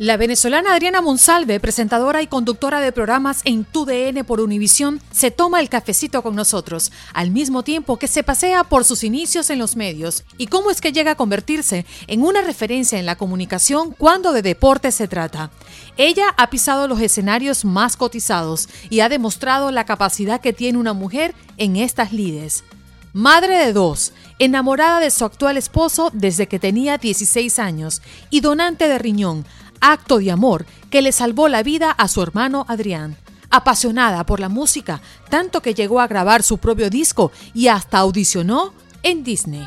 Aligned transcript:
La 0.00 0.16
venezolana 0.16 0.72
Adriana 0.72 1.02
Monsalve, 1.02 1.60
presentadora 1.60 2.22
y 2.22 2.26
conductora 2.26 2.80
de 2.80 2.90
programas 2.90 3.42
en 3.44 3.66
TUDN 3.66 4.24
por 4.24 4.40
Univisión, 4.40 4.98
se 5.10 5.30
toma 5.30 5.60
el 5.60 5.68
cafecito 5.68 6.22
con 6.22 6.34
nosotros, 6.34 6.90
al 7.12 7.30
mismo 7.30 7.64
tiempo 7.64 7.98
que 7.98 8.08
se 8.08 8.22
pasea 8.22 8.64
por 8.64 8.86
sus 8.86 9.04
inicios 9.04 9.50
en 9.50 9.58
los 9.58 9.76
medios 9.76 10.24
y 10.38 10.46
cómo 10.46 10.70
es 10.70 10.80
que 10.80 10.92
llega 10.92 11.10
a 11.10 11.16
convertirse 11.16 11.84
en 12.06 12.22
una 12.22 12.40
referencia 12.40 12.98
en 12.98 13.04
la 13.04 13.16
comunicación 13.16 13.90
cuando 13.90 14.32
de 14.32 14.40
deporte 14.40 14.90
se 14.90 15.06
trata. 15.06 15.50
Ella 15.98 16.34
ha 16.38 16.48
pisado 16.48 16.88
los 16.88 17.02
escenarios 17.02 17.66
más 17.66 17.98
cotizados 17.98 18.70
y 18.88 19.00
ha 19.00 19.10
demostrado 19.10 19.70
la 19.70 19.84
capacidad 19.84 20.40
que 20.40 20.54
tiene 20.54 20.78
una 20.78 20.94
mujer 20.94 21.34
en 21.58 21.76
estas 21.76 22.14
lides. 22.14 22.64
Madre 23.12 23.58
de 23.58 23.72
dos, 23.74 24.12
enamorada 24.38 25.00
de 25.00 25.10
su 25.10 25.24
actual 25.24 25.56
esposo 25.58 26.10
desde 26.14 26.46
que 26.46 26.60
tenía 26.60 26.96
16 26.96 27.58
años 27.58 28.02
y 28.30 28.40
donante 28.40 28.86
de 28.86 28.98
riñón, 28.98 29.44
acto 29.80 30.18
de 30.18 30.30
amor 30.30 30.66
que 30.90 31.02
le 31.02 31.12
salvó 31.12 31.48
la 31.48 31.62
vida 31.62 31.90
a 31.90 32.08
su 32.08 32.22
hermano 32.22 32.64
Adrián. 32.68 33.16
Apasionada 33.50 34.24
por 34.24 34.38
la 34.38 34.48
música, 34.48 35.00
tanto 35.28 35.60
que 35.60 35.74
llegó 35.74 36.00
a 36.00 36.06
grabar 36.06 36.42
su 36.42 36.58
propio 36.58 36.88
disco 36.88 37.32
y 37.52 37.68
hasta 37.68 37.98
audicionó 37.98 38.72
en 39.02 39.24
Disney. 39.24 39.66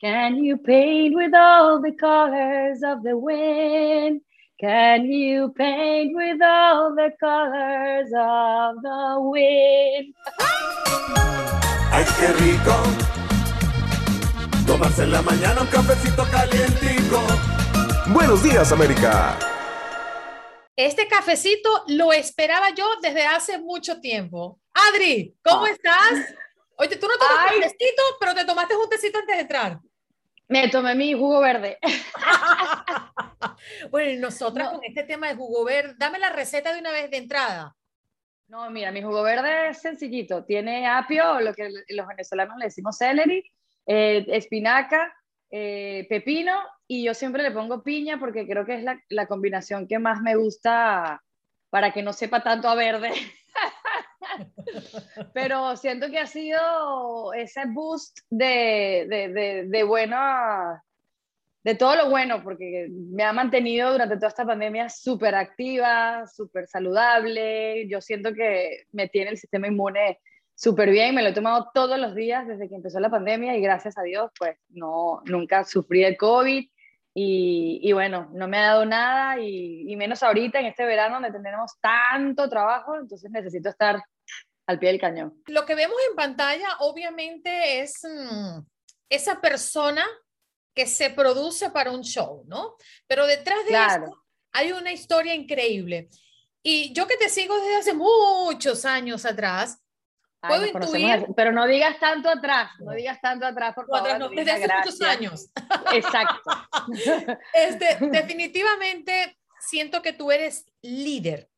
Can 0.00 0.42
you 0.42 0.56
paint 0.56 1.14
with 1.14 1.34
all 1.34 1.80
the 1.82 1.94
colors 1.94 2.82
of 2.82 3.02
the 3.02 3.14
wind? 3.14 4.22
Can 4.58 5.04
you 5.04 5.52
paint 5.54 6.14
with 6.14 6.40
all 6.42 6.94
the 6.94 7.10
colors 7.20 8.10
of 8.14 8.80
the 8.82 9.20
wind? 9.20 10.14
Ay, 11.92 12.04
qué 12.18 12.32
rico. 12.32 12.74
Tomarse 14.66 15.02
en 15.02 15.12
la 15.12 15.22
mañana 15.22 15.60
un 15.60 15.66
cafecito 15.66 16.24
calientico. 16.30 17.59
Buenos 18.12 18.42
días, 18.42 18.72
América. 18.72 19.38
Este 20.76 21.06
cafecito 21.08 21.84
lo 21.88 22.12
esperaba 22.12 22.70
yo 22.74 22.86
desde 23.02 23.24
hace 23.26 23.58
mucho 23.58 24.00
tiempo. 24.00 24.58
Adri, 24.74 25.36
¿cómo 25.42 25.64
Ah. 25.64 25.70
estás? 25.70 26.34
Oye, 26.76 26.96
tú 26.96 27.06
no 27.06 27.16
tomas 27.18 27.46
Ay. 27.50 27.60
cafecito, 27.60 28.02
pero 28.18 28.34
te 28.34 28.44
tomaste 28.44 28.76
un 28.76 28.88
tecito 28.88 29.18
antes 29.18 29.36
de 29.36 29.42
entrar. 29.42 29.78
Me 30.48 30.68
tomé 30.68 30.94
mi 30.94 31.12
jugo 31.14 31.40
verde. 31.40 31.78
Bueno, 33.90 34.10
y 34.10 34.16
nosotras 34.18 34.66
No. 34.70 34.76
con 34.78 34.84
este 34.84 35.02
tema 35.04 35.28
de 35.28 35.34
jugo 35.34 35.64
verde, 35.64 35.94
dame 35.98 36.18
la 36.18 36.30
receta 36.30 36.72
de 36.74 36.80
una 36.80 36.92
vez 36.92 37.10
de 37.10 37.16
entrada. 37.16 37.74
No, 38.48 38.70
mira, 38.70 38.90
mi 38.92 39.02
jugo 39.02 39.22
verde 39.22 39.70
es 39.70 39.80
sencillito. 39.80 40.44
Tiene 40.44 40.86
apio, 40.86 41.40
lo 41.40 41.54
que 41.54 41.70
los 41.88 42.06
venezolanos 42.06 42.58
le 42.58 42.66
decimos 42.66 42.98
celery, 42.98 43.42
eh, 43.86 44.26
espinaca, 44.28 45.14
eh, 45.50 46.06
pepino 46.08 46.60
y 46.92 47.04
yo 47.04 47.14
siempre 47.14 47.44
le 47.44 47.52
pongo 47.52 47.84
piña 47.84 48.18
porque 48.18 48.48
creo 48.48 48.66
que 48.66 48.74
es 48.74 48.82
la, 48.82 49.00
la 49.10 49.28
combinación 49.28 49.86
que 49.86 50.00
más 50.00 50.20
me 50.22 50.34
gusta 50.34 51.22
para 51.70 51.92
que 51.92 52.02
no 52.02 52.12
sepa 52.12 52.42
tanto 52.42 52.68
a 52.68 52.74
verde. 52.74 53.12
Pero 55.32 55.76
siento 55.76 56.10
que 56.10 56.18
ha 56.18 56.26
sido 56.26 57.32
ese 57.32 57.62
boost 57.68 58.18
de, 58.28 59.06
de, 59.08 59.28
de, 59.28 59.64
de 59.68 59.82
buena, 59.84 60.82
de 61.62 61.76
todo 61.76 61.94
lo 61.94 62.10
bueno, 62.10 62.42
porque 62.42 62.88
me 62.90 63.22
ha 63.22 63.32
mantenido 63.32 63.92
durante 63.92 64.16
toda 64.16 64.26
esta 64.26 64.44
pandemia 64.44 64.88
súper 64.88 65.36
activa, 65.36 66.26
súper 66.26 66.66
saludable. 66.66 67.86
Yo 67.86 68.00
siento 68.00 68.34
que 68.34 68.86
me 68.90 69.06
tiene 69.06 69.30
el 69.30 69.38
sistema 69.38 69.68
inmune 69.68 70.18
súper 70.56 70.90
bien. 70.90 71.14
Me 71.14 71.22
lo 71.22 71.28
he 71.28 71.34
tomado 71.34 71.70
todos 71.72 72.00
los 72.00 72.16
días 72.16 72.48
desde 72.48 72.68
que 72.68 72.74
empezó 72.74 72.98
la 72.98 73.10
pandemia 73.10 73.56
y 73.56 73.60
gracias 73.60 73.96
a 73.96 74.02
Dios, 74.02 74.32
pues 74.36 74.58
no, 74.70 75.22
nunca 75.26 75.62
sufrí 75.62 76.02
el 76.02 76.16
COVID. 76.16 76.68
Y, 77.14 77.80
y 77.82 77.92
bueno, 77.92 78.30
no 78.32 78.46
me 78.46 78.58
ha 78.58 78.66
dado 78.68 78.86
nada 78.86 79.40
y, 79.40 79.90
y 79.90 79.96
menos 79.96 80.22
ahorita 80.22 80.60
en 80.60 80.66
este 80.66 80.84
verano 80.84 81.16
donde 81.20 81.32
tenemos 81.32 81.72
tanto 81.80 82.48
trabajo, 82.48 82.96
entonces 82.96 83.30
necesito 83.30 83.68
estar 83.68 84.00
al 84.66 84.78
pie 84.78 84.90
del 84.90 85.00
cañón. 85.00 85.42
Lo 85.48 85.66
que 85.66 85.74
vemos 85.74 85.96
en 86.08 86.14
pantalla 86.14 86.68
obviamente 86.80 87.80
es 87.80 88.00
mm, 88.04 88.60
esa 89.08 89.40
persona 89.40 90.04
que 90.72 90.86
se 90.86 91.10
produce 91.10 91.70
para 91.70 91.90
un 91.90 92.02
show, 92.02 92.44
¿no? 92.46 92.76
Pero 93.08 93.26
detrás 93.26 93.58
de 93.64 93.70
Claro. 93.70 94.04
esto 94.04 94.24
hay 94.52 94.70
una 94.72 94.92
historia 94.92 95.34
increíble. 95.34 96.08
Y 96.62 96.92
yo 96.92 97.06
que 97.08 97.16
te 97.16 97.28
sigo 97.28 97.56
desde 97.56 97.76
hace 97.76 97.92
muchos 97.94 98.84
años 98.84 99.24
atrás, 99.24 99.80
Ay, 100.42 100.70
Puedo 100.72 100.86
intuir- 100.86 101.34
pero 101.36 101.52
no 101.52 101.66
digas 101.66 101.98
tanto 102.00 102.30
atrás, 102.30 102.70
no 102.80 102.92
digas 102.92 103.20
tanto 103.20 103.44
atrás, 103.46 103.74
por 103.74 103.86
favor. 103.86 104.18
no, 104.18 104.28
desde 104.30 104.52
hace 104.52 104.68
muchos 104.74 105.00
años. 105.02 105.50
Exacto. 105.92 106.50
Este, 107.54 107.98
definitivamente 108.10 109.38
siento 109.60 110.00
que 110.02 110.12
tú 110.12 110.30
eres 110.32 110.64
líder. 110.82 111.48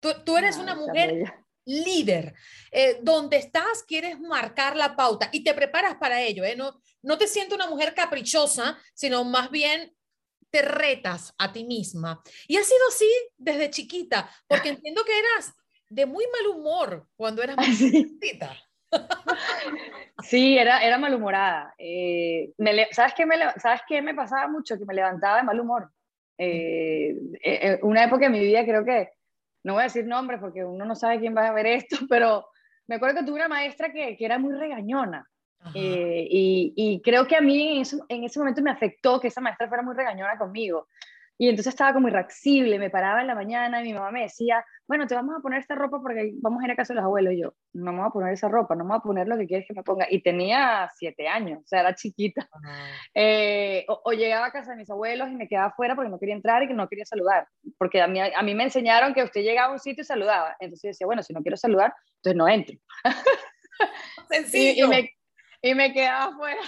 Tú, 0.00 0.10
tú 0.24 0.36
eres 0.36 0.56
una 0.56 0.74
mujer 0.74 1.12
bella. 1.12 1.44
líder. 1.66 2.34
Eh, 2.70 2.98
donde 3.02 3.36
estás, 3.36 3.82
quieres 3.86 4.18
marcar 4.18 4.76
la 4.76 4.96
pauta 4.96 5.28
y 5.32 5.44
te 5.44 5.54
preparas 5.54 5.96
para 5.96 6.20
ello. 6.22 6.44
¿eh? 6.44 6.56
No, 6.56 6.80
no 7.02 7.18
te 7.18 7.28
siento 7.28 7.54
una 7.54 7.68
mujer 7.68 7.94
caprichosa, 7.94 8.78
sino 8.94 9.24
más 9.24 9.50
bien 9.50 9.94
te 10.50 10.62
retas 10.62 11.34
a 11.38 11.52
ti 11.52 11.64
misma. 11.64 12.20
Y 12.48 12.56
ha 12.56 12.64
sido 12.64 12.88
así 12.88 13.08
desde 13.36 13.70
chiquita, 13.70 14.28
porque 14.48 14.70
entiendo 14.70 15.04
que 15.04 15.18
eras 15.18 15.52
de 15.92 16.06
muy 16.06 16.24
mal 16.32 16.56
humor 16.56 17.06
cuando 17.16 17.42
eras 17.42 17.56
muy 17.56 17.66
Sí. 17.66 17.90
chiquita. 17.90 18.56
Sí, 20.22 20.56
era, 20.56 20.84
era 20.84 20.98
malhumorada. 20.98 21.74
Eh, 21.78 22.52
me 22.58 22.86
¿sabes, 22.92 23.12
qué 23.14 23.26
me, 23.26 23.34
¿Sabes 23.56 23.80
qué 23.88 24.00
me 24.02 24.14
pasaba 24.14 24.46
mucho? 24.46 24.78
Que 24.78 24.84
me 24.84 24.94
levantaba 24.94 25.38
de 25.38 25.42
mal 25.42 25.58
humor. 25.58 25.90
Eh, 26.38 27.16
eh, 27.42 27.58
eh, 27.62 27.78
una 27.82 28.04
época 28.04 28.26
en 28.26 28.32
mi 28.32 28.38
vida 28.38 28.64
creo 28.64 28.84
que, 28.84 29.10
no 29.64 29.72
voy 29.74 29.80
a 29.80 29.84
decir 29.84 30.06
nombres 30.06 30.38
porque 30.40 30.64
uno 30.64 30.84
no 30.84 30.94
sabe 30.94 31.18
quién 31.18 31.36
va 31.36 31.48
a 31.48 31.52
ver 31.52 31.66
esto, 31.66 31.96
pero 32.08 32.46
me 32.86 32.96
acuerdo 32.96 33.20
que 33.20 33.26
tuve 33.26 33.36
una 33.36 33.48
maestra 33.48 33.92
que, 33.92 34.16
que 34.16 34.24
era 34.24 34.38
muy 34.38 34.54
regañona. 34.54 35.28
Y, 35.74 36.72
y 36.76 37.00
creo 37.02 37.26
que 37.26 37.36
a 37.36 37.40
mí 37.40 37.78
en 37.78 37.84
en 38.08 38.24
ese 38.24 38.38
momento 38.38 38.62
me 38.62 38.70
afectó 38.70 39.20
que 39.20 39.28
esa 39.28 39.40
maestra 39.40 39.68
fuera 39.68 39.82
muy 39.82 39.94
regañona 39.96 40.36
conmigo. 40.38 40.88
Y 41.42 41.48
entonces 41.48 41.72
estaba 41.74 41.92
como 41.92 42.06
irascible, 42.06 42.78
me 42.78 42.88
paraba 42.88 43.20
en 43.20 43.26
la 43.26 43.34
mañana 43.34 43.80
y 43.80 43.84
mi 43.84 43.94
mamá 43.94 44.12
me 44.12 44.22
decía, 44.22 44.64
bueno, 44.86 45.08
te 45.08 45.16
vamos 45.16 45.34
a 45.36 45.40
poner 45.42 45.58
esta 45.58 45.74
ropa 45.74 45.98
porque 46.00 46.30
vamos 46.40 46.62
a 46.62 46.66
ir 46.66 46.70
a 46.70 46.76
casa 46.76 46.92
de 46.92 46.98
los 47.00 47.04
abuelos. 47.04 47.32
Y 47.34 47.40
yo, 47.42 47.54
no 47.72 47.90
me 47.92 47.98
voy 47.98 48.06
a 48.06 48.12
poner 48.12 48.32
esa 48.32 48.46
ropa, 48.48 48.76
no 48.76 48.84
me 48.84 48.90
voy 48.90 48.98
a 48.98 49.02
poner 49.02 49.26
lo 49.26 49.36
que 49.36 49.48
quieres 49.48 49.66
que 49.66 49.74
me 49.74 49.82
ponga. 49.82 50.06
Y 50.08 50.22
tenía 50.22 50.88
siete 50.96 51.26
años, 51.26 51.58
o 51.64 51.66
sea, 51.66 51.80
era 51.80 51.96
chiquita. 51.96 52.48
Ajá. 52.48 52.86
Eh, 53.12 53.84
o, 53.88 54.02
o 54.04 54.12
llegaba 54.12 54.46
a 54.46 54.52
casa 54.52 54.70
de 54.70 54.76
mis 54.76 54.88
abuelos 54.88 55.30
y 55.30 55.34
me 55.34 55.48
quedaba 55.48 55.66
afuera 55.70 55.96
porque 55.96 56.10
no 56.10 56.20
quería 56.20 56.36
entrar 56.36 56.62
y 56.62 56.68
que 56.68 56.74
no 56.74 56.88
quería 56.88 57.06
saludar. 57.06 57.48
Porque 57.76 58.00
a 58.00 58.06
mí, 58.06 58.20
a 58.20 58.42
mí 58.42 58.54
me 58.54 58.62
enseñaron 58.62 59.12
que 59.12 59.24
usted 59.24 59.40
llegaba 59.42 59.70
a 59.70 59.72
un 59.72 59.80
sitio 59.80 60.02
y 60.02 60.04
saludaba. 60.04 60.54
Entonces 60.60 60.82
yo 60.84 60.88
decía, 60.90 61.06
bueno, 61.08 61.24
si 61.24 61.32
no 61.32 61.42
quiero 61.42 61.56
saludar, 61.56 61.92
entonces 62.18 62.36
no 62.36 62.46
entro. 62.46 62.76
Y, 64.30 64.34
Sencillo. 64.36 64.86
y 64.86 64.88
me, 64.88 65.10
y 65.60 65.74
me 65.74 65.92
quedaba 65.92 66.26
afuera. 66.32 66.60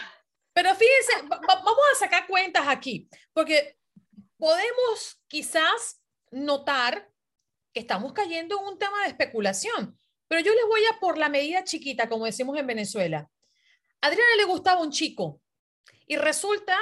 Pero 0.53 0.71
fíjense, 0.75 1.29
va- 1.31 1.37
va- 1.37 1.63
vamos 1.65 1.85
a 1.93 1.99
sacar 1.99 2.27
cuentas 2.27 2.65
aquí, 2.67 3.09
porque 3.33 3.77
podemos 4.45 5.23
quizás 5.27 6.03
notar 6.31 7.09
que 7.73 7.81
estamos 7.81 8.13
cayendo 8.13 8.61
en 8.61 8.67
un 8.67 8.79
tema 8.79 9.01
de 9.01 9.09
especulación, 9.09 9.99
pero 10.29 10.43
yo 10.43 10.53
les 10.53 10.67
voy 10.67 10.83
a 10.85 11.01
por 11.01 11.17
la 11.17 11.31
medida 11.31 11.65
chiquita, 11.65 12.11
como 12.11 12.27
decimos 12.27 12.59
en 12.59 12.67
Venezuela. 12.67 13.31
A 14.03 14.07
Adriana 14.09 14.37
le 14.37 14.45
gustaba 14.45 14.83
un 14.83 14.91
chico 14.91 15.41
y 16.07 16.17
resulta 16.17 16.77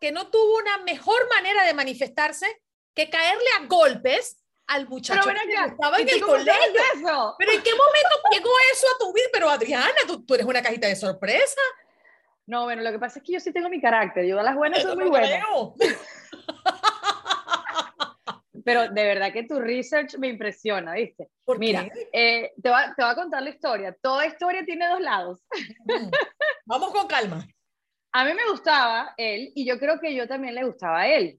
que 0.00 0.12
no 0.12 0.30
tuvo 0.30 0.56
una 0.56 0.78
mejor 0.78 1.28
manera 1.28 1.66
de 1.66 1.74
manifestarse 1.74 2.46
que 2.94 3.10
caerle 3.10 3.50
a 3.60 3.66
golpes 3.66 4.42
al 4.66 4.88
muchacho 4.88 5.20
Pero 5.26 5.40
que 5.46 5.58
acá, 5.58 5.98
¿y 5.98 6.02
en 6.04 6.08
el 6.08 6.20
colegio. 6.22 6.80
eso? 6.94 7.34
Pero 7.38 7.52
¿en 7.52 7.62
qué 7.62 7.70
momento 7.72 8.16
llegó 8.32 8.50
eso 8.72 8.86
a 8.94 8.98
tu 8.98 9.12
vida? 9.12 9.26
Pero 9.30 9.50
Adriana, 9.50 9.94
tú, 10.06 10.24
tú 10.24 10.32
eres 10.36 10.46
una 10.46 10.62
cajita 10.62 10.86
de 10.86 10.96
sorpresa. 10.96 11.60
No, 12.46 12.64
bueno, 12.64 12.80
lo 12.80 12.92
que 12.92 12.98
pasa 12.98 13.18
es 13.18 13.24
que 13.26 13.32
yo 13.32 13.40
sí 13.40 13.52
tengo 13.52 13.68
mi 13.68 13.80
carácter. 13.80 14.24
Yo 14.24 14.40
a 14.40 14.42
las 14.42 14.54
buenas 14.54 14.80
soy 14.80 14.96
muy 14.96 15.10
buena. 15.10 15.44
Pero 18.64 18.88
de 18.88 19.04
verdad 19.04 19.32
que 19.32 19.44
tu 19.44 19.60
research 19.60 20.16
me 20.18 20.28
impresiona, 20.28 20.94
¿viste? 20.94 21.28
¿Por 21.44 21.58
Mira, 21.58 21.86
eh, 22.12 22.52
te, 22.62 22.70
va, 22.70 22.94
te 22.94 23.02
voy 23.02 23.12
a 23.12 23.14
contar 23.14 23.42
la 23.42 23.50
historia. 23.50 23.96
Toda 24.00 24.26
historia 24.26 24.64
tiene 24.64 24.88
dos 24.88 25.00
lados. 25.00 25.40
Mm. 25.84 26.10
Vamos 26.66 26.92
con 26.92 27.06
calma. 27.06 27.46
A 28.12 28.24
mí 28.24 28.32
me 28.32 28.48
gustaba 28.50 29.12
él 29.16 29.52
y 29.54 29.66
yo 29.66 29.78
creo 29.78 30.00
que 30.00 30.14
yo 30.14 30.26
también 30.26 30.54
le 30.54 30.64
gustaba 30.64 31.00
a 31.00 31.08
él. 31.08 31.38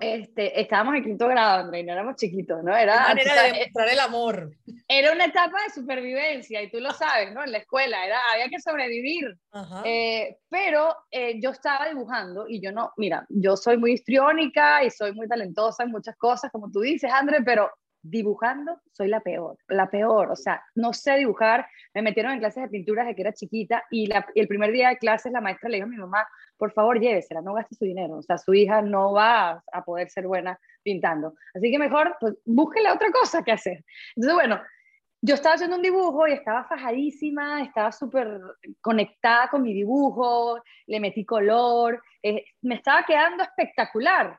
Este, 0.00 0.60
estábamos 0.60 0.96
en 0.96 1.04
quinto 1.04 1.28
grado, 1.28 1.60
André, 1.60 1.80
y 1.80 1.84
no 1.84 1.92
éramos 1.92 2.16
chiquitos, 2.16 2.62
¿no? 2.62 2.76
Era, 2.76 2.96
Una 2.96 3.08
manera 3.08 3.42
de 3.42 3.52
demostrar 3.52 3.88
el 3.88 4.00
amor. 4.00 4.50
Era 4.88 5.12
una 5.12 5.26
etapa 5.26 5.62
de 5.62 5.70
supervivencia, 5.74 6.62
y 6.62 6.70
tú 6.70 6.80
lo 6.80 6.92
sabes, 6.92 7.32
¿no? 7.32 7.44
En 7.44 7.52
la 7.52 7.58
escuela, 7.58 8.04
era, 8.04 8.18
había 8.32 8.48
que 8.48 8.60
sobrevivir. 8.60 9.36
Eh, 9.84 10.36
pero 10.48 10.94
eh, 11.10 11.40
yo 11.40 11.50
estaba 11.50 11.88
dibujando 11.88 12.46
y 12.48 12.60
yo 12.60 12.72
no, 12.72 12.92
mira, 12.96 13.24
yo 13.28 13.56
soy 13.56 13.76
muy 13.76 13.92
histriónica 13.92 14.84
y 14.84 14.90
soy 14.90 15.12
muy 15.12 15.28
talentosa 15.28 15.84
en 15.84 15.90
muchas 15.90 16.16
cosas, 16.16 16.50
como 16.50 16.70
tú 16.70 16.80
dices, 16.80 17.10
André, 17.12 17.42
pero 17.42 17.70
dibujando 18.04 18.80
soy 18.92 19.08
la 19.08 19.20
peor, 19.20 19.56
la 19.68 19.90
peor, 19.90 20.30
o 20.30 20.36
sea, 20.36 20.62
no 20.74 20.92
sé 20.92 21.16
dibujar, 21.16 21.66
me 21.94 22.02
metieron 22.02 22.32
en 22.32 22.38
clases 22.38 22.64
de 22.64 22.68
pintura 22.68 23.02
desde 23.02 23.16
que 23.16 23.22
era 23.22 23.32
chiquita 23.32 23.82
y, 23.90 24.08
el 24.34 24.46
primer 24.46 24.72
día 24.72 24.90
de 24.90 24.98
clases 24.98 25.32
la 25.32 25.40
maestra 25.40 25.70
le 25.70 25.78
dijo 25.78 25.86
a 25.86 25.90
mi 25.90 25.96
mamá, 25.96 26.26
por 26.56 26.72
favor 26.72 27.00
llévesela, 27.00 27.40
no 27.40 27.54
gaste 27.54 27.74
su 27.74 27.84
dinero, 27.84 28.18
o 28.18 28.22
sea, 28.22 28.38
su 28.38 28.52
hija 28.54 28.82
no 28.82 29.12
va 29.12 29.62
a 29.72 29.84
poder 29.84 30.10
ser 30.10 30.26
buena 30.26 30.58
pintando, 30.82 31.34
así 31.54 31.70
que 31.70 31.78
mejor, 31.78 32.16
pues 32.20 32.34
búsquele 32.44 32.90
otra 32.90 33.10
cosa 33.10 33.42
que 33.42 33.52
hacer. 33.52 33.84
Entonces, 34.14 34.34
bueno, 34.34 34.60
yo 35.22 35.36
estaba 35.36 35.54
haciendo 35.54 35.76
un 35.76 35.82
dibujo 35.82 36.28
y 36.28 36.32
estaba 36.32 36.64
fajadísima, 36.64 37.62
estaba 37.62 37.90
súper 37.90 38.38
conectada 38.82 39.48
con 39.48 39.62
mi 39.62 39.72
dibujo, 39.72 40.62
le 40.86 41.00
metí 41.00 41.24
color, 41.24 42.02
eh, 42.22 42.44
me 42.60 42.74
estaba 42.74 43.04
quedando 43.06 43.42
espectacular. 43.42 44.38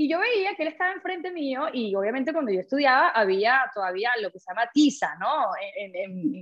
Y 0.00 0.08
yo 0.08 0.20
veía 0.20 0.54
que 0.54 0.62
él 0.62 0.68
estaba 0.68 0.92
enfrente 0.92 1.32
mío 1.32 1.66
y 1.72 1.92
obviamente 1.96 2.32
cuando 2.32 2.52
yo 2.52 2.60
estudiaba 2.60 3.08
había 3.08 3.68
todavía 3.74 4.12
lo 4.22 4.30
que 4.30 4.38
se 4.38 4.48
llama 4.48 4.70
tiza, 4.72 5.16
¿no? 5.18 5.48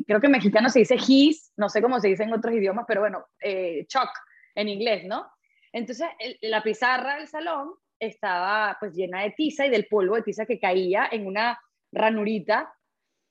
creo 0.06 0.20
que 0.20 0.26
en 0.26 0.32
mexicano 0.32 0.68
se 0.68 0.80
dice 0.80 0.96
his, 0.96 1.54
no 1.56 1.70
sé 1.70 1.80
cómo 1.80 1.98
se 1.98 2.08
dice 2.08 2.24
en 2.24 2.34
otros 2.34 2.54
idiomas, 2.54 2.84
pero 2.86 3.00
bueno, 3.00 3.24
eh, 3.40 3.86
chalk 3.86 4.10
en 4.54 4.68
inglés, 4.68 5.06
¿no? 5.06 5.26
Entonces 5.72 6.06
la 6.42 6.62
pizarra 6.62 7.16
del 7.16 7.28
salón 7.28 7.70
estaba 7.98 8.76
pues 8.78 8.92
llena 8.92 9.22
de 9.22 9.30
tiza 9.30 9.64
y 9.64 9.70
del 9.70 9.86
polvo 9.86 10.16
de 10.16 10.22
tiza 10.22 10.44
que 10.44 10.60
caía 10.60 11.08
en 11.10 11.26
una 11.26 11.58
ranurita, 11.92 12.74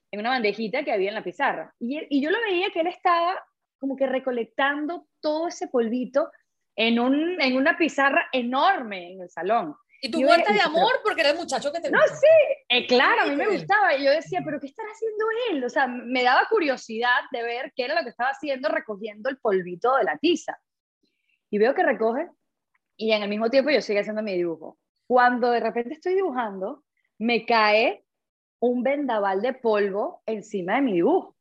en 0.10 0.22
una 0.22 0.30
bandejita 0.30 0.84
que 0.84 0.92
había 0.92 1.10
en 1.10 1.16
la 1.16 1.24
pizarra. 1.24 1.72
Y, 1.80 2.02
y 2.10 2.20
yo 2.20 2.32
lo 2.32 2.42
veía 2.42 2.72
que 2.72 2.80
él 2.80 2.88
estaba 2.88 3.44
como 3.78 3.96
que 3.96 4.08
recolectando 4.08 5.06
todo 5.20 5.50
ese 5.50 5.68
polvito 5.68 6.32
en, 6.76 7.00
un, 7.00 7.40
en 7.40 7.56
una 7.56 7.78
pizarra 7.78 8.28
enorme 8.32 9.14
en 9.14 9.22
el 9.22 9.30
salón. 9.30 9.76
Y 10.02 10.12
tu 10.12 10.22
vuelta 10.24 10.54
de 10.54 10.62
amor 10.62 10.92
porque 11.04 11.22
era 11.22 11.32
el 11.32 11.38
muchacho 11.38 11.72
que 11.72 11.80
te 11.80 11.90
No, 11.90 12.00
sí, 12.08 12.66
eh, 12.70 12.86
claro, 12.86 13.24
a 13.24 13.26
mí 13.26 13.36
me 13.36 13.48
gustaba. 13.48 13.96
Y 13.96 14.06
yo 14.06 14.12
decía, 14.12 14.42
pero 14.44 14.60
¿qué 14.60 14.68
estará 14.68 14.90
haciendo 14.90 15.26
él? 15.50 15.64
O 15.64 15.70
sea, 15.70 15.88
me 15.88 16.24
daba 16.24 16.48
curiosidad 16.50 17.22
de 17.32 17.44
ver 17.44 17.74
qué 17.76 17.86
era 17.86 17.96
lo 17.96 18.04
que 18.04 18.10
estaba 18.10 18.30
haciendo 18.30 18.70
recogiendo 18.70 19.30
el 19.30 19.38
polvito 19.38 19.96
de 19.96 20.04
la 20.04 20.18
tiza. 20.18 20.60
Y 21.50 21.58
veo 21.58 21.74
que 21.74 21.84
recoge 21.84 22.30
y 22.98 23.12
en 23.12 23.24
el 23.24 23.30
mismo 23.30 23.50
tiempo 23.50 23.70
yo 23.70 23.82
sigo 23.82 24.00
haciendo 24.00 24.24
mi 24.24 24.34
dibujo. 24.34 24.78
Cuando 25.08 25.52
de 25.52 25.60
repente 25.60 25.94
estoy 25.94 26.16
dibujando, 26.16 26.84
me 27.20 27.46
cae 27.46 28.06
un 28.60 28.84
vendaval 28.84 29.42
de 29.42 29.54
polvo 29.54 30.24
encima 30.26 30.76
de 30.76 30.82
mi 30.82 30.94
dibujo. 30.94 31.36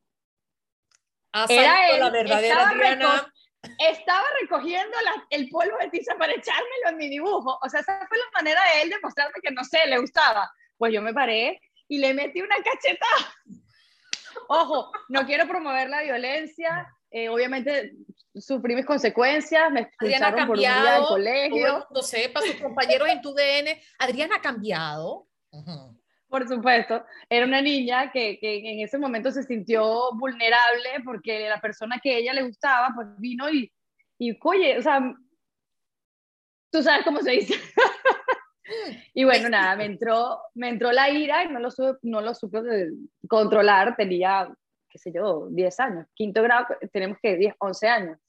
era 1.49 1.89
él, 1.91 1.99
la 1.99 2.09
verdadera 2.09 2.69
Adriana 2.69 3.33
estaba 3.79 4.25
recogiendo 4.41 4.97
el 5.29 5.49
polvo 5.49 5.77
de 5.79 5.89
tiza 5.89 6.15
para 6.17 6.33
echármelo 6.33 6.89
en 6.89 6.97
mi 6.97 7.09
dibujo. 7.09 7.59
O 7.61 7.69
sea, 7.69 7.81
esa 7.81 8.05
fue 8.07 8.17
la 8.17 8.25
manera 8.33 8.61
de 8.73 8.81
él 8.83 8.89
de 8.89 8.99
mostrarme 9.01 9.35
que, 9.41 9.51
no 9.51 9.63
sé, 9.63 9.85
le 9.87 9.99
gustaba. 9.99 10.51
Pues 10.77 10.93
yo 10.93 11.01
me 11.01 11.13
paré 11.13 11.61
y 11.87 11.99
le 11.99 12.13
metí 12.13 12.41
una 12.41 12.55
cacheta. 12.57 13.05
Ojo, 14.47 14.91
no 15.09 15.25
quiero 15.25 15.47
promover 15.47 15.89
la 15.89 16.03
violencia. 16.03 16.87
Eh, 17.11 17.29
obviamente 17.29 17.93
sufrí 18.33 18.75
mis 18.75 18.85
consecuencias, 18.85 19.71
me 19.71 19.81
expulsaron 19.81 20.47
por 20.47 20.55
un 20.55 20.59
día 20.59 20.95
del 20.95 21.03
colegio. 21.05 21.87
No 21.89 22.01
sepa, 22.01 22.41
sus 22.41 22.55
compañeros 22.55 23.07
en 23.07 23.21
tu 23.21 23.33
DN. 23.33 23.81
Adriana 23.99 24.35
ha 24.37 24.41
cambiado. 24.41 25.27
Por 26.35 26.49
supuesto, 26.49 27.01
era 27.29 27.45
una 27.45 27.61
niña 27.61 28.11
que, 28.11 28.37
en 28.41 28.81
ese 28.81 28.97
momento 28.97 29.31
se 29.31 29.43
sintió 29.43 30.11
vulnerable 30.15 30.89
porque 31.05 31.47
la 31.47 31.61
persona 31.61 31.97
que 32.03 32.17
ella 32.17 32.33
le 32.33 32.43
gustaba, 32.43 32.89
pues 32.93 33.07
vino 33.19 33.49
y, 33.49 33.71
y 34.19 34.37
oye, 34.43 34.77
o 34.77 34.81
sea, 34.81 35.15
tú 36.69 36.83
sabes 36.83 37.05
cómo 37.05 37.21
se 37.21 37.31
dice. 37.31 37.53
y 39.13 39.23
bueno, 39.23 39.47
nada, 39.47 39.77
me 39.77 39.85
entró, 39.85 40.41
me 40.55 40.67
entró 40.67 40.91
la 40.91 41.09
ira 41.09 41.45
y 41.45 41.47
no 41.47 41.61
lo, 41.61 41.69
no 42.01 42.19
lo 42.19 42.35
supe 42.35 42.59
controlar, 43.29 43.95
tenía, 43.95 44.53
qué 44.89 44.97
sé 44.97 45.13
yo, 45.13 45.47
10 45.51 45.79
años, 45.79 46.07
quinto 46.13 46.43
grado, 46.43 46.67
tenemos 46.91 47.17
que 47.23 47.37
10, 47.37 47.55
11 47.59 47.87
años. 47.87 48.19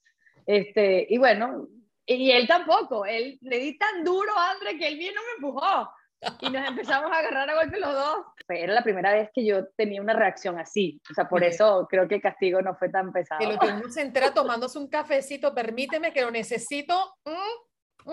Este, 0.46 1.08
y 1.10 1.18
bueno, 1.18 1.66
y 2.06 2.30
él 2.30 2.46
tampoco, 2.46 3.04
él 3.04 3.36
le 3.40 3.58
di 3.58 3.76
tan 3.76 4.04
duro 4.04 4.30
a 4.38 4.52
André 4.52 4.78
que 4.78 4.86
él 4.86 4.96
bien 4.96 5.12
no 5.12 5.22
me 5.22 5.48
empujó 5.48 5.90
y 6.40 6.50
nos 6.50 6.68
empezamos 6.68 7.10
a 7.12 7.18
agarrar 7.18 7.50
a 7.50 7.54
golpe 7.54 7.78
los 7.78 7.92
dos. 7.92 8.16
Era 8.48 8.74
la 8.74 8.82
primera 8.82 9.12
vez 9.12 9.30
que 9.34 9.44
yo 9.44 9.66
tenía 9.76 10.00
una 10.00 10.14
reacción 10.14 10.58
así, 10.58 11.00
o 11.10 11.14
sea, 11.14 11.28
por 11.28 11.42
eso 11.44 11.86
creo 11.90 12.08
que 12.08 12.16
el 12.16 12.22
castigo 12.22 12.62
no 12.62 12.74
fue 12.76 12.88
tan 12.88 13.12
pesado. 13.12 13.40
Que 13.40 13.46
lo 13.46 13.88
se 13.88 14.02
entera 14.02 14.32
tomándose 14.32 14.78
un 14.78 14.88
cafecito, 14.88 15.54
permíteme 15.54 16.12
que 16.12 16.22
lo 16.22 16.30
necesito. 16.30 17.14
Mm, 17.24 18.12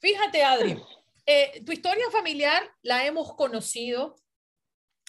Fíjate, 0.00 0.44
Adri, 0.44 0.80
eh, 1.26 1.62
tu 1.64 1.72
historia 1.72 2.04
familiar 2.10 2.62
la 2.82 3.04
hemos 3.04 3.34
conocido 3.34 4.16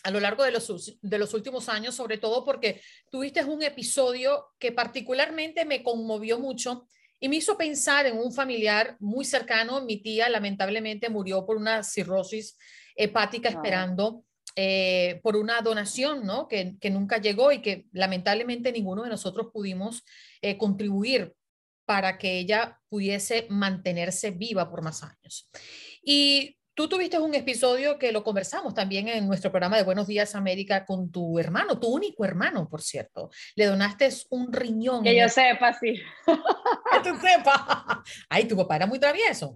a 0.04 0.12
lo 0.12 0.20
largo 0.20 0.44
de 0.44 0.52
los, 0.52 0.98
de 1.02 1.18
los 1.20 1.34
últimos 1.34 1.70
años, 1.70 1.96
sobre 1.96 2.18
todo 2.18 2.44
porque 2.44 2.82
tuviste 3.10 3.44
un 3.44 3.62
episodio 3.64 4.50
que 4.60 4.72
particularmente 4.72 5.66
me 5.66 5.84
conmovió 5.84 6.40
mucho 6.40 6.88
y 7.22 7.30
me 7.30 7.38
hizo 7.38 7.56
pensar 7.56 8.08
en 8.08 8.18
un 8.18 8.34
familiar 8.34 8.98
muy 9.00 9.24
cercano. 9.24 9.86
Mi 9.86 9.98
tía 9.98 10.28
lamentablemente 10.28 11.08
murió 11.10 11.46
por 11.46 11.56
una 11.56 11.84
cirrosis 11.84 12.58
hepática 12.96 13.48
esperando 13.48 14.26
eh, 14.56 15.22
por 15.24 15.38
una 15.38 15.62
donación, 15.62 16.26
¿no? 16.26 16.48
Que, 16.48 16.76
que, 16.82 16.90
nunca 16.90 17.20
llegó 17.20 17.52
y 17.52 17.62
que 17.62 17.86
lamentablemente 17.94 18.72
ninguno 18.72 19.04
de 19.04 19.10
nosotros 19.10 19.48
pudimos 19.54 20.04
eh, 20.42 20.58
contribuir 20.58 21.34
para 21.86 22.18
que 22.18 22.40
ella 22.40 22.80
pudiese 22.90 23.46
mantenerse 23.50 24.32
viva 24.32 24.70
por 24.70 24.82
más 24.82 25.04
años. 25.04 25.48
Y 26.04 26.58
Tú 26.74 26.88
tuviste 26.88 27.20
un 27.20 27.36
episodio 27.36 28.00
que 28.00 28.14
lo 28.14 28.24
conversamos 28.24 28.74
también 28.74 29.10
en 29.10 29.28
nuestro 29.28 29.52
programa 29.52 29.76
de 29.76 29.84
Buenos 29.84 30.08
Días 30.08 30.36
América 30.36 30.86
con 30.86 31.12
tu 31.12 31.38
hermano, 31.38 31.78
tu 31.78 31.88
único 31.88 32.24
hermano, 32.24 32.70
por 32.70 32.82
cierto. 32.82 33.30
Le 33.56 33.66
donaste 33.66 34.08
un 34.30 34.54
riñón. 34.54 35.04
Que 35.04 35.18
yo 35.18 35.28
sepa, 35.28 35.74
sí. 35.74 36.02
Que 36.26 37.00
tú 37.10 37.18
sepas. 37.18 37.62
Ay, 38.30 38.48
tu 38.48 38.56
papá 38.56 38.78
era 38.78 38.88
muy 38.88 39.00
travieso. 39.00 39.54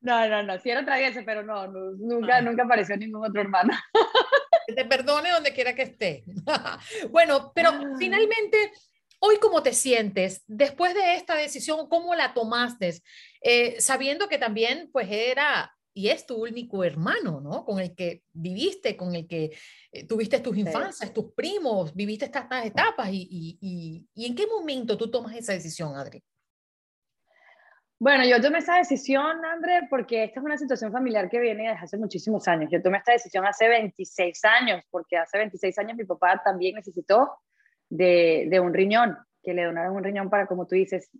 No, 0.00 0.28
no, 0.28 0.42
no, 0.44 0.56
sí 0.60 0.70
era 0.70 0.84
travieso, 0.84 1.20
pero 1.26 1.42
no, 1.42 1.66
nunca, 1.66 2.36
ah. 2.36 2.42
nunca 2.42 2.62
apareció 2.62 2.96
ningún 2.96 3.26
otro 3.26 3.40
hermano. 3.40 3.74
Que 4.68 4.74
te 4.74 4.84
perdone 4.84 5.30
donde 5.32 5.52
quiera 5.52 5.74
que 5.74 5.82
esté. 5.82 6.24
Bueno, 7.10 7.50
pero 7.56 7.72
finalmente, 7.98 8.70
hoy 9.18 9.38
cómo 9.38 9.64
te 9.64 9.72
sientes 9.72 10.44
después 10.46 10.94
de 10.94 11.14
esta 11.14 11.34
decisión, 11.34 11.88
cómo 11.88 12.14
la 12.14 12.34
tomaste, 12.34 13.00
eh, 13.42 13.80
sabiendo 13.80 14.28
que 14.28 14.38
también 14.38 14.90
pues 14.92 15.08
era 15.10 15.75
y 15.96 16.10
es 16.10 16.26
tu 16.26 16.36
único 16.36 16.84
hermano, 16.84 17.40
¿no? 17.40 17.64
Con 17.64 17.80
el 17.80 17.94
que 17.94 18.24
viviste, 18.34 18.98
con 18.98 19.14
el 19.14 19.26
que 19.26 19.56
eh, 19.90 20.06
tuviste 20.06 20.40
tus 20.40 20.54
infancias, 20.58 21.10
tus 21.10 21.32
primos, 21.32 21.94
viviste 21.94 22.26
estas, 22.26 22.44
etapas 22.66 23.08
y, 23.10 23.26
y, 23.62 24.06
y, 24.14 24.26
en 24.26 24.34
qué 24.34 24.46
momento 24.46 24.98
tú 24.98 25.10
tomas 25.10 25.34
esa 25.34 25.54
decisión, 25.54 25.96
Adri? 25.96 26.22
Bueno, 27.98 28.26
yo 28.26 28.38
tomé 28.42 28.58
esa 28.58 28.76
decisión, 28.76 29.42
André, 29.42 29.86
porque 29.88 30.24
esta 30.24 30.40
es 30.40 30.44
una 30.44 30.58
situación 30.58 30.92
familiar 30.92 31.30
que 31.30 31.40
viene 31.40 31.70
desde 31.70 31.84
hace 31.84 31.96
muchísimos 31.96 32.46
años. 32.46 32.68
Yo 32.70 32.82
tomé 32.82 32.98
esta 32.98 33.12
decisión 33.12 33.46
hace 33.46 33.66
26 33.66 34.44
años, 34.44 34.82
porque 34.90 35.16
hace 35.16 35.38
26 35.38 35.78
años 35.78 35.96
mi 35.96 36.04
papá 36.04 36.42
también 36.44 36.74
necesitó 36.74 37.38
de, 37.88 38.48
de 38.50 38.60
un 38.60 38.74
riñón, 38.74 39.16
que 39.42 39.54
le 39.54 39.64
donaron 39.64 39.96
un 39.96 40.04
riñón 40.04 40.28
para, 40.28 40.46
como 40.46 40.66
tú 40.66 40.74
dices, 40.74 41.10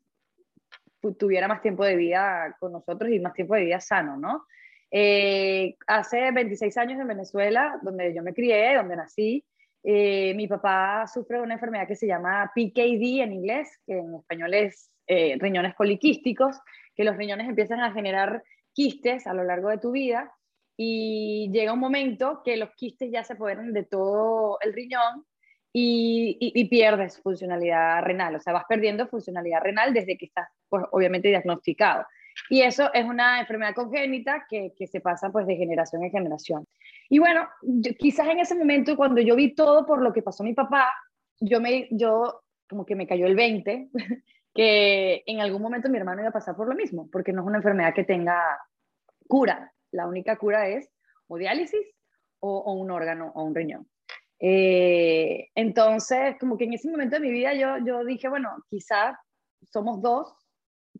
tuviera 1.18 1.48
más 1.48 1.62
tiempo 1.62 1.82
de 1.82 1.96
vida 1.96 2.54
con 2.60 2.72
nosotros 2.72 3.10
y 3.10 3.20
más 3.20 3.32
tiempo 3.32 3.54
de 3.54 3.64
vida 3.64 3.80
sano, 3.80 4.18
¿no? 4.18 4.44
Eh, 4.90 5.76
hace 5.86 6.30
26 6.30 6.76
años 6.78 7.00
en 7.00 7.08
Venezuela, 7.08 7.78
donde 7.82 8.14
yo 8.14 8.22
me 8.22 8.34
crié, 8.34 8.76
donde 8.76 8.96
nací, 8.96 9.44
eh, 9.82 10.34
mi 10.34 10.48
papá 10.48 11.06
sufre 11.06 11.38
de 11.38 11.44
una 11.44 11.54
enfermedad 11.54 11.86
que 11.86 11.96
se 11.96 12.06
llama 12.06 12.50
PKD 12.54 13.22
en 13.22 13.32
inglés, 13.32 13.78
que 13.86 13.98
en 13.98 14.16
español 14.16 14.54
es 14.54 14.90
eh, 15.06 15.36
riñones 15.38 15.74
poliquísticos, 15.74 16.58
que 16.94 17.04
los 17.04 17.16
riñones 17.16 17.48
empiezan 17.48 17.80
a 17.80 17.92
generar 17.92 18.42
quistes 18.72 19.26
a 19.26 19.34
lo 19.34 19.44
largo 19.44 19.68
de 19.68 19.78
tu 19.78 19.92
vida 19.92 20.32
y 20.76 21.50
llega 21.52 21.72
un 21.72 21.78
momento 21.78 22.42
que 22.44 22.56
los 22.56 22.70
quistes 22.74 23.10
ya 23.10 23.24
se 23.24 23.34
apoderan 23.34 23.72
de 23.72 23.84
todo 23.84 24.58
el 24.60 24.72
riñón 24.72 25.24
y, 25.72 26.36
y, 26.40 26.64
pierdes 26.68 27.20
funcionalidad 27.20 28.02
renal, 28.02 28.34
o 28.34 28.40
sea, 28.40 28.54
vas 28.54 28.64
perdiendo 28.66 29.06
funcionalidad 29.08 29.60
renal 29.60 29.92
desde 29.92 30.16
que 30.16 30.24
estás, 30.24 30.48
pues, 30.70 30.84
obviamente, 30.90 31.28
diagnosticado. 31.28 32.06
Y 32.48 32.62
eso 32.62 32.92
es 32.92 33.04
una 33.04 33.40
enfermedad 33.40 33.74
congénita 33.74 34.46
que, 34.48 34.72
que 34.76 34.86
se 34.86 35.00
pasa 35.00 35.30
pues 35.30 35.46
de 35.46 35.56
generación 35.56 36.04
en 36.04 36.10
generación. 36.10 36.66
Y 37.08 37.18
bueno, 37.18 37.48
quizás 37.98 38.28
en 38.28 38.40
ese 38.40 38.54
momento 38.54 38.96
cuando 38.96 39.20
yo 39.20 39.36
vi 39.36 39.54
todo 39.54 39.84
por 39.86 40.02
lo 40.02 40.12
que 40.12 40.22
pasó 40.22 40.44
mi 40.44 40.54
papá, 40.54 40.92
yo 41.40 41.60
me, 41.60 41.88
yo 41.90 42.42
como 42.68 42.84
que 42.84 42.96
me 42.96 43.06
cayó 43.06 43.26
el 43.26 43.36
20, 43.36 43.90
que 44.54 45.22
en 45.26 45.40
algún 45.40 45.62
momento 45.62 45.88
mi 45.88 45.98
hermano 45.98 46.22
iba 46.22 46.30
a 46.30 46.32
pasar 46.32 46.56
por 46.56 46.68
lo 46.68 46.74
mismo, 46.74 47.08
porque 47.10 47.32
no 47.32 47.42
es 47.42 47.46
una 47.46 47.58
enfermedad 47.58 47.94
que 47.94 48.04
tenga 48.04 48.42
cura. 49.28 49.72
La 49.92 50.06
única 50.06 50.36
cura 50.36 50.68
es 50.68 50.90
o 51.28 51.36
diálisis 51.36 51.94
o, 52.40 52.72
un 52.72 52.90
órgano 52.90 53.32
o 53.34 53.44
un 53.44 53.54
riñón. 53.54 53.88
Eh, 54.38 55.48
entonces, 55.54 56.36
como 56.38 56.56
que 56.56 56.64
en 56.64 56.74
ese 56.74 56.90
momento 56.90 57.16
de 57.16 57.20
mi 57.20 57.30
vida 57.30 57.54
yo, 57.54 57.78
yo 57.84 58.04
dije, 58.04 58.28
bueno, 58.28 58.50
quizás 58.68 59.16
somos 59.70 60.00
dos, 60.02 60.32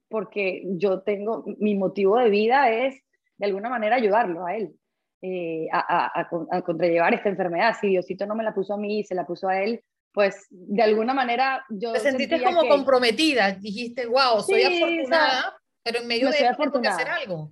porque 0.09 0.63
yo 0.65 1.03
tengo, 1.03 1.45
mi 1.59 1.75
motivo 1.75 2.19
de 2.19 2.31
vida 2.31 2.71
es 2.71 3.03
de 3.39 3.47
alguna 3.47 3.69
manera 3.69 3.97
ayudarlo 3.97 4.47
a 4.47 4.57
él. 4.57 4.75
Eh, 5.23 5.67
a, 5.73 6.13
a, 6.21 6.63
contrallevar 6.63 7.15
esta 7.15 7.31
enfermedad. 7.31 7.75
Si 7.81 7.89
Diosito 7.89 8.27
no 8.27 8.35
me 8.35 8.45
la 8.45 8.55
puso 8.55 8.75
a 8.75 8.77
mí 8.77 9.01
y 9.01 9.05
se 9.05 9.15
la 9.15 9.27
puso 9.27 9.49
a 9.49 9.61
él, 9.61 9.83
pues 10.13 10.47
de 10.51 10.83
alguna 10.83 11.15
manera 11.15 11.65
yo... 11.69 11.93
Te 11.93 12.01
sentiste 12.01 12.43
como 12.43 12.69
comprometida, 12.69 13.53
dijiste, 13.53 14.07
wow, 14.07 14.41
soy 14.41 14.63
afortunada, 14.63 15.57
pero 15.83 16.01
en 16.01 16.07
medio 16.07 16.31
de 16.31 16.39
esto 16.39 16.63
tengo 16.63 16.81
que 16.81 16.89
hacer 16.89 17.09
algo. 17.09 17.51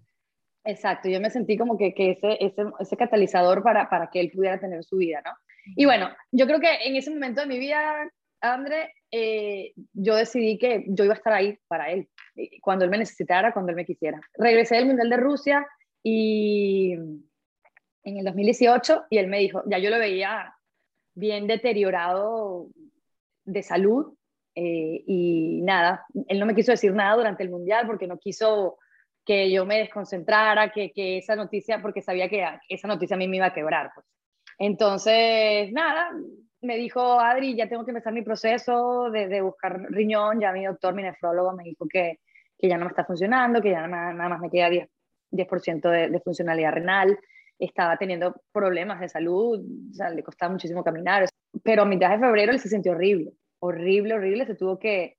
Exacto, 0.65 1.09
yo 1.09 1.21
me 1.21 1.31
sentí 1.31 1.59
como 1.59 1.77
que, 1.77 1.93
que 1.95 2.13
ese, 2.13 2.39
ese, 2.41 2.63
ese, 2.79 2.97
catalizador 2.97 3.63
para, 3.63 3.91
para 3.91 4.09
que 4.09 4.21
él 4.21 4.31
pudiera 4.35 4.59
tener 4.59 4.83
su 4.83 4.97
vida, 4.97 5.21
¿no? 5.25 5.33
Y 5.77 5.85
bueno, 5.85 6.09
yo 6.33 6.47
creo 6.47 6.61
que 6.61 6.73
en 6.87 6.97
ese 6.97 7.11
momento 7.11 7.43
de 7.43 7.47
mi 7.47 7.59
vida, 7.59 8.11
André, 8.41 8.93
eh, 9.17 9.75
yo 9.93 10.17
decidí 10.17 10.59
que 10.59 10.85
yo 10.89 11.05
iba 11.05 11.15
a 11.15 11.17
estar 11.17 11.33
ahí 11.33 11.57
para 11.69 11.93
él, 11.93 12.09
eh, 12.35 12.59
cuando 12.61 12.85
él 12.85 12.91
me 12.91 12.99
necesitara, 12.99 13.53
cuando 13.53 13.71
él 13.71 13.77
me 13.77 13.85
quisiera. 13.85 14.21
Regresé 14.37 14.75
del 14.75 14.87
Mundial 14.87 15.09
de 15.09 15.17
Rusia 15.17 15.65
y 16.03 16.95
en 16.95 18.17
el 18.19 18.25
2018 18.25 19.05
y 19.11 19.19
él 19.19 19.29
me 19.29 19.39
dijo, 19.39 19.63
ya 19.67 19.79
yo 19.79 19.91
lo 19.91 20.01
veía 20.01 20.53
bien 21.15 21.47
deteriorado 21.47 22.67
de 23.45 23.63
salud 23.63 24.17
eh, 24.57 25.05
y 25.07 25.61
nada, 25.63 26.05
él 26.27 26.41
no 26.41 26.47
me 26.47 26.57
quiso 26.57 26.73
decir 26.73 26.93
nada 26.93 27.15
durante 27.15 27.45
el 27.45 27.51
mundial 27.51 27.87
porque 27.87 28.09
no 28.09 28.19
quiso 28.19 28.79
que 29.25 29.49
yo 29.53 29.65
me 29.65 29.79
desconcentrara, 29.79 30.73
que, 30.73 30.91
que 30.91 31.19
esa 31.19 31.37
noticia, 31.37 31.81
porque 31.81 32.03
sabía 32.03 32.29
que 32.29 32.45
esa 32.69 32.89
noticia 32.89 33.15
a 33.15 33.19
mí 33.19 33.29
me 33.29 33.37
iba 33.37 33.47
a 33.47 33.55
quebrar. 33.55 33.93
Pues. 33.95 34.07
Entonces, 34.59 35.71
nada, 35.73 36.11
me 36.65 36.77
dijo, 36.77 37.21
Adri, 37.21 37.57
ya 37.57 37.69
tengo 37.69 37.85
que 37.85 37.91
empezar 37.91 38.13
mi 38.13 38.23
proceso 38.23 39.11
de, 39.11 39.41
buscar 39.41 39.81
riñón, 39.91 40.41
ya 40.41 40.53
mi 40.53 40.65
doctor, 40.65 40.95
mi 40.95 41.03
nefrólogo 41.03 41.53
me 41.53 41.65
dijo 41.65 41.87
que, 41.89 42.21
que 42.59 42.69
ya 42.69 42.77
no 42.77 42.85
me 42.85 42.91
está 42.91 43.05
funcionando, 43.05 43.61
que 43.61 43.71
ya 43.71 43.87
nada, 43.87 44.13
nada 44.13 44.31
más 44.31 44.41
me 44.41 44.51
queda 44.51 44.69
10%, 44.69 44.89
10 45.31 45.83
de, 45.83 46.09
de 46.11 46.21
funcionalidad 46.21 46.73
renal, 46.73 47.19
estaba 47.59 47.97
teniendo 47.97 48.35
problemas 48.53 49.01
de 49.01 49.09
salud, 49.09 49.61
o 49.61 49.95
sea, 49.95 50.11
le 50.11 50.23
costaba 50.23 50.53
muchísimo 50.53 50.83
caminar, 50.83 51.27
pero 51.63 51.83
a 51.83 51.87
mitad 51.87 52.11
de 52.11 52.19
febrero 52.19 52.53
él 52.53 52.59
se 52.59 52.69
sintió 52.69 52.93
horrible, 52.93 53.33
horrible, 53.61 54.15
horrible, 54.15 54.47
se 54.47 54.55
tuvo 54.55 54.79
que, 54.79 55.17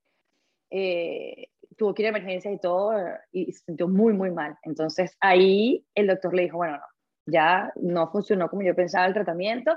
eh, 0.69 1.47
tuvo 1.77 1.93
que 1.93 2.03
ir 2.03 2.07
a 2.07 2.09
emergencias 2.09 2.53
y 2.53 2.59
todo, 2.59 2.93
y 3.31 3.51
se 3.51 3.65
sintió 3.65 3.87
muy, 3.87 4.13
muy 4.13 4.31
mal. 4.31 4.57
Entonces 4.63 5.15
ahí 5.19 5.85
el 5.95 6.07
doctor 6.07 6.33
le 6.33 6.43
dijo, 6.43 6.57
bueno, 6.57 6.77
no, 6.77 6.83
ya 7.25 7.71
no 7.75 8.11
funcionó 8.11 8.49
como 8.49 8.61
yo 8.61 8.75
pensaba 8.75 9.05
el 9.05 9.13
tratamiento, 9.13 9.75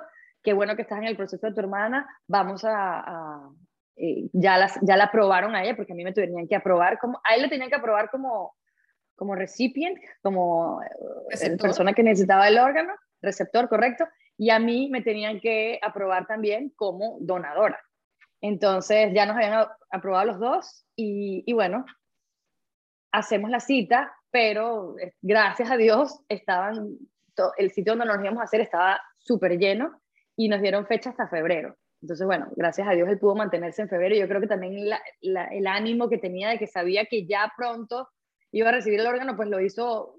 qué 0.49 0.55
bueno 0.55 0.77
que 0.77 0.81
estás 0.81 0.97
en 0.97 1.05
el 1.05 1.15
proceso 1.15 1.47
de 1.47 1.53
tu 1.53 1.61
hermana, 1.61 2.09
vamos 2.27 2.65
a, 2.65 3.51
eh, 3.97 4.31
ya, 4.33 4.57
las, 4.57 4.79
ya 4.81 4.97
la 4.97 5.05
aprobaron 5.05 5.55
a 5.55 5.63
ella, 5.63 5.77
porque 5.77 5.93
a 5.93 5.95
mí 5.95 6.03
me 6.03 6.15
tenían 6.15 6.49
que 6.49 6.57
aprobar, 6.57 6.99
como, 6.99 7.21
a 7.23 7.35
él 7.35 7.43
le 7.43 7.49
tenían 7.51 7.69
que 7.69 7.77
aprobar 7.77 8.09
como 8.09 8.55
como 9.15 9.35
recipient, 9.35 9.99
como 10.23 10.81
eh, 10.83 11.57
persona 11.61 11.93
que 11.93 12.03
necesitaba 12.03 12.49
el 12.49 12.57
órgano, 12.57 12.95
receptor, 13.21 13.69
correcto, 13.69 14.07
y 14.39 14.49
a 14.49 14.59
mí 14.59 14.89
me 14.91 15.03
tenían 15.03 15.39
que 15.39 15.79
aprobar 15.83 16.27
también 16.27 16.73
como 16.77 17.19
donadora. 17.21 17.79
Entonces 18.41 19.13
ya 19.13 19.27
nos 19.27 19.37
habían 19.37 19.67
aprobado 19.91 20.29
los 20.29 20.39
dos 20.39 20.87
y, 20.97 21.43
y 21.45 21.53
bueno, 21.53 21.85
hacemos 23.13 23.51
la 23.51 23.61
cita, 23.61 24.15
pero 24.31 24.99
eh, 24.99 25.13
gracias 25.21 25.71
a 25.71 25.77
Dios 25.77 26.23
estaban, 26.31 26.97
el 27.59 27.71
sitio 27.71 27.93
donde 27.93 28.07
nos 28.07 28.25
íbamos 28.25 28.41
a 28.41 28.45
hacer 28.45 28.63
estaba 28.63 28.99
súper 29.19 29.59
lleno 29.59 30.01
y 30.39 30.49
nos 30.49 30.63
dieron 30.63 30.87
fecha 30.87 31.11
hasta 31.11 31.27
febrero. 31.27 31.77
Entonces, 32.01 32.25
bueno, 32.25 32.47
gracias 32.55 32.87
a 32.87 32.93
Dios 32.93 33.09
él 33.09 33.19
pudo 33.19 33.35
mantenerse 33.35 33.83
en 33.83 33.89
febrero. 33.89 34.15
Yo 34.15 34.29
creo 34.29 34.41
que 34.41 34.47
también 34.47 34.89
el 35.21 35.67
ánimo 35.67 36.09
que 36.09 36.19
tenía 36.19 36.49
de 36.49 36.59
que 36.59 36.69
sabía 36.69 37.07
que 37.07 37.27
ya 37.27 37.53
pronto 37.57 38.09
iba 38.53 38.69
a 38.69 38.73
recibir 38.73 39.01
el 39.01 39.09
órgano, 39.09 39.37
pues 39.37 39.49
lo 39.49 39.61
hizo 39.61 40.15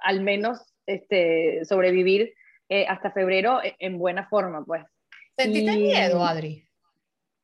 al 0.00 0.22
menos 0.22 0.64
este, 0.86 1.66
sobrevivir 1.66 2.32
eh, 2.70 2.86
hasta 2.88 3.10
febrero 3.10 3.62
e, 3.62 3.76
en 3.78 3.98
buena 3.98 4.26
forma, 4.26 4.64
pues. 4.64 4.84
¿Sentiste 5.36 5.76
miedo, 5.76 6.24
Adri? 6.24 6.66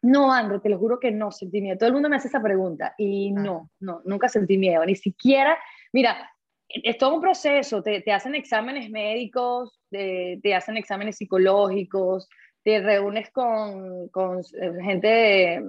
No, 0.01 0.33
André, 0.33 0.61
te 0.61 0.71
lo 0.71 0.79
juro 0.79 0.99
que 0.99 1.11
no 1.11 1.31
sentí 1.31 1.61
miedo. 1.61 1.77
Todo 1.77 1.89
el 1.89 1.93
mundo 1.93 2.09
me 2.09 2.17
hace 2.17 2.29
esa 2.29 2.43
pregunta 2.43 2.95
y 2.97 3.35
ah. 3.37 3.41
no, 3.41 3.71
no, 3.81 4.01
nunca 4.07 4.31
sentí 4.31 4.57
miedo, 4.57 4.85
ni 4.87 4.97
siquiera, 4.97 5.59
mira, 5.93 6.31
es 6.83 6.99
todo 6.99 7.15
un 7.15 7.21
proceso, 7.21 7.83
te, 7.83 8.01
te 8.01 8.13
hacen 8.13 8.35
exámenes 8.35 8.91
médicos, 8.91 9.79
te, 9.91 10.39
te, 10.43 10.55
hacen 10.55 10.77
exámenes 10.77 11.17
psicológicos, 11.17 12.29
te 12.65 12.81
reúnes 12.81 13.31
con, 13.31 14.09
con 14.09 14.43
gente 14.83 15.09
de, 15.09 15.63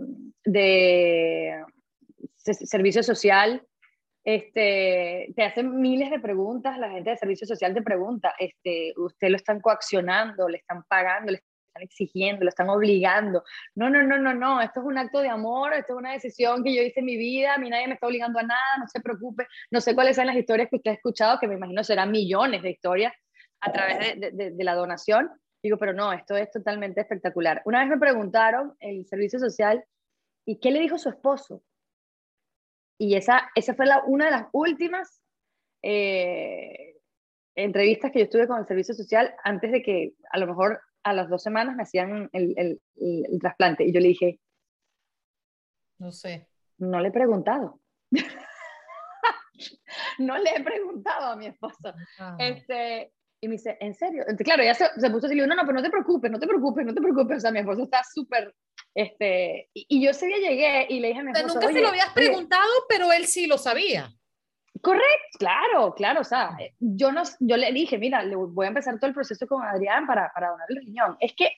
de 0.46 1.64
servicio 2.38 3.04
social 3.04 3.66
este, 4.24 5.34
te 5.36 5.44
hacen 5.44 5.82
miles 5.82 6.10
de 6.10 6.20
preguntas, 6.20 6.78
la 6.78 6.90
gente 6.90 7.10
de 7.10 7.18
servicio 7.18 7.46
social 7.46 7.74
te 7.74 7.82
pregunta, 7.82 8.34
este, 8.40 8.94
usted 8.96 9.30
lo 9.30 9.36
están 9.36 9.60
coaccionando, 9.60 10.48
le 10.48 10.58
están 10.58 10.84
pagando, 10.88 11.34
le 11.34 11.40
están 11.74 11.84
exigiendo, 11.84 12.44
lo 12.44 12.50
están 12.50 12.70
obligando. 12.70 13.44
No, 13.76 13.90
no, 13.90 14.04
no, 14.04 14.18
no, 14.18 14.34
no, 14.34 14.62
esto 14.62 14.82
es 14.82 14.86
un 14.86 14.98
acto 14.98 15.20
de 15.22 15.30
amor, 15.30 15.74
esto 15.74 15.94
es 15.94 16.00
una 16.00 16.14
decisión 16.14 16.64
que 16.64 16.76
yo 16.76 16.82
hice 16.84 17.00
en 17.00 17.06
mi 17.06 17.18
vida, 17.18 17.56
a 17.56 17.58
mí 17.58 17.70
nadie 17.70 17.88
me 17.88 17.96
está 17.96 18.08
obligando 18.08 18.40
a 18.40 18.44
nada, 18.44 18.78
no 18.80 18.88
se 18.88 19.02
preocupe, 19.02 19.48
no 19.72 19.82
sé 19.82 19.96
cuáles 19.96 20.16
son 20.16 20.28
las 20.28 20.36
historias 20.36 20.70
que 20.70 20.78
usted 20.78 20.92
ha 20.92 20.96
escuchado, 20.96 21.40
que 21.40 21.48
me 21.48 21.56
imagino 21.56 21.84
serán 21.84 22.12
millones 22.12 22.62
de 22.62 22.72
historias 22.72 23.14
a 23.62 23.72
través 23.72 24.20
de, 24.20 24.54
la 24.64 24.76
donación. 24.76 25.30
Digo, 25.62 25.78
pero 25.78 25.94
no, 25.94 26.12
esto 26.12 26.36
es 26.36 26.52
totalmente 26.52 27.02
espectacular. 27.02 27.62
Una 27.66 27.80
vez 27.80 27.88
me 27.88 27.98
preguntaron 27.98 28.76
el 28.80 29.06
servicio 29.08 29.40
social, 29.40 29.84
¿y 30.46 30.60
qué 30.60 30.72
le 30.72 30.82
dijo 30.82 30.98
su 30.98 31.10
esposo? 31.10 31.64
Y 33.00 33.16
esa, 33.16 33.50
esa 33.56 33.74
fue 33.74 33.86
una 34.08 34.26
de 34.26 34.32
las 34.32 34.48
últimas 34.52 35.22
eh, 35.82 36.96
entrevistas 37.56 38.12
que 38.12 38.20
yo 38.20 38.26
estuve 38.26 38.48
con 38.48 38.60
el 38.60 38.68
servicio 38.68 38.94
social 38.94 39.34
antes 39.44 39.72
de 39.72 39.82
que 39.82 40.14
a 40.32 40.38
lo 40.38 40.48
mejor 40.48 40.82
a 41.04 41.14
las 41.14 41.30
dos 41.30 41.44
semanas 41.44 41.76
me 41.76 41.84
hacían 41.84 42.30
el, 42.34 42.54
el, 42.58 42.82
el, 42.96 43.40
trasplante. 43.40 43.86
Y 43.86 43.94
yo 43.94 44.00
le 44.00 44.10
dije, 44.10 44.40
no 46.00 46.12
sé. 46.12 46.48
No 46.78 47.00
le 47.00 47.10
he 47.10 47.12
preguntado. 47.12 47.80
no 50.20 50.38
le 50.38 50.50
he 50.56 50.64
preguntado 50.64 51.28
a 51.28 51.36
mi 51.36 51.48
esposo. 51.48 51.94
Ah. 52.20 52.36
Este, 52.40 53.14
y 53.42 53.48
me 53.48 53.54
dice, 53.54 53.78
¿en 53.80 53.94
serio? 53.94 54.26
Claro, 54.40 54.64
ya 54.64 54.74
se, 54.74 54.88
se 55.00 55.10
puso 55.10 55.28
así, 55.28 55.36
no, 55.36 55.48
no, 55.48 55.62
pero 55.62 55.74
no 55.74 55.84
te 55.84 55.90
preocupes, 55.90 56.32
no 56.32 56.40
te 56.40 56.48
preocupes, 56.48 56.86
no 56.86 56.94
te 56.94 57.02
preocupes. 57.02 57.38
O 57.38 57.42
sea, 57.42 57.52
mi 57.52 57.60
esposo 57.60 57.84
está 57.84 58.02
súper 58.04 58.54
este, 58.96 59.70
y, 59.74 60.04
yo 60.04 60.12
ese 60.12 60.28
día 60.28 60.38
llegué 60.38 60.86
y 60.90 61.00
le 61.00 61.10
dije 61.10 61.20
a 61.20 61.24
mi 61.24 61.32
esposo, 61.32 61.56
nunca 61.56 61.74
se 61.74 61.82
lo 61.82 61.88
habías 61.88 62.14
preguntado, 62.14 62.70
pero 62.88 63.12
él 63.12 63.26
sí 63.26 63.48
lo 63.48 63.58
sabía. 63.58 64.14
Correcto, 64.82 65.38
claro, 65.40 65.94
claro, 65.94 66.22
o 66.22 66.24
sea, 66.24 66.58
yo, 66.80 67.12
no, 67.12 67.22
yo 67.40 67.58
le 67.58 67.72
dije, 67.72 67.98
mira, 67.98 68.24
le 68.24 68.36
voy 68.36 68.66
a 68.66 68.70
empezar 68.70 68.98
todo 69.00 69.08
el 69.08 69.14
proceso 69.14 69.48
con 69.48 69.64
Adrián 69.64 70.06
para, 70.08 70.32
para 70.34 70.50
donar 70.50 70.66
el 70.70 70.78
riñón. 70.78 71.16
Es 71.20 71.34
que 71.34 71.52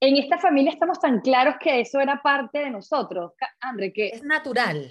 en 0.00 0.16
esta 0.16 0.38
familia 0.38 0.72
estamos 0.72 1.00
tan 1.00 1.20
claros 1.20 1.56
que 1.60 1.80
eso 1.80 2.00
era 2.00 2.20
parte 2.22 2.58
de 2.58 2.70
nosotros, 2.70 3.32
André, 3.60 3.92
que... 3.92 4.08
Es 4.08 4.22
natural. 4.24 4.90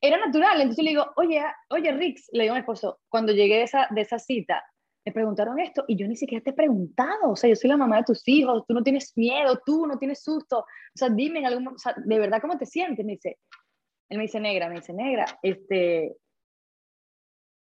Era 0.00 0.16
natural, 0.16 0.60
entonces 0.60 0.84
le 0.84 0.90
digo, 0.90 1.06
oye, 1.16 1.42
oye, 1.70 1.92
Rix, 1.92 2.28
le 2.32 2.44
digo 2.44 2.54
a 2.54 2.56
mi 2.56 2.60
esposo, 2.60 3.00
cuando 3.08 3.32
llegué 3.32 3.56
de 3.56 3.62
esa, 3.64 3.88
de 3.90 4.00
esa 4.00 4.18
cita, 4.18 4.64
me 5.04 5.12
preguntaron 5.12 5.58
esto 5.58 5.84
y 5.88 5.96
yo 5.96 6.06
ni 6.06 6.16
siquiera 6.16 6.44
te 6.44 6.50
he 6.50 6.54
preguntado, 6.54 7.32
o 7.32 7.36
sea, 7.36 7.50
yo 7.50 7.56
soy 7.56 7.68
la 7.68 7.76
mamá 7.76 7.96
de 7.96 8.04
tus 8.04 8.26
hijos, 8.28 8.64
tú 8.66 8.74
no 8.74 8.82
tienes 8.82 9.12
miedo, 9.16 9.60
tú 9.66 9.86
no 9.86 9.98
tienes 9.98 10.22
susto, 10.22 10.60
o 10.60 10.64
sea, 10.94 11.08
dime 11.08 11.40
en 11.40 11.46
algún, 11.46 11.68
o 11.68 11.78
sea, 11.78 11.94
de 11.96 12.18
verdad 12.18 12.40
cómo 12.40 12.56
te 12.56 12.66
sientes, 12.66 13.04
me 13.04 13.12
dice, 13.12 13.38
él 14.08 14.18
me 14.18 14.24
dice 14.24 14.38
negra, 14.38 14.68
me 14.68 14.76
dice 14.76 14.92
negra, 14.92 15.24
este, 15.42 16.14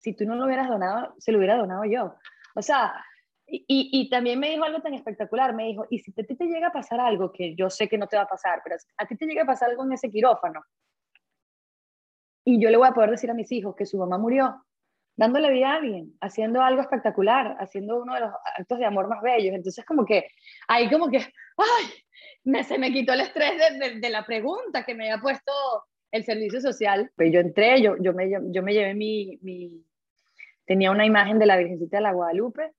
si 0.06 0.14
tú 0.14 0.24
no 0.24 0.36
lo 0.36 0.44
hubieras 0.44 0.68
donado, 0.68 1.16
se 1.18 1.32
lo 1.32 1.38
hubiera 1.38 1.56
donado 1.56 1.84
yo, 1.84 2.14
o 2.54 2.62
sea, 2.62 2.94
y, 3.48 3.64
y, 3.68 4.08
también 4.08 4.38
me 4.38 4.50
dijo 4.50 4.64
algo 4.64 4.80
tan 4.80 4.94
espectacular, 4.94 5.52
me 5.52 5.64
dijo, 5.64 5.84
y 5.90 5.98
si 5.98 6.12
a 6.12 6.24
ti 6.24 6.36
te 6.36 6.46
llega 6.46 6.68
a 6.68 6.72
pasar 6.72 7.00
algo, 7.00 7.32
que 7.32 7.56
yo 7.56 7.70
sé 7.70 7.88
que 7.88 7.98
no 7.98 8.06
te 8.06 8.16
va 8.16 8.22
a 8.22 8.28
pasar, 8.28 8.60
pero 8.62 8.76
a 8.96 9.06
ti 9.06 9.16
te 9.16 9.26
llega 9.26 9.42
a 9.42 9.46
pasar 9.46 9.70
algo 9.70 9.84
en 9.84 9.94
ese 9.94 10.10
quirófano, 10.10 10.62
y 12.44 12.60
yo 12.60 12.70
le 12.70 12.76
voy 12.76 12.86
a 12.86 12.92
poder 12.92 13.10
decir 13.10 13.28
a 13.32 13.34
mis 13.34 13.50
hijos 13.50 13.74
que 13.74 13.84
su 13.84 13.98
mamá 13.98 14.16
murió, 14.16 14.64
dándole 15.16 15.50
vida 15.50 15.72
a 15.72 15.76
alguien, 15.76 16.16
haciendo 16.20 16.62
algo 16.62 16.80
espectacular, 16.80 17.56
haciendo 17.58 18.00
uno 18.00 18.14
de 18.14 18.20
los 18.20 18.30
actos 18.56 18.78
de 18.78 18.84
amor 18.84 19.08
más 19.08 19.20
bellos. 19.20 19.54
Entonces, 19.54 19.84
como 19.84 20.04
que 20.04 20.28
ahí 20.68 20.88
como 20.88 21.10
que, 21.10 21.18
¡ay! 21.18 21.86
Me, 22.44 22.62
se 22.62 22.78
me 22.78 22.92
quitó 22.92 23.14
el 23.14 23.22
estrés 23.22 23.52
de, 23.80 23.98
de, 23.98 24.10
la 24.10 24.24
pregunta 24.24 24.84
que 24.84 24.94
me 24.94 25.10
había 25.10 25.20
puesto 25.20 25.52
el 26.12 26.24
servicio 26.24 26.60
social. 26.60 27.10
Pues 27.16 27.32
yo 27.32 27.40
entré, 27.40 27.82
yo, 27.82 27.96
yo, 28.00 28.12
me, 28.12 28.30
yo 28.30 28.62
me 28.62 28.72
llevé 28.72 28.94
mi, 28.94 29.38
mi, 29.42 29.84
Tenía 30.66 30.90
una 30.90 31.06
imagen 31.06 31.38
de 31.38 31.46
la 31.46 31.56
Virgencita 31.56 31.98
de 31.98 32.02
la 32.02 32.12
Guadalupe 32.12 32.72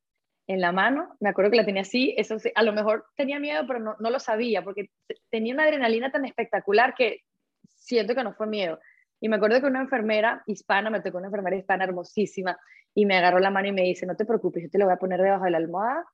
en 0.47 0.61
la 0.61 0.71
mano, 0.71 1.15
me 1.19 1.29
acuerdo 1.29 1.51
que 1.51 1.57
la 1.57 1.65
tenía 1.65 1.81
así, 1.81 2.15
eso 2.17 2.37
a 2.55 2.63
lo 2.63 2.71
mejor 2.71 3.05
tenía 3.17 3.37
miedo, 3.37 3.65
pero 3.67 3.79
no, 3.79 3.95
no 3.99 4.09
lo 4.09 4.19
sabía, 4.19 4.63
porque 4.63 4.91
tenía 5.29 5.53
una 5.53 5.63
adrenalina 5.63 6.09
tan 6.09 6.23
espectacular 6.23 6.95
que 6.95 7.21
siento 7.67 8.15
que 8.15 8.23
no 8.23 8.33
fue 8.33 8.47
miedo. 8.47 8.79
Y 9.19 9.27
me 9.27 9.35
acuerdo 9.35 9.59
que 9.59 9.67
una 9.67 9.81
enfermera 9.81 10.43
hispana, 10.45 10.89
me 10.89 11.01
tocó 11.01 11.17
una 11.17 11.27
enfermera 11.27 11.57
hispana 11.57 11.83
hermosísima, 11.83 12.57
y 12.93 13.05
me 13.05 13.17
agarró 13.17 13.39
la 13.39 13.51
mano 13.51 13.67
y 13.67 13.73
me 13.73 13.83
dice, 13.83 14.05
no 14.05 14.15
te 14.15 14.25
preocupes, 14.25 14.63
yo 14.63 14.69
te 14.69 14.77
lo 14.77 14.85
voy 14.85 14.93
a 14.93 14.97
poner 14.97 15.21
debajo 15.21 15.43
de 15.43 15.51
la 15.51 15.57
almohada, 15.57 16.05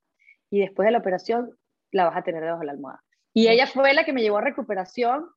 y 0.50 0.62
después 0.62 0.88
de 0.88 0.92
la 0.92 0.98
operación 0.98 1.56
la 1.92 2.06
vas 2.06 2.18
a 2.18 2.24
tener 2.24 2.42
debajo 2.42 2.62
de 2.62 2.65
la 2.65 2.72
almohada. 2.72 3.03
Y 3.34 3.50
ella 3.50 3.68
fue 3.68 3.94
la 3.94 4.03
que 4.03 4.13
me 4.13 4.22
llevó 4.22 4.38
a 4.38 4.42
recuperación, 4.42 5.27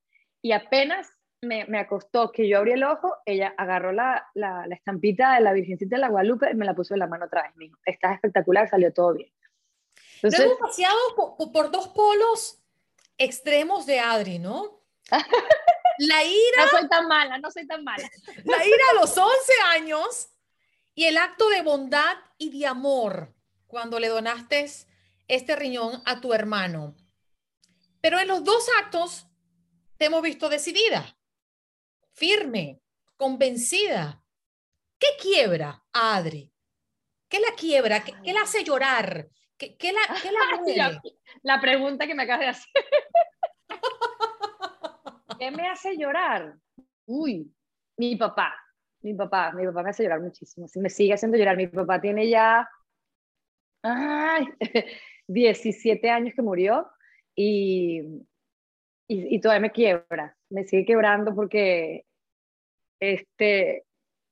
y 0.41 0.53
apenas 0.53 1.07
me, 1.43 1.65
me 1.67 1.79
acostó 1.79 2.33
que 2.33 2.49
yo 2.49 2.59
abrí 2.59 2.73
el 2.73 2.85
ojo, 2.85 3.15
ella 3.25 3.55
agarró 3.57 3.93
la, 3.93 4.29
la, 4.35 4.67
la, 4.67 4.75
estampita 4.75 5.35
de 5.35 5.41
la 5.43 5.53
Virgencita 5.53 5.97
de 5.97 6.01
la 6.01 6.09
Guadalupe 6.09 6.51
y 6.51 6.55
me 6.55 6.65
la 6.65 6.75
puso 6.75 6.95
en 6.95 7.01
la 7.01 7.07
mano 7.07 7.27
otra 7.27 7.43
vez. 7.43 7.53
Me 7.57 7.67
dijo, 7.67 7.79
estás 7.85 8.15
espectacular, 8.15 8.69
salió 8.69 8.93
todo 8.93 9.15
bien. 9.15 9.31
Entonces, 10.23 10.51
paseado 10.59 10.97
por, 11.15 11.53
por, 11.53 11.71
dos 11.71 11.89
polos 11.89 12.63
extremos 13.19 13.87
de 13.87 14.01
Adri, 14.01 14.39
¿no? 14.39 14.83
La 15.99 16.25
ira. 16.25 16.65
No 16.65 16.79
soy 16.79 16.89
tan 16.89 17.09
mala, 17.09 17.39
no 17.39 17.51
soy 17.51 17.67
tan 17.67 17.85
mala. 17.85 18.09
La 18.45 18.67
ira 18.67 18.85
a 18.93 19.01
los 19.01 19.17
11 19.17 19.31
años 19.75 20.31
y 20.95 21.05
el 21.05 21.19
acto 21.19 21.49
de 21.51 21.63
bondad 21.63 22.17
y 22.39 22.59
de 22.59 22.67
amor 22.67 23.35
cuando 23.67 24.01
le 24.01 24.09
donaste 24.09 24.67
este 25.29 25.57
riñón 25.57 26.03
a 26.07 26.21
tu 26.21 26.33
hermano. 26.33 26.97
Pero 28.01 28.19
en 28.19 28.29
los 28.29 28.45
dos 28.45 28.67
actos 28.81 29.27
te 29.99 30.07
hemos 30.07 30.23
visto 30.23 30.49
decidida, 30.49 31.16
firme, 32.17 32.81
convencida. 33.17 34.23
¿Qué 34.99 35.09
quiebra 35.21 35.85
a 35.93 36.17
Adri? 36.17 36.53
¿Qué 37.29 37.39
la 37.41 37.55
quiebra? 37.57 38.03
¿Qué, 38.03 38.15
qué 38.25 38.33
la 38.33 38.43
hace 38.43 38.65
llorar? 38.65 39.29
¿Qué, 39.59 39.77
qué 39.77 39.93
la, 39.93 40.01
qué 40.23 40.31
la, 40.33 40.41
la, 40.93 41.03
la 41.43 41.61
pregunta 41.61 42.07
que 42.07 42.15
me 42.15 42.23
acabas 42.25 42.41
de 42.41 42.47
hacer. 42.49 42.73
¿Qué 45.39 45.51
me 45.51 45.69
hace 45.69 45.97
llorar? 45.97 46.57
Uy, 47.07 47.53
mi 47.99 48.17
papá, 48.17 48.55
mi 49.03 49.15
papá, 49.15 49.53
mi 49.53 49.67
papá 49.67 49.83
me 49.83 49.91
hace 49.91 50.03
llorar 50.03 50.21
muchísimo. 50.21 50.67
me 50.77 50.89
sigue 50.91 51.15
haciendo 51.15 51.37
llorar. 51.37 51.57
Mi 51.57 51.67
papá 51.67 52.01
tiene 52.01 52.29
ya 52.29 52.69
ay, 53.87 54.47
17 55.29 56.11
años 56.11 56.35
que 56.35 56.43
murió 56.43 56.89
y, 57.35 58.03
y, 59.09 59.41
todavía 59.41 59.61
me 59.61 59.73
quiebra. 59.73 60.37
Me 60.51 60.65
sigue 60.65 60.85
quebrando 60.85 61.35
porque 61.35 62.05
este, 63.01 63.85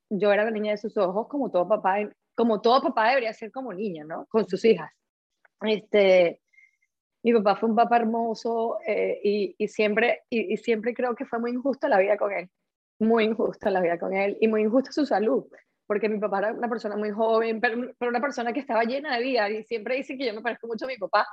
yo 0.09 0.31
era 0.31 0.45
la 0.45 0.51
niña 0.51 0.71
de 0.71 0.77
sus 0.77 0.97
ojos, 0.97 1.27
como 1.27 1.49
todo 1.49 1.67
papá, 1.67 1.97
como 2.35 2.61
todo 2.61 2.81
papá 2.81 3.09
debería 3.09 3.33
ser 3.33 3.51
como 3.51 3.73
niña, 3.73 4.03
¿no? 4.03 4.25
Con 4.27 4.47
sus 4.47 4.63
hijas. 4.65 4.91
Este, 5.61 6.41
mi 7.23 7.33
papá 7.33 7.55
fue 7.55 7.69
un 7.69 7.75
papá 7.75 7.97
hermoso 7.97 8.77
eh, 8.85 9.19
y, 9.23 9.55
y, 9.57 9.67
siempre, 9.67 10.23
y, 10.29 10.53
y, 10.53 10.57
siempre 10.57 10.93
creo 10.93 11.15
que 11.15 11.25
fue 11.25 11.39
muy 11.39 11.51
injusta 11.51 11.89
la 11.89 11.97
vida 11.97 12.17
con 12.17 12.31
él, 12.31 12.49
muy 12.99 13.23
injusta 13.23 13.71
la 13.71 13.81
vida 13.81 13.97
con 13.97 14.13
él 14.13 14.37
y 14.41 14.47
muy 14.47 14.61
injusta 14.61 14.91
su 14.91 15.05
salud, 15.05 15.45
porque 15.87 16.09
mi 16.09 16.19
papá 16.19 16.39
era 16.39 16.53
una 16.53 16.69
persona 16.69 16.95
muy 16.97 17.11
joven, 17.11 17.59
pero, 17.61 17.93
pero 17.97 18.09
una 18.09 18.21
persona 18.21 18.53
que 18.53 18.59
estaba 18.59 18.83
llena 18.83 19.17
de 19.17 19.23
vida 19.23 19.49
y 19.49 19.63
siempre 19.63 19.95
dice 19.95 20.17
que 20.17 20.25
yo 20.25 20.33
me 20.33 20.41
parezco 20.41 20.67
mucho 20.67 20.85
a 20.85 20.89
mi 20.89 20.97
papá 20.97 21.27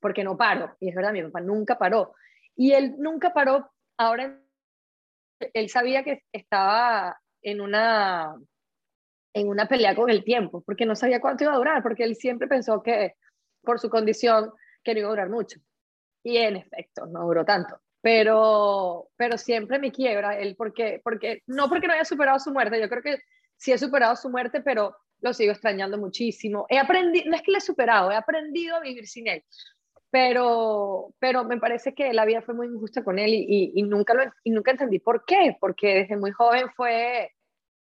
porque 0.00 0.24
no 0.24 0.36
paro, 0.36 0.74
y 0.80 0.88
es 0.88 0.94
verdad, 0.94 1.12
mi 1.12 1.22
papá 1.22 1.40
nunca 1.40 1.78
paró. 1.78 2.14
Y 2.56 2.72
él 2.72 2.94
nunca 2.98 3.32
paró, 3.32 3.70
ahora 3.98 4.40
él 5.52 5.68
sabía 5.68 6.02
que 6.02 6.24
estaba 6.32 7.20
en 7.42 7.60
una, 7.60 8.34
en 9.34 9.48
una 9.48 9.68
pelea 9.68 9.94
con 9.94 10.10
el 10.10 10.24
tiempo, 10.24 10.62
porque 10.62 10.86
no 10.86 10.96
sabía 10.96 11.20
cuánto 11.20 11.44
iba 11.44 11.52
a 11.52 11.58
durar, 11.58 11.82
porque 11.82 12.04
él 12.04 12.16
siempre 12.16 12.48
pensó 12.48 12.82
que 12.82 13.14
por 13.62 13.78
su 13.78 13.90
condición 13.90 14.52
que 14.82 14.94
no 14.94 15.00
iba 15.00 15.08
a 15.08 15.10
durar 15.10 15.28
mucho. 15.28 15.60
Y 16.22 16.38
en 16.38 16.56
efecto, 16.56 17.06
no 17.06 17.24
duró 17.24 17.44
tanto. 17.44 17.80
Pero, 18.00 19.08
pero 19.16 19.36
siempre 19.36 19.78
me 19.78 19.92
quiebra 19.92 20.38
él, 20.38 20.54
porque, 20.56 21.00
porque, 21.02 21.42
no 21.46 21.68
porque 21.68 21.86
no 21.86 21.92
haya 21.92 22.04
superado 22.04 22.38
su 22.38 22.52
muerte, 22.52 22.80
yo 22.80 22.88
creo 22.88 23.02
que 23.02 23.18
sí 23.56 23.72
he 23.72 23.78
superado 23.78 24.16
su 24.16 24.30
muerte, 24.30 24.60
pero 24.60 24.96
lo 25.20 25.32
sigo 25.32 25.52
extrañando 25.52 25.98
muchísimo. 25.98 26.66
He 26.68 26.78
aprendido, 26.78 27.28
no 27.30 27.36
es 27.36 27.42
que 27.42 27.52
lo 27.52 27.58
he 27.58 27.60
superado, 27.60 28.10
he 28.10 28.16
aprendido 28.16 28.76
a 28.76 28.80
vivir 28.80 29.06
sin 29.06 29.26
él, 29.28 29.44
pero, 30.10 31.14
pero 31.18 31.44
me 31.44 31.58
parece 31.58 31.94
que 31.94 32.12
la 32.12 32.24
vida 32.24 32.42
fue 32.42 32.54
muy 32.54 32.66
injusta 32.66 33.04
con 33.04 33.18
él 33.18 33.34
y, 33.34 33.46
y, 33.48 33.72
y 33.74 33.82
nunca, 33.82 34.14
lo, 34.14 34.22
y 34.44 34.50
nunca 34.50 34.70
entendí 34.70 34.98
por 34.98 35.24
qué, 35.24 35.56
porque 35.60 35.94
desde 35.94 36.16
muy 36.16 36.30
joven 36.30 36.66
fue, 36.76 37.32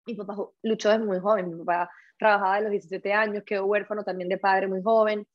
mi 0.06 0.16
papá 0.16 0.36
luchó 0.64 0.90
desde 0.90 1.04
muy 1.04 1.20
joven, 1.20 1.50
mi 1.50 1.64
papá 1.64 1.90
trabajaba 2.18 2.56
de 2.56 2.62
los 2.64 2.72
17 2.72 3.14
años, 3.14 3.44
quedó 3.46 3.66
huérfano 3.66 4.04
también 4.04 4.30
de 4.30 4.38
padre 4.38 4.68
muy 4.68 4.82
joven, 4.82 5.28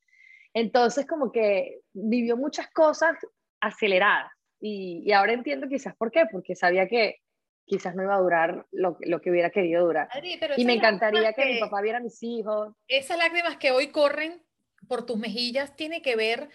entonces, 0.53 1.07
como 1.07 1.31
que 1.31 1.81
vivió 1.93 2.37
muchas 2.37 2.69
cosas 2.71 3.15
aceleradas. 3.59 4.31
Y, 4.59 5.03
y, 5.05 5.11
ahora 5.11 5.33
entiendo 5.33 5.67
quizás 5.67 5.95
por 5.95 6.11
qué, 6.11 6.25
porque 6.31 6.55
sabía 6.55 6.87
que 6.87 7.17
quizás 7.65 7.95
no 7.95 8.03
iba 8.03 8.15
a 8.15 8.19
durar 8.19 8.65
lo, 8.71 8.97
lo 9.01 9.19
que 9.19 9.31
hubiera 9.31 9.49
querido 9.49 9.85
durar. 9.85 10.07
Adri, 10.11 10.39
y 10.57 10.65
me 10.65 10.73
encantaría 10.73 11.33
que, 11.33 11.41
que, 11.41 11.53
mi 11.53 11.59
papá 11.59 11.81
viera 11.81 11.97
a 11.97 12.01
mis 12.01 12.21
hijos. 12.21 12.73
Esas 12.87 13.17
lágrimas 13.17 13.57
que 13.57 13.71
hoy 13.71 13.87
corren 13.87 14.41
por 14.87 15.05
tus 15.05 15.17
mejillas 15.17 15.75
tiene 15.75 16.01
que 16.01 16.15
ver 16.15 16.49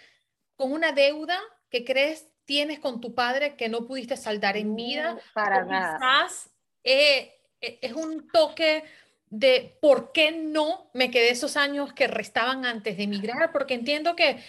con 0.57 0.73
una 0.73 0.93
deuda 0.93 1.39
que 1.71 1.85
crees 1.85 2.29
tienes 2.49 2.79
con 2.79 3.03
tu 3.03 3.15
padre 3.15 3.57
que 3.57 3.69
no 3.69 3.87
pudiste 3.87 4.17
saldar 4.17 4.57
en 4.57 4.75
vida. 4.75 5.13
No, 5.13 5.21
para 5.35 5.67
nada. 5.67 5.99
Quizás 5.99 6.51
eh, 6.83 7.43
es 7.61 7.93
un 7.93 8.27
toque 8.29 8.85
de 9.27 9.77
por 9.83 10.13
qué 10.13 10.33
no 10.33 10.91
me 10.95 11.11
quedé 11.11 11.29
esos 11.29 11.59
años 11.59 11.93
que 11.93 12.07
restaban 12.07 12.65
antes 12.65 12.97
de 12.97 13.03
emigrar, 13.03 13.53
porque 13.53 13.75
entiendo 13.75 14.17
que 14.17 14.43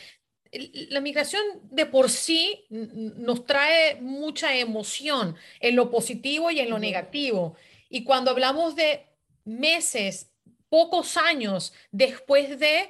la 0.52 1.02
migración 1.02 1.44
de 1.64 1.86
por 1.86 2.10
sí 2.10 2.66
nos 2.70 3.46
trae 3.46 3.96
mucha 4.02 4.56
emoción 4.56 5.36
en 5.60 5.76
lo 5.76 5.92
positivo 5.92 6.50
y 6.52 6.62
en 6.62 6.70
lo 6.70 6.80
negativo. 6.80 7.58
Y 7.90 8.06
cuando 8.06 8.32
hablamos 8.32 8.78
de 8.78 9.06
meses, 9.44 10.32
pocos 10.70 11.18
años 11.18 11.74
después 11.92 12.58
de 12.60 12.90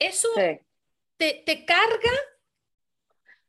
eso, 0.00 0.28
sí. 0.34 0.58
te, 1.16 1.42
te, 1.46 1.64
carga. 1.64 2.10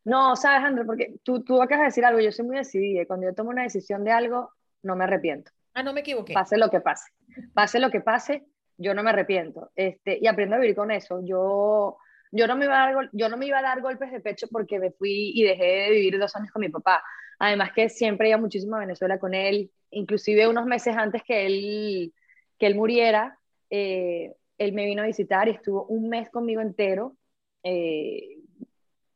No, 0.04 0.36
sabes, 0.36 0.64
André, 0.64 0.86
porque 0.86 1.16
tú, 1.24 1.44
tú 1.44 1.62
acabas 1.62 1.82
de 1.82 1.86
decir 1.86 2.06
algo, 2.06 2.20
yo 2.20 2.32
soy 2.32 2.46
muy 2.46 2.58
decidida 2.58 3.02
y 3.02 3.06
cuando 3.06 3.28
yo 3.28 3.34
tomo 3.34 3.50
una 3.50 3.64
decisión 3.64 4.04
de 4.04 4.12
algo, 4.12 4.52
no 4.84 4.96
me 4.96 5.06
arrepiento. 5.06 5.52
Ah, 5.74 5.84
no 5.84 5.94
me 5.94 6.02
equivoqué. 6.02 6.34
Pase 6.34 6.58
lo 6.58 6.70
que 6.70 6.82
pase. 6.82 7.12
Pase 7.54 7.80
lo 7.80 7.90
que 7.90 8.02
pase, 8.02 8.44
yo 8.78 8.94
no 8.94 9.04
me 9.04 9.12
arrepiento. 9.12 9.72
Este, 9.76 10.20
y 10.22 10.28
aprendo 10.28 10.56
a 10.56 10.60
vivir 10.60 10.76
con 10.76 10.92
eso. 10.92 11.22
Yo, 11.24 11.98
yo, 12.32 12.48
no 12.48 12.56
me 12.56 12.66
iba 12.66 12.84
a 12.84 12.94
dar, 12.94 13.10
yo 13.14 13.30
no 13.30 13.38
me 13.38 13.46
iba 13.46 13.60
a 13.60 13.62
dar 13.64 13.82
golpes 13.82 14.12
de 14.12 14.20
pecho 14.20 14.48
porque 14.52 14.80
me 14.80 14.92
fui 14.92 15.32
y 15.34 15.44
dejé 15.44 15.64
de 15.64 15.92
vivir 15.92 16.20
dos 16.20 16.36
años 16.36 16.52
con 16.52 16.62
mi 16.62 16.70
papá. 16.70 17.04
Además 17.40 17.72
que 17.74 17.90
siempre 17.90 18.30
iba 18.30 18.38
muchísimo 18.38 18.76
a 18.76 18.80
Venezuela 18.80 19.18
con 19.18 19.34
él. 19.34 19.72
Inclusive 19.92 20.48
unos 20.48 20.66
meses 20.66 20.96
antes 20.96 21.24
que 21.24 21.46
él, 21.46 22.14
que 22.60 22.68
él 22.68 22.76
muriera, 22.76 23.38
eh, 23.70 24.34
él 24.62 24.74
me 24.74 24.86
vino 24.86 25.02
a 25.02 25.08
visitar 25.08 25.48
y 25.48 25.52
estuvo 25.52 25.86
un 25.86 26.10
mes 26.10 26.30
conmigo 26.30 26.62
entero. 26.62 27.16
Eh, 27.64 28.38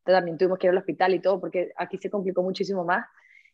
también 0.04 0.38
tuvimos 0.38 0.58
que 0.58 0.68
ir 0.68 0.72
al 0.72 0.78
hospital 0.78 1.14
y 1.14 1.20
todo 1.20 1.40
porque 1.40 1.72
aquí 1.78 1.98
se 1.98 2.10
complicó 2.10 2.42
muchísimo 2.42 2.84
más. 2.84 3.06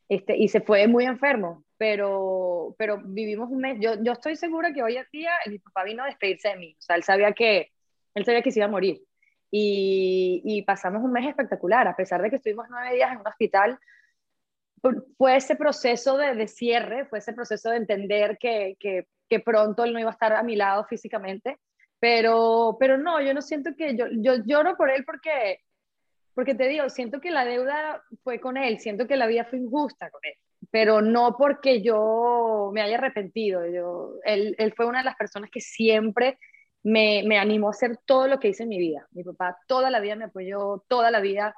Este, 0.07 0.35
y 0.35 0.49
se 0.49 0.59
fue 0.59 0.87
muy 0.87 1.05
enfermo, 1.05 1.63
pero, 1.77 2.75
pero 2.77 3.01
vivimos 3.03 3.49
un 3.49 3.59
mes. 3.59 3.77
Yo, 3.79 3.93
yo 4.03 4.11
estoy 4.11 4.35
segura 4.35 4.73
que 4.73 4.83
hoy 4.83 4.97
en 4.97 5.05
día 5.11 5.31
mi 5.47 5.59
papá 5.59 5.83
vino 5.83 6.03
a 6.03 6.07
despedirse 6.07 6.49
de 6.49 6.57
mí. 6.57 6.75
O 6.77 6.81
sea, 6.81 6.97
él 6.97 7.03
sabía 7.03 7.31
que, 7.31 7.71
él 8.13 8.25
sabía 8.25 8.41
que 8.41 8.51
se 8.51 8.59
iba 8.59 8.65
a 8.65 8.71
morir. 8.71 9.01
Y, 9.49 10.41
y 10.45 10.63
pasamos 10.63 11.03
un 11.03 11.11
mes 11.11 11.27
espectacular, 11.27 11.87
a 11.87 11.95
pesar 11.95 12.21
de 12.21 12.29
que 12.29 12.37
estuvimos 12.37 12.67
nueve 12.69 12.95
días 12.95 13.11
en 13.11 13.19
un 13.19 13.27
hospital. 13.27 13.79
Fue 15.17 15.35
ese 15.35 15.55
proceso 15.55 16.17
de, 16.17 16.35
de 16.35 16.47
cierre, 16.47 17.05
fue 17.05 17.19
ese 17.19 17.33
proceso 17.33 17.69
de 17.69 17.77
entender 17.77 18.37
que, 18.37 18.75
que, 18.79 19.07
que, 19.29 19.39
pronto 19.39 19.83
él 19.83 19.93
no 19.93 19.99
iba 19.99 20.09
a 20.09 20.13
estar 20.13 20.33
a 20.33 20.43
mi 20.43 20.55
lado 20.55 20.85
físicamente. 20.85 21.57
Pero, 22.01 22.75
pero 22.79 22.97
no, 22.97 23.21
yo 23.21 23.33
no 23.33 23.41
siento 23.41 23.71
que 23.77 23.95
yo, 23.95 24.07
yo 24.11 24.43
lloro 24.45 24.75
por 24.75 24.89
él 24.89 25.05
porque 25.05 25.59
porque 26.33 26.55
te 26.55 26.67
digo, 26.67 26.89
siento 26.89 27.19
que 27.19 27.31
la 27.31 27.45
deuda 27.45 28.03
fue 28.23 28.39
con 28.39 28.57
él, 28.57 28.79
siento 28.79 29.07
que 29.07 29.17
la 29.17 29.27
vida 29.27 29.45
fue 29.45 29.59
injusta 29.59 30.09
con 30.09 30.21
él, 30.23 30.33
pero 30.69 31.01
no 31.01 31.35
porque 31.37 31.81
yo 31.81 32.71
me 32.73 32.81
haya 32.81 32.97
arrepentido. 32.97 33.65
Yo, 33.67 34.13
él, 34.23 34.55
él 34.57 34.73
fue 34.73 34.85
una 34.85 34.99
de 34.99 35.05
las 35.05 35.15
personas 35.15 35.49
que 35.51 35.61
siempre 35.61 36.39
me, 36.83 37.23
me, 37.25 37.37
animó 37.37 37.67
a 37.67 37.71
hacer 37.71 37.97
todo 38.05 38.27
lo 38.27 38.39
que 38.39 38.49
hice 38.49 38.63
en 38.63 38.69
mi 38.69 38.79
vida. 38.79 39.07
Mi 39.11 39.23
papá 39.23 39.57
toda 39.67 39.89
la 39.89 39.99
vida 39.99 40.15
me 40.15 40.25
apoyó, 40.25 40.83
toda 40.87 41.11
la 41.11 41.19
vida 41.19 41.53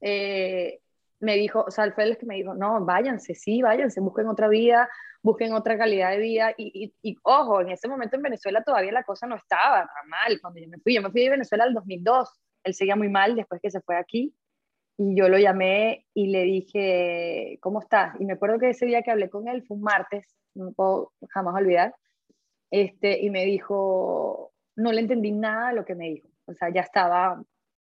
eh, 0.00 0.80
me 1.20 1.36
dijo, 1.36 1.64
o 1.66 1.70
sea, 1.70 1.90
fue 1.92 2.04
el 2.04 2.18
que 2.18 2.26
me 2.26 2.36
dijo, 2.36 2.54
no, 2.54 2.84
váyanse, 2.84 3.34
sí, 3.34 3.62
váyanse, 3.62 4.00
busquen 4.00 4.28
otra 4.28 4.48
vida, 4.48 4.88
busquen 5.22 5.52
otra 5.52 5.76
calidad 5.76 6.10
de 6.10 6.18
vida. 6.18 6.54
Y, 6.56 6.92
y, 7.02 7.10
y, 7.10 7.16
ojo, 7.22 7.60
en 7.60 7.70
ese 7.70 7.88
momento 7.88 8.16
en 8.16 8.22
Venezuela 8.22 8.62
todavía 8.62 8.92
la 8.92 9.02
cosa 9.04 9.26
no 9.26 9.36
estaba 9.36 9.80
tan 9.80 10.08
mal. 10.08 10.40
Cuando 10.40 10.60
yo 10.60 10.68
me 10.68 10.78
fui, 10.78 10.94
yo 10.94 11.02
me 11.02 11.10
fui 11.10 11.22
de 11.22 11.30
Venezuela 11.30 11.64
en 11.64 11.68
el 11.68 11.74
2002 11.74 12.28
él 12.64 12.74
seguía 12.74 12.96
muy 12.96 13.08
mal 13.08 13.34
después 13.34 13.60
que 13.60 13.70
se 13.70 13.80
fue 13.80 13.96
aquí 13.96 14.34
y 14.96 15.16
yo 15.16 15.28
lo 15.28 15.38
llamé 15.38 16.06
y 16.12 16.28
le 16.28 16.42
dije, 16.42 17.58
¿cómo 17.60 17.80
estás? 17.80 18.20
Y 18.20 18.24
me 18.24 18.34
acuerdo 18.34 18.58
que 18.58 18.70
ese 18.70 18.86
día 18.86 19.02
que 19.02 19.10
hablé 19.10 19.30
con 19.30 19.48
él 19.48 19.64
fue 19.66 19.76
un 19.76 19.82
martes, 19.82 20.26
no 20.54 20.72
puedo 20.72 21.12
jamás 21.30 21.54
olvidar, 21.54 21.94
este, 22.70 23.20
y 23.20 23.30
me 23.30 23.44
dijo, 23.44 24.52
no 24.76 24.92
le 24.92 25.00
entendí 25.00 25.30
nada 25.30 25.68
de 25.68 25.74
lo 25.74 25.84
que 25.84 25.94
me 25.94 26.08
dijo, 26.10 26.28
o 26.46 26.54
sea, 26.54 26.70
ya 26.70 26.80
estaba 26.80 27.42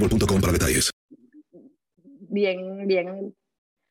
boostmobile.com 0.00 0.40
para 0.40 0.52
detalles. 0.52 0.90
Bien, 2.28 2.86
bien 2.86 3.34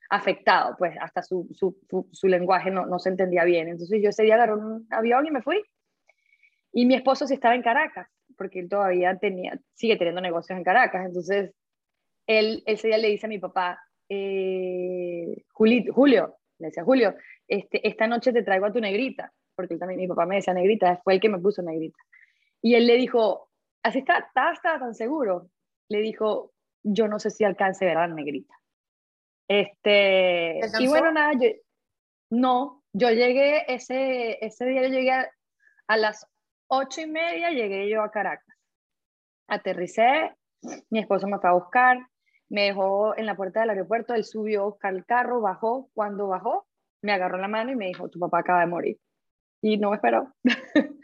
afectado, 0.10 0.76
pues 0.78 0.96
hasta 1.02 1.24
su, 1.24 1.48
su, 1.54 1.78
su, 1.90 2.08
su 2.12 2.28
lenguaje 2.28 2.70
no, 2.70 2.86
no, 2.86 3.00
se 3.00 3.10
entendía 3.10 3.44
bien. 3.44 3.68
Entonces 3.68 4.00
yo 4.02 4.10
ese 4.10 4.24
día 4.24 4.36
agarré 4.36 4.54
un 4.54 4.88
avión 4.92 5.26
y 5.26 5.32
me 5.32 5.42
fui. 5.42 5.62
Y 6.72 6.86
mi 6.86 6.96
esposo 6.96 7.26
sí 7.26 7.34
estaba 7.34 7.56
en 7.56 7.64
Caracas, 7.64 8.08
porque 8.38 8.60
él 8.60 8.70
todavía 8.70 9.18
tenía, 9.18 9.60
sigue 9.74 9.98
teniendo 9.98 10.22
negocios 10.22 10.58
en 10.58 10.64
Caracas. 10.64 11.06
Entonces 11.06 11.54
él 12.28 12.64
ese 12.66 12.88
día 12.88 12.98
le 12.98 13.10
dice 13.10 13.26
a 13.26 13.30
mi 13.30 13.40
papá, 13.40 13.80
eh, 14.10 15.44
Julio, 15.52 15.94
Julio, 15.94 16.36
le 16.60 16.68
decía 16.68 16.84
Julio, 16.84 17.16
este, 17.48 17.88
esta 17.88 18.08
noche 18.08 18.34
te 18.34 18.44
traigo 18.44 18.66
a 18.66 18.74
tu 18.74 18.80
negrita, 18.80 19.32
porque 19.56 19.78
también 19.78 20.00
mi 20.00 20.08
papá 20.08 20.26
me 20.26 20.36
decía 20.36 20.54
negrita, 20.54 21.02
fue 21.04 21.16
el 21.16 21.20
que 21.20 21.30
me 21.30 21.40
puso 21.40 21.62
negrita. 21.62 21.98
Y 22.62 22.76
él 22.76 22.86
le 22.88 22.96
dijo, 22.96 23.50
así 23.84 24.00
está, 24.00 24.20
está, 24.20 24.52
está 24.52 24.80
tan 24.80 24.94
seguro. 24.94 25.50
Le 25.90 26.00
dijo, 26.00 26.54
yo 26.84 27.08
no 27.08 27.20
sé 27.20 27.30
si 27.30 27.44
alcance 27.44 27.86
a 27.86 27.88
ver 27.90 27.98
a 27.98 28.08
la 28.08 28.14
negrita. 28.14 28.54
Este, 29.48 30.60
y 30.80 30.88
bueno, 30.88 31.12
nada, 31.12 31.34
yo, 31.34 31.50
no, 32.32 32.84
yo 32.94 33.10
llegué, 33.12 33.72
ese, 33.74 34.44
ese 34.44 34.66
día 34.66 34.84
yo 34.84 34.90
llegué 34.90 35.12
a, 35.12 35.30
a, 35.88 35.98
las 35.98 36.28
ocho 36.68 37.02
y 37.02 37.08
media, 37.08 37.52
llegué 37.52 37.90
yo 37.90 38.02
a 38.02 38.12
Caracas. 38.12 38.56
Aterricé, 39.48 40.36
mi 40.90 41.00
esposo 41.00 41.28
me 41.28 41.38
fue 41.40 41.50
a 41.50 41.54
buscar, 41.54 42.00
me 42.50 42.64
dejó 42.64 43.16
en 43.18 43.26
la 43.26 43.36
puerta 43.36 43.60
del 43.60 43.72
aeropuerto, 43.72 44.14
él 44.14 44.24
subió 44.24 44.62
a 44.62 44.66
buscar 44.66 44.94
el 44.94 45.06
carro, 45.06 45.42
bajó, 45.42 45.90
cuando 45.94 46.28
bajó, 46.28 46.68
me 47.02 47.12
agarró 47.12 47.38
la 47.38 47.48
mano 47.48 47.72
y 47.72 47.76
me 47.76 47.88
dijo, 47.88 48.10
tu 48.10 48.20
papá 48.20 48.40
acaba 48.40 48.62
de 48.62 48.68
morir. 48.68 49.00
Y 49.62 49.78
no 49.78 49.92
me 49.92 49.98
esperó. 49.98 50.34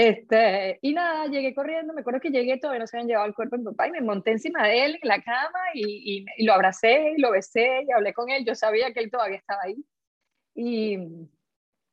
Este, 0.00 0.78
y 0.80 0.94
nada, 0.94 1.26
llegué 1.26 1.54
corriendo, 1.54 1.92
me 1.92 2.00
acuerdo 2.00 2.20
que 2.20 2.30
llegué, 2.30 2.56
todavía 2.56 2.80
no 2.80 2.86
se 2.86 2.96
habían 2.96 3.08
llevado 3.08 3.26
el 3.26 3.34
cuerpo 3.34 3.56
de 3.56 3.64
mi 3.64 3.66
papá 3.66 3.86
y 3.86 3.90
me 3.90 4.00
monté 4.00 4.30
encima 4.30 4.66
de 4.66 4.86
él 4.86 4.98
en 5.02 5.06
la 5.08 5.20
cama 5.20 5.58
y, 5.74 5.82
y, 5.84 6.24
y, 6.38 6.44
lo 6.46 6.54
abracé 6.54 7.12
y 7.16 7.20
lo 7.20 7.32
besé 7.32 7.82
y 7.86 7.92
hablé 7.92 8.14
con 8.14 8.30
él, 8.30 8.46
yo 8.46 8.54
sabía 8.54 8.94
que 8.94 9.00
él 9.00 9.10
todavía 9.10 9.36
estaba 9.36 9.60
ahí. 9.62 9.84
Y, 10.54 10.96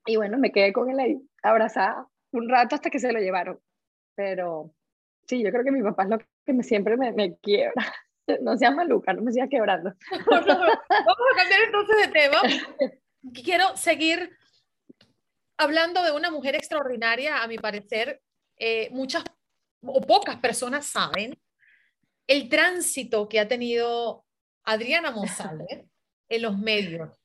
y 0.05 0.15
bueno, 0.15 0.37
me 0.37 0.53
quedé 0.53 0.71
con 0.71 0.89
él 0.89 0.97
ahí, 0.99 1.21
abrazada 1.43 2.07
un 2.31 2.47
rato 2.47 2.75
hasta 2.75 2.89
que 2.89 2.99
se 2.99 3.11
lo 3.11 3.19
llevaron. 3.19 3.59
Pero 4.15 4.73
sí, 5.27 5.43
yo 5.43 5.51
creo 5.51 5.65
que 5.65 5.71
mi 5.71 5.83
papá 5.83 6.03
es 6.03 6.09
lo 6.09 6.17
que 6.17 6.53
me, 6.53 6.63
siempre 6.63 6.95
me, 6.95 7.11
me 7.11 7.37
quiebra. 7.37 7.73
No 8.41 8.57
seas 8.57 8.75
maluca, 8.75 9.13
no 9.13 9.21
me 9.21 9.31
sigas 9.31 9.47
quebrando. 9.49 9.93
Vamos 10.29 10.49
a 10.49 11.37
cambiar 11.37 11.61
entonces 11.65 11.95
de 12.01 12.07
tema. 12.11 12.41
Quiero 13.33 13.77
seguir 13.77 14.37
hablando 15.57 16.03
de 16.03 16.11
una 16.11 16.31
mujer 16.31 16.55
extraordinaria, 16.55 17.41
a 17.41 17.47
mi 17.47 17.57
parecer, 17.57 18.21
eh, 18.57 18.89
muchas 18.91 19.23
o 19.81 20.01
pocas 20.01 20.37
personas 20.37 20.85
saben 20.87 21.37
el 22.27 22.49
tránsito 22.49 23.29
que 23.29 23.39
ha 23.39 23.47
tenido 23.47 24.25
Adriana 24.63 25.11
Monsalve 25.11 25.87
en 26.29 26.41
los 26.41 26.57
medios. 26.57 27.17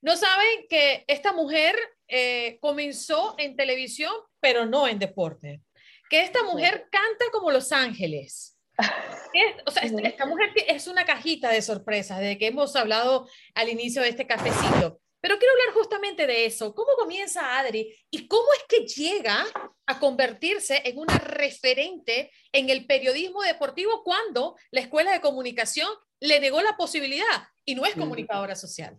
No 0.00 0.16
saben 0.16 0.66
que 0.68 1.04
esta 1.06 1.32
mujer 1.32 1.76
eh, 2.08 2.58
comenzó 2.60 3.34
en 3.38 3.54
televisión, 3.54 4.12
pero 4.40 4.64
no 4.64 4.88
en 4.88 4.98
deporte. 4.98 5.60
Que 6.08 6.22
esta 6.22 6.42
mujer 6.42 6.88
canta 6.90 7.26
como 7.32 7.50
Los 7.50 7.72
Ángeles. 7.72 8.56
Es, 9.32 9.62
o 9.64 9.70
sea, 9.70 9.84
esta, 9.84 10.02
esta 10.02 10.26
mujer 10.26 10.50
es 10.66 10.88
una 10.88 11.04
cajita 11.04 11.50
de 11.50 11.62
sorpresas, 11.62 12.18
de 12.18 12.36
que 12.36 12.48
hemos 12.48 12.74
hablado 12.74 13.28
al 13.54 13.68
inicio 13.68 14.02
de 14.02 14.08
este 14.08 14.26
cafecito. 14.26 15.00
Pero 15.20 15.38
quiero 15.38 15.52
hablar 15.52 15.74
justamente 15.74 16.26
de 16.26 16.46
eso. 16.46 16.74
¿Cómo 16.74 16.92
comienza 16.98 17.58
Adri 17.58 17.94
y 18.10 18.26
cómo 18.26 18.46
es 18.54 18.64
que 18.68 18.86
llega 18.86 19.44
a 19.86 20.00
convertirse 20.00 20.80
en 20.84 20.98
una 20.98 21.18
referente 21.18 22.30
en 22.52 22.70
el 22.70 22.86
periodismo 22.86 23.42
deportivo 23.42 24.02
cuando 24.02 24.56
la 24.70 24.80
Escuela 24.80 25.12
de 25.12 25.20
Comunicación 25.20 25.88
le 26.20 26.40
negó 26.40 26.62
la 26.62 26.76
posibilidad 26.76 27.48
y 27.64 27.74
no 27.74 27.84
es 27.84 27.94
comunicadora 27.94 28.54
social? 28.54 28.98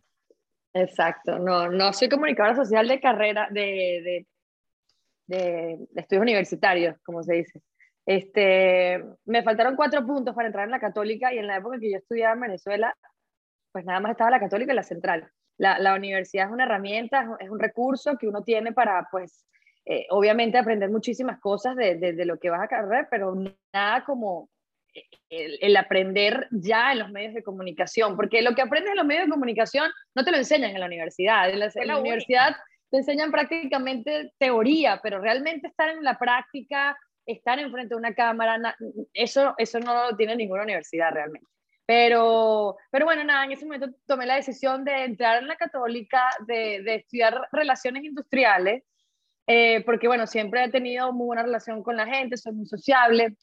Exacto, 0.74 1.40
no, 1.40 1.70
no 1.70 1.92
soy 1.92 2.08
comunicadora 2.08 2.56
social 2.56 2.88
de 2.88 3.02
carrera, 3.02 3.48
de, 3.52 3.62
de, 3.62 4.28
de, 5.26 5.78
de 5.90 6.02
estudios 6.02 6.22
universitarios, 6.22 6.98
como 7.04 7.24
se 7.24 7.34
dice. 7.34 7.62
Este, 8.06 9.04
me 9.26 9.44
faltaron 9.44 9.76
cuatro 9.76 10.06
puntos 10.06 10.36
para 10.36 10.48
entrar 10.48 10.66
en 10.66 10.72
la 10.72 10.80
católica 10.80 11.34
y 11.34 11.40
en 11.40 11.48
la 11.48 11.58
época 11.58 11.80
que 11.80 11.92
yo 11.92 11.98
estudiaba 11.98 12.34
en 12.34 12.42
Venezuela, 12.42 12.96
pues 13.72 13.86
nada 13.86 14.00
más 14.00 14.12
estaba 14.12 14.30
la 14.32 14.40
católica 14.40 14.72
y 14.72 14.76
la 14.76 14.84
central 14.84 15.32
la, 15.58 15.80
la, 15.80 15.96
universidad 15.96 16.48
es 16.48 16.52
una 16.52 16.66
herramienta, 16.66 17.38
es 17.40 17.50
un 17.50 17.60
recurso 17.60 18.18
que 18.18 18.28
uno 18.28 18.44
tiene 18.44 18.72
para, 18.72 19.08
pues, 19.12 19.46
eh, 19.86 20.06
obviamente 20.10 20.58
aprender 20.58 20.90
muchísimas 20.90 21.40
cosas 21.40 21.76
de, 21.76 21.96
de, 21.96 22.14
de, 22.14 22.26
lo 22.26 22.38
que 22.38 22.50
vas 22.50 22.62
a 22.62 22.68
cargar, 22.68 23.08
pero 23.10 23.34
nada 23.74 24.04
como 24.06 24.50
el, 25.30 25.58
el, 25.62 25.78
aprender 25.78 26.48
ya 26.52 26.92
en 26.92 27.00
los 27.00 27.12
medios 27.12 27.34
de 27.34 27.44
comunicación, 27.44 28.16
porque 28.16 28.42
lo 28.42 28.54
que 28.54 28.62
aprendes 28.62 28.92
en 28.92 28.98
los 28.98 29.06
medios 29.06 29.26
de 29.26 29.32
comunicación 29.32 29.90
no 30.14 30.24
te 30.24 30.32
lo 30.32 30.38
enseñan 30.38 30.72
en 30.72 30.80
la 30.80 30.86
universidad. 30.86 31.50
En 31.50 31.60
la, 31.60 31.72
en 31.74 31.88
la 31.88 31.98
universidad 31.98 32.56
te 32.90 32.98
enseñan 32.98 33.32
prácticamente 33.32 34.34
teoría, 34.38 35.00
pero 35.02 35.20
realmente 35.20 35.68
estar 35.68 35.90
en 35.90 36.04
la 36.04 36.20
práctica, 36.20 36.98
estar 37.26 37.58
enfrente 37.60 37.96
de 37.96 38.00
una 38.00 38.14
cámara, 38.14 38.76
eso, 39.14 39.56
eso 39.58 39.80
no 39.80 40.10
lo 40.10 40.18
tiene 40.18 40.36
ninguna 40.36 40.64
universidad 40.64 41.12
realmente. 41.12 41.48
Pero, 41.94 42.78
pero 42.90 43.04
bueno, 43.04 43.22
nada, 43.26 43.44
en 43.44 43.52
ese 43.52 43.66
momento 43.66 43.90
tomé 44.08 44.26
la 44.26 44.38
decisión 44.38 44.86
de 44.86 45.04
entrar 45.04 45.42
en 45.42 45.50
la 45.50 45.58
católica, 45.58 46.30
de, 46.48 46.82
de 46.84 46.96
estudiar 46.96 47.50
relaciones 47.52 48.06
industriales, 48.06 48.86
eh, 49.46 49.84
porque 49.84 50.08
bueno, 50.08 50.26
siempre 50.26 50.64
he 50.64 50.72
tenido 50.72 51.12
muy 51.12 51.26
buena 51.26 51.44
relación 51.44 51.84
con 51.84 51.98
la 51.98 52.08
gente, 52.08 52.38
soy 52.38 52.54
muy 52.54 52.66
sociable, 52.66 53.36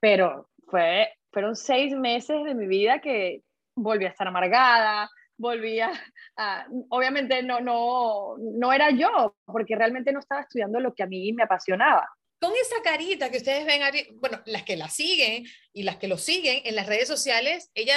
pero 0.00 0.50
fue, 0.66 1.14
fueron 1.32 1.56
seis 1.56 1.96
meses 1.96 2.44
de 2.44 2.54
mi 2.54 2.66
vida 2.66 2.98
que 2.98 3.40
volví 3.74 4.04
a 4.04 4.10
estar 4.10 4.28
amargada, 4.28 5.08
volví 5.38 5.80
a, 5.80 5.90
a, 6.36 6.66
obviamente 6.90 7.42
no, 7.42 7.60
no, 7.60 8.34
no 8.36 8.70
era 8.74 8.90
yo, 8.90 9.34
porque 9.46 9.76
realmente 9.76 10.12
no 10.12 10.18
estaba 10.18 10.42
estudiando 10.42 10.78
lo 10.78 10.92
que 10.92 11.04
a 11.04 11.06
mí 11.06 11.32
me 11.32 11.44
apasionaba 11.44 12.06
con 12.44 12.52
esa 12.60 12.82
carita 12.82 13.30
que 13.30 13.38
ustedes 13.38 13.64
ven, 13.64 13.80
bueno, 14.20 14.38
las 14.44 14.64
que 14.64 14.76
la 14.76 14.90
siguen 14.90 15.46
y 15.72 15.82
las 15.82 15.96
que 15.96 16.08
lo 16.08 16.18
siguen 16.18 16.60
en 16.64 16.76
las 16.76 16.86
redes 16.86 17.08
sociales, 17.08 17.70
ella 17.74 17.94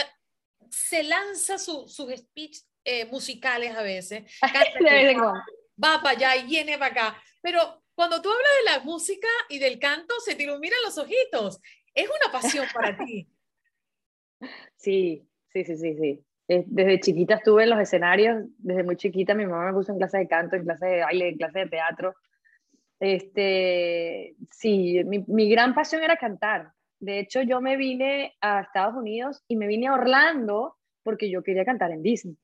se 0.69 1.03
lanza 1.03 1.57
sus 1.57 1.93
su 1.93 2.09
speech 2.15 2.59
eh, 2.85 3.05
musicales 3.07 3.75
a 3.75 3.81
veces, 3.81 4.23
va, 5.21 5.43
va 5.83 6.01
para 6.01 6.11
allá 6.11 6.35
y 6.37 6.45
viene 6.45 6.77
para 6.77 6.91
acá, 6.91 7.23
pero 7.41 7.83
cuando 7.93 8.21
tú 8.21 8.29
hablas 8.29 8.51
de 8.63 8.71
la 8.71 8.79
música 8.85 9.27
y 9.49 9.59
del 9.59 9.79
canto, 9.79 10.15
se 10.23 10.35
te 10.35 10.43
iluminan 10.43 10.79
los 10.85 10.97
ojitos. 10.97 11.59
Es 11.93 12.07
una 12.07 12.31
pasión 12.31 12.65
para 12.73 12.97
ti. 12.97 13.27
Sí, 14.77 15.27
sí, 15.51 15.63
sí, 15.63 15.75
sí, 15.77 15.95
sí. 15.99 16.23
Desde 16.47 16.99
chiquita 16.99 17.35
estuve 17.35 17.63
en 17.63 17.71
los 17.71 17.79
escenarios, 17.79 18.45
desde 18.59 18.83
muy 18.83 18.95
chiquita 18.95 19.33
mi 19.33 19.47
mamá 19.47 19.65
me 19.65 19.73
puso 19.73 19.91
en 19.91 19.97
clase 19.97 20.19
de 20.19 20.27
canto, 20.27 20.55
en 20.55 20.63
clase 20.63 20.85
de 20.85 21.01
baile, 21.01 21.29
en 21.29 21.37
clase 21.37 21.59
de 21.59 21.65
teatro. 21.65 22.15
Este, 22.99 24.35
sí, 24.49 25.03
mi, 25.05 25.49
gran 25.49 25.75
pasión 25.75 26.03
era 26.03 26.17
cantar. 26.17 26.71
De 26.99 27.19
hecho, 27.19 27.41
yo 27.41 27.61
me 27.61 27.77
vine 27.77 28.35
a 28.41 28.61
Estados 28.61 28.95
Unidos 28.95 29.43
y 29.47 29.55
me 29.55 29.67
vine 29.67 29.87
a 29.87 29.93
Orlando 29.93 30.75
porque 31.03 31.29
yo 31.29 31.43
quería 31.43 31.65
cantar 31.65 31.91
en 31.91 32.01
Disney. 32.01 32.37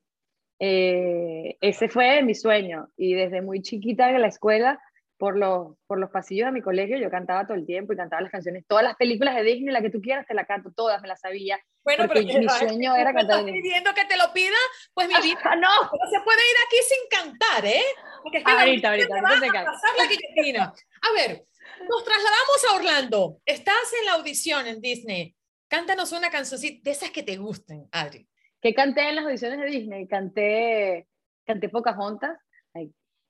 Eh, 0.60 1.58
ese 1.60 1.90
fue 1.90 2.22
mi 2.22 2.36
sueño 2.36 2.90
y 2.96 3.16
desde 3.16 3.42
muy 3.42 3.62
chiquita 3.62 4.10
en 4.10 4.22
la 4.22 4.28
escuela, 4.28 4.80
por 5.24 5.38
los, 5.38 5.78
por 5.88 6.00
los 6.00 6.10
pasillos 6.10 6.48
de 6.48 6.52
mi 6.52 6.62
colegio, 6.62 6.98
yo 6.98 7.10
cantaba 7.10 7.48
todo 7.48 7.56
el 7.56 7.66
tiempo 7.66 7.94
y 7.94 7.96
cantaba 7.96 8.22
las 8.22 8.30
canciones, 8.30 8.66
todas 8.68 8.84
las 8.84 8.98
películas 8.98 9.34
de 9.36 9.44
Disney, 9.44 9.74
la 9.74 9.82
que 9.82 9.90
tú 9.90 10.02
quieras, 10.02 10.28
te 10.28 10.34
la 10.34 10.44
canto, 10.44 10.74
todas 10.76 11.02
me 11.02 11.08
las 11.08 11.22
sabía. 11.22 11.58
Bueno, 11.82 12.10
pero 12.10 12.26
mi 12.26 12.50
sueño 12.50 12.94
era 12.94 13.14
cantar. 13.14 13.40
¿Estás 13.40 13.54
pidiendo 13.54 13.94
que 13.94 14.04
te 14.04 14.18
lo 14.18 14.34
pida? 14.34 14.58
Pues 14.94 15.08
mi 15.08 15.14
vida 15.24 15.40
ah, 15.46 15.56
no. 15.56 15.70
no 15.70 16.10
se 16.12 16.20
puede 16.26 16.42
ir 16.42 16.58
aquí 16.68 16.78
sin 16.90 17.10
cantar, 17.10 17.66
¿eh? 17.66 17.84
Porque 18.22 18.40
es 18.40 18.44
que 18.44 18.52
ahorita, 18.52 18.90
ahorita, 18.90 19.16
ahorita 19.16 19.40
te 19.40 19.58
a, 19.60 19.64
pasar 19.64 19.92
la 19.96 20.74
a 20.74 21.14
ver, 21.16 21.46
nos 21.90 22.04
trasladamos 22.04 22.66
a 22.70 22.76
Orlando. 22.76 23.38
Estás 23.46 23.94
en 24.02 24.06
la 24.08 24.14
audición 24.16 24.68
en 24.68 24.82
Disney. 24.82 25.34
Cántanos 25.70 26.12
una 26.12 26.32
cancioncita 26.32 26.82
de 26.84 26.92
esas 26.92 27.12
que 27.12 27.24
te 27.24 27.38
gusten, 27.38 27.88
Adri. 27.94 28.28
¿Qué 28.62 28.74
canté 28.74 29.08
en 29.08 29.16
las 29.16 29.24
audiciones 29.24 29.58
de 29.58 29.68
Disney? 29.68 30.06
Canté, 30.06 31.08
canté 31.46 31.70
Pocahontas. 31.70 32.38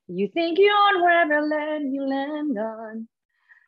You 0.08 0.28
think 0.28 0.58
you 0.58 0.70
own 0.72 1.02
wherever 1.02 1.40
land 1.42 1.94
you 1.94 2.06
land 2.06 2.58
on. 2.58 3.08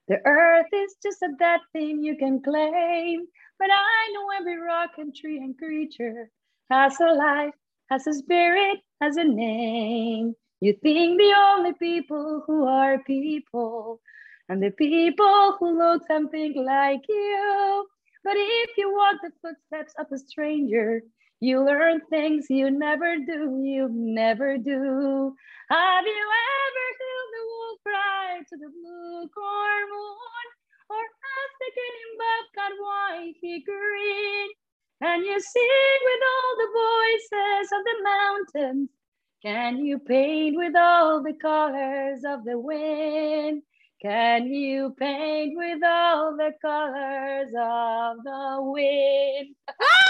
The 0.08 0.18
earth 0.24 0.66
is 0.72 0.96
just 1.02 1.22
a 1.22 1.30
dead 1.38 1.60
thing 1.72 2.02
you 2.02 2.16
can 2.16 2.42
claim. 2.42 3.26
But 3.58 3.70
I 3.72 4.12
know 4.12 4.26
every 4.38 4.60
rock 4.60 4.90
and 4.98 5.14
tree 5.14 5.38
and 5.38 5.56
creature 5.56 6.30
has 6.70 7.00
a 7.00 7.12
life, 7.14 7.54
has 7.90 8.06
a 8.06 8.12
spirit, 8.12 8.78
has 9.00 9.16
a 9.16 9.24
name. 9.24 10.34
You 10.60 10.74
think 10.82 11.18
the 11.18 11.34
only 11.38 11.72
people 11.74 12.44
who 12.46 12.66
are 12.66 12.98
people 13.04 14.00
and 14.48 14.62
the 14.62 14.70
people 14.72 15.56
who 15.58 15.78
look 15.78 16.02
and 16.10 16.30
think 16.30 16.56
like 16.56 17.02
you. 17.08 17.86
But 18.24 18.34
if 18.36 18.70
you 18.76 18.92
walk 18.92 19.16
the 19.22 19.32
footsteps 19.40 19.94
of 19.98 20.06
a 20.12 20.18
stranger, 20.18 21.02
you 21.40 21.64
learn 21.64 22.00
things 22.08 22.46
you 22.48 22.70
never 22.70 23.16
do, 23.16 23.62
you 23.62 23.88
never 23.92 24.56
do. 24.56 25.34
Have 25.70 26.06
you 26.06 26.26
ever 26.66 26.86
heard 27.00 27.28
the 27.32 27.44
wolf 27.44 27.78
cry 27.84 28.38
to 28.48 28.56
the 28.56 28.68
blue 28.68 29.28
corn 29.28 29.84
moon? 29.90 30.46
Or 30.88 30.96
asked 30.96 31.58
the 31.60 31.70
killing 31.74 32.14
bobcat 32.18 32.72
why 32.78 33.32
he 33.40 33.62
green? 33.64 34.48
And 35.00 35.24
you 35.24 35.40
sing 35.40 35.98
with 36.04 36.22
all 36.32 36.56
the 36.56 36.70
voices 36.72 37.72
of 37.72 37.84
the 37.84 38.02
mountains. 38.04 38.88
Can 39.42 39.84
you 39.84 39.98
paint 39.98 40.56
with 40.56 40.74
all 40.74 41.22
the 41.22 41.34
colors 41.34 42.22
of 42.26 42.44
the 42.44 42.58
wind? 42.58 43.62
Can 44.00 44.46
you 44.46 44.94
paint 44.98 45.56
with 45.56 45.82
all 45.84 46.36
the 46.36 46.52
colors 46.62 47.48
of 47.48 48.24
the 48.24 48.58
wind? 48.60 49.54
Ah! 49.68 50.06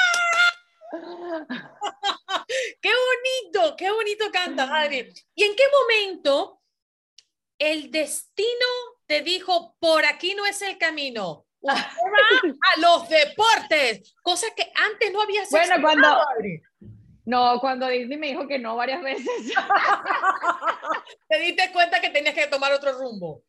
qué 2.81 2.90
bonito, 2.90 3.77
qué 3.77 3.90
bonito 3.90 4.27
canta, 4.33 4.64
Adri. 4.64 5.12
¿Y 5.35 5.44
en 5.44 5.57
qué 5.57 5.64
momento 5.70 6.61
el 7.59 7.90
destino 7.90 8.66
te 9.07 9.22
dijo, 9.22 9.77
por 9.79 10.05
aquí 10.05 10.35
no 10.35 10.46
es 10.46 10.62
el 10.62 10.79
camino? 10.79 11.44
a 11.66 12.81
los 12.81 13.09
deportes, 13.09 14.14
cosa 14.22 14.46
que 14.55 14.70
antes 14.75 15.12
no 15.12 15.20
había 15.20 15.42
Bueno, 15.51 15.75
cuando, 15.83 16.07
Adri. 16.07 16.62
No, 17.27 17.59
cuando 17.59 17.88
Disney 17.88 18.18
me 18.18 18.29
dijo 18.29 18.46
que 18.46 18.59
no 18.59 18.77
varias 18.77 19.03
veces. 19.03 19.27
Te 21.29 21.38
diste 21.40 21.72
cuenta 21.72 22.01
que 22.01 22.11
tenías 22.11 22.35
que 22.35 22.46
tomar 22.46 22.72
otro 22.72 22.92
rumbo. 22.92 23.42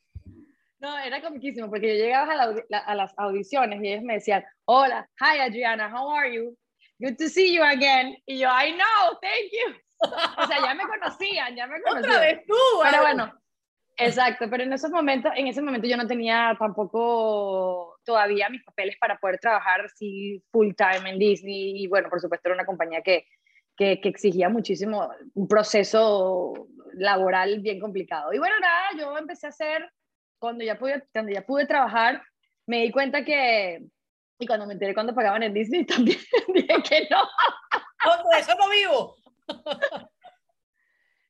No, 0.80 0.98
era 0.98 1.22
comiquísimo 1.22 1.70
porque 1.70 1.88
yo 1.88 2.04
llegaba 2.04 2.34
a, 2.34 2.96
las 2.96 3.14
audiciones 3.18 3.82
y 3.84 3.90
ellos 3.90 4.04
me 4.04 4.16
decían, 4.16 4.44
hola, 4.66 5.08
hi 5.20 5.40
Adriana, 5.40 5.92
how 5.94 6.12
are 6.12 6.34
you? 6.34 6.58
Good 7.00 7.18
to 7.18 7.30
see 7.30 7.54
you 7.54 7.64
again. 7.64 8.18
Y 8.26 8.40
yo, 8.40 8.50
I 8.50 8.72
know, 8.72 9.20
thank 9.22 9.52
you. 9.52 9.76
O 10.00 10.48
sea, 10.48 10.62
ya 10.62 10.74
me 10.74 10.84
conocían, 10.88 11.56
ya 11.56 11.68
me 11.68 11.82
conocían. 11.82 12.12
Otra 12.12 12.20
vez 12.20 12.46
tú. 12.48 12.56
Pero 12.84 13.02
bueno, 13.02 13.34
exacto, 13.98 14.46
pero 14.50 14.64
en 14.64 14.74
esos 14.74 14.92
momentos, 14.92 15.32
en 15.36 15.48
ese 15.48 15.62
momento 15.62 15.88
yo 15.88 15.98
no 15.98 16.08
tenía 16.08 16.56
tampoco 16.60 17.98
todavía 18.04 18.50
mis 18.50 18.64
papeles 18.64 18.96
para 19.00 19.18
poder 19.18 19.40
trabajar 19.40 19.82
así 19.82 20.44
full 20.52 20.74
time 20.76 21.10
en 21.10 21.20
Disney 21.20 21.84
y 21.84 21.88
bueno, 21.88 22.10
por 22.10 22.20
supuesto 22.22 22.50
era 22.50 22.56
una 22.56 22.66
compañía 22.66 23.02
que 23.02 23.26
que, 23.78 24.02
exigía 24.04 24.50
muchísimo, 24.50 25.10
un 25.36 25.48
proceso 25.48 26.68
laboral 26.94 27.60
bien 27.60 27.80
complicado. 27.80 28.34
Y 28.34 28.40
bueno, 28.40 28.56
nada, 28.60 28.88
yo 28.98 29.18
empecé 29.18 29.46
a 29.46 29.50
hacer, 29.50 29.90
cuando 30.40 30.66
ya 30.66 30.78
pude, 30.78 31.04
cuando 31.14 31.32
ya 31.32 31.44
pude 31.44 31.68
trabajar, 31.68 32.22
me 32.66 32.82
di 32.82 32.92
cuenta 32.92 33.24
que, 33.24 33.86
y 34.40 34.48
cuando 34.48 34.68
me 34.68 34.74
enteré 34.74 34.94
cuando 34.94 35.16
pagaban 35.16 35.44
en 35.44 35.54
Disney 35.54 35.86
también, 35.86 36.20
dije 36.54 36.84
que 36.84 37.08
no. 37.10 37.24
No, 38.06 38.38
eso 38.38 38.54
no 38.58 38.70
vivo. 38.70 39.16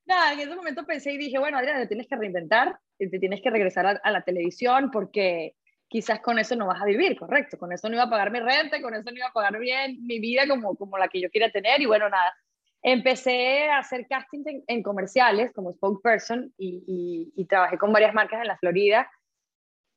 Nada, 0.06 0.32
en 0.32 0.40
ese 0.40 0.54
momento 0.54 0.86
pensé 0.86 1.12
y 1.12 1.18
dije, 1.18 1.38
bueno, 1.38 1.58
Adriana, 1.58 1.80
te 1.80 1.88
tienes 1.88 2.06
que 2.06 2.16
reinventar, 2.16 2.78
te 2.98 3.18
tienes 3.18 3.42
que 3.42 3.50
regresar 3.50 3.86
a, 3.86 3.90
a 4.02 4.10
la 4.10 4.22
televisión 4.22 4.90
porque 4.90 5.54
quizás 5.88 6.20
con 6.20 6.38
eso 6.38 6.54
no 6.54 6.66
vas 6.66 6.80
a 6.80 6.84
vivir, 6.84 7.18
correcto, 7.18 7.58
con 7.58 7.72
eso 7.72 7.88
no 7.88 7.94
iba 7.94 8.04
a 8.04 8.10
pagar 8.10 8.30
mi 8.30 8.40
renta, 8.40 8.80
con 8.80 8.94
eso 8.94 9.10
no 9.10 9.16
iba 9.16 9.28
a 9.28 9.32
pagar 9.32 9.58
bien 9.58 9.98
mi 10.06 10.20
vida 10.20 10.46
como, 10.46 10.76
como 10.76 10.98
la 10.98 11.08
que 11.08 11.20
yo 11.20 11.30
quería 11.30 11.50
tener 11.50 11.80
y 11.80 11.86
bueno, 11.86 12.08
nada. 12.08 12.34
Empecé 12.80 13.68
a 13.68 13.78
hacer 13.78 14.06
casting 14.06 14.62
en, 14.66 14.82
comerciales 14.84 15.52
como 15.52 15.72
spokesperson 15.72 16.54
y, 16.56 17.32
y, 17.34 17.44
trabajé 17.46 17.76
con 17.76 17.92
varias 17.92 18.14
marcas 18.14 18.40
en 18.40 18.46
la 18.46 18.56
Florida 18.56 19.10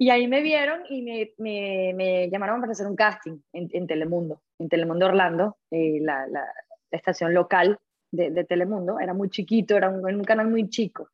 y 0.01 0.09
ahí 0.09 0.27
me 0.27 0.41
vieron 0.41 0.81
y 0.89 1.03
me, 1.03 1.31
me, 1.37 1.93
me 1.93 2.27
llamaron 2.31 2.59
para 2.59 2.71
hacer 2.71 2.87
un 2.87 2.95
casting 2.95 3.37
en, 3.53 3.69
en 3.71 3.85
Telemundo, 3.85 4.41
en 4.57 4.67
Telemundo 4.67 5.05
Orlando, 5.05 5.57
eh, 5.69 5.99
la, 6.01 6.25
la, 6.25 6.43
estación 6.89 7.35
local 7.35 7.77
de, 8.09 8.31
de, 8.31 8.43
Telemundo, 8.43 8.99
era 8.99 9.13
muy 9.13 9.29
chiquito, 9.29 9.77
era 9.77 9.89
un, 9.89 10.03
un 10.03 10.23
canal 10.23 10.47
muy 10.47 10.67
chico. 10.69 11.07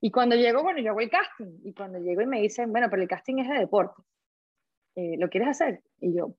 Y 0.00 0.12
cuando 0.12 0.36
llego, 0.36 0.62
bueno, 0.62 0.78
yo 0.78 0.90
hago 0.90 1.00
el 1.00 1.10
casting. 1.10 1.58
Y 1.64 1.74
cuando 1.74 1.98
llego 1.98 2.22
y 2.22 2.26
me 2.26 2.40
dicen, 2.40 2.70
bueno, 2.70 2.86
pero 2.88 3.02
el 3.02 3.08
casting 3.08 3.38
es 3.38 3.48
de 3.48 3.58
deporte. 3.58 4.00
Eh, 4.94 5.16
¿Lo 5.18 5.28
quieres 5.28 5.48
hacer? 5.48 5.80
Y 6.00 6.14
yo, 6.14 6.36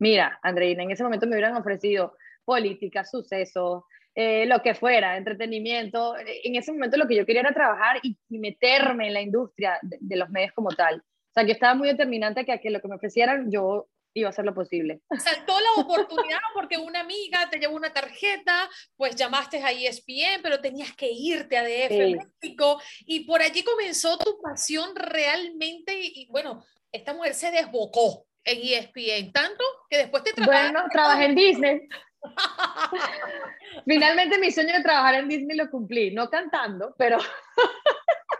mira, 0.00 0.40
Andreina, 0.42 0.82
en 0.82 0.90
ese 0.90 1.04
momento 1.04 1.28
me 1.28 1.36
hubieran 1.36 1.56
ofrecido 1.56 2.16
política, 2.44 3.04
sucesos, 3.04 3.84
eh, 4.16 4.44
lo 4.46 4.60
que 4.60 4.74
fuera, 4.74 5.16
entretenimiento. 5.16 6.16
En 6.18 6.56
ese 6.56 6.72
momento 6.72 6.96
lo 6.96 7.06
que 7.06 7.14
yo 7.14 7.24
quería 7.24 7.42
era 7.42 7.54
trabajar 7.54 8.00
y, 8.02 8.18
meterme 8.40 9.06
en 9.06 9.14
la 9.14 9.22
industria 9.22 9.78
de, 9.82 9.98
de, 10.00 10.16
los 10.16 10.28
medios 10.28 10.52
como 10.52 10.70
tal. 10.70 11.00
O 11.32 11.34
sea, 11.34 11.44
yo 11.44 11.52
estaba 11.52 11.74
muy 11.74 11.88
determinante 11.88 12.44
que 12.44 12.52
a 12.52 12.58
que 12.58 12.68
lo 12.68 12.82
que 12.82 12.88
me 12.88 12.96
ofrecieran 12.96 13.50
yo 13.50 13.88
iba 14.12 14.28
a 14.28 14.30
hacer 14.30 14.44
lo 14.44 14.52
posible. 14.52 15.00
Saltó 15.18 15.58
la 15.58 15.82
oportunidad 15.82 16.40
porque 16.52 16.76
una 16.76 17.00
amiga 17.00 17.48
te 17.50 17.58
llevó 17.58 17.74
una 17.74 17.90
tarjeta, 17.90 18.68
pues 18.98 19.16
llamaste 19.16 19.62
a 19.62 19.72
ESPN, 19.72 20.42
pero 20.42 20.60
tenías 20.60 20.94
que 20.94 21.10
irte 21.10 21.56
a 21.56 21.62
DF 21.62 22.42
México 22.42 22.78
y 23.06 23.20
por 23.20 23.40
allí 23.40 23.64
comenzó 23.64 24.18
tu 24.18 24.38
pasión 24.42 24.94
realmente 24.94 25.98
y, 25.98 26.26
bueno, 26.30 26.62
esta 26.92 27.14
mujer 27.14 27.32
se 27.32 27.50
desbocó 27.50 28.26
en 28.44 28.58
ESPN, 28.60 29.32
tanto 29.32 29.64
que 29.88 29.96
después 29.96 30.22
te 30.24 30.34
trabajaste. 30.34 30.72
Bueno, 30.72 30.88
trabajé 30.92 31.24
en 31.24 31.34
Disney. 31.34 31.80
Finalmente 33.86 34.38
mi 34.38 34.50
sueño 34.50 34.74
de 34.74 34.82
trabajar 34.82 35.14
en 35.14 35.28
Disney 35.28 35.56
lo 35.56 35.70
cumplí, 35.70 36.10
no 36.12 36.28
cantando, 36.28 36.94
pero... 36.98 37.16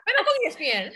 pero 0.04 0.18
con 0.18 0.46
ESPN. 0.46 0.92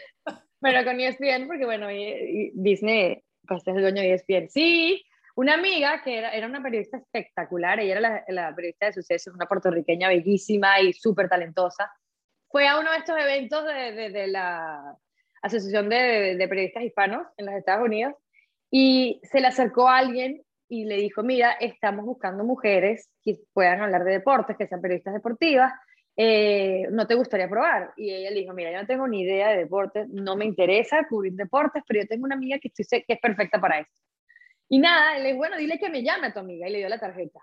Pero 0.60 0.84
con 0.84 1.00
ESPN, 1.00 1.46
porque 1.46 1.64
bueno, 1.64 1.88
Disney 1.88 3.22
pues 3.46 3.62
es 3.66 3.76
el 3.76 3.82
dueño 3.82 4.02
de 4.02 4.14
ESPN. 4.14 4.48
Sí, 4.48 5.04
una 5.36 5.54
amiga 5.54 6.02
que 6.02 6.18
era, 6.18 6.30
era 6.30 6.46
una 6.46 6.62
periodista 6.62 6.96
espectacular, 6.96 7.78
ella 7.78 7.98
era 7.98 8.24
la, 8.28 8.54
periodista 8.54 8.86
de 8.86 8.94
sucesos, 8.94 9.34
una 9.34 9.46
puertorriqueña 9.46 10.08
bellísima 10.08 10.80
y 10.80 10.92
súper 10.92 11.28
talentosa, 11.28 11.92
fue 12.48 12.66
a 12.66 12.78
uno 12.78 12.90
de 12.90 12.98
estos 12.98 13.18
eventos 13.18 13.64
de, 13.66 14.10
de, 14.10 14.26
la 14.28 14.96
Asociación 15.42 15.88
de, 15.90 16.36
de, 16.36 16.48
Periodistas 16.48 16.84
Hispanos 16.84 17.26
en 17.36 17.46
los 17.46 17.54
Estados 17.54 17.84
Unidos 17.84 18.14
y 18.70 19.20
se 19.24 19.40
le 19.40 19.48
acercó 19.48 19.88
a 19.88 19.98
alguien 19.98 20.42
y 20.68 20.84
le 20.86 20.96
dijo, 20.96 21.22
mira, 21.22 21.52
estamos 21.52 22.04
buscando 22.04 22.42
mujeres 22.44 23.10
que 23.22 23.38
puedan 23.52 23.82
hablar 23.82 24.04
de 24.04 24.12
deportes, 24.12 24.56
que 24.56 24.66
sean 24.66 24.80
periodistas 24.80 25.14
deportivas, 25.14 25.72
eh, 26.16 26.88
¿no 26.90 27.06
te 27.06 27.14
gustaría 27.14 27.48
probar? 27.48 27.92
Y 27.96 28.10
ella 28.10 28.30
le 28.30 28.40
dijo, 28.40 28.54
mira, 28.54 28.72
yo 28.72 28.80
no 28.80 28.86
tengo 28.86 29.06
ni 29.06 29.22
idea 29.22 29.50
de 29.50 29.58
deportes, 29.58 30.08
no 30.08 30.34
me 30.36 30.46
interesa 30.46 31.06
cubrir 31.08 31.34
deportes, 31.34 31.82
pero 31.86 32.00
yo 32.00 32.06
tengo 32.06 32.24
una 32.24 32.36
amiga 32.36 32.58
que, 32.58 32.68
estoy, 32.74 33.02
que 33.02 33.12
es 33.14 33.20
perfecta 33.20 33.60
para 33.60 33.80
esto. 33.80 34.00
Y 34.68 34.78
nada, 34.78 35.18
le 35.18 35.24
dije, 35.24 35.36
bueno, 35.36 35.56
dile 35.56 35.78
que 35.78 35.90
me 35.90 36.02
llame 36.02 36.28
a 36.28 36.32
tu 36.32 36.40
amiga 36.40 36.68
y 36.68 36.72
le 36.72 36.78
dio 36.78 36.88
la 36.88 36.98
tarjeta. 36.98 37.40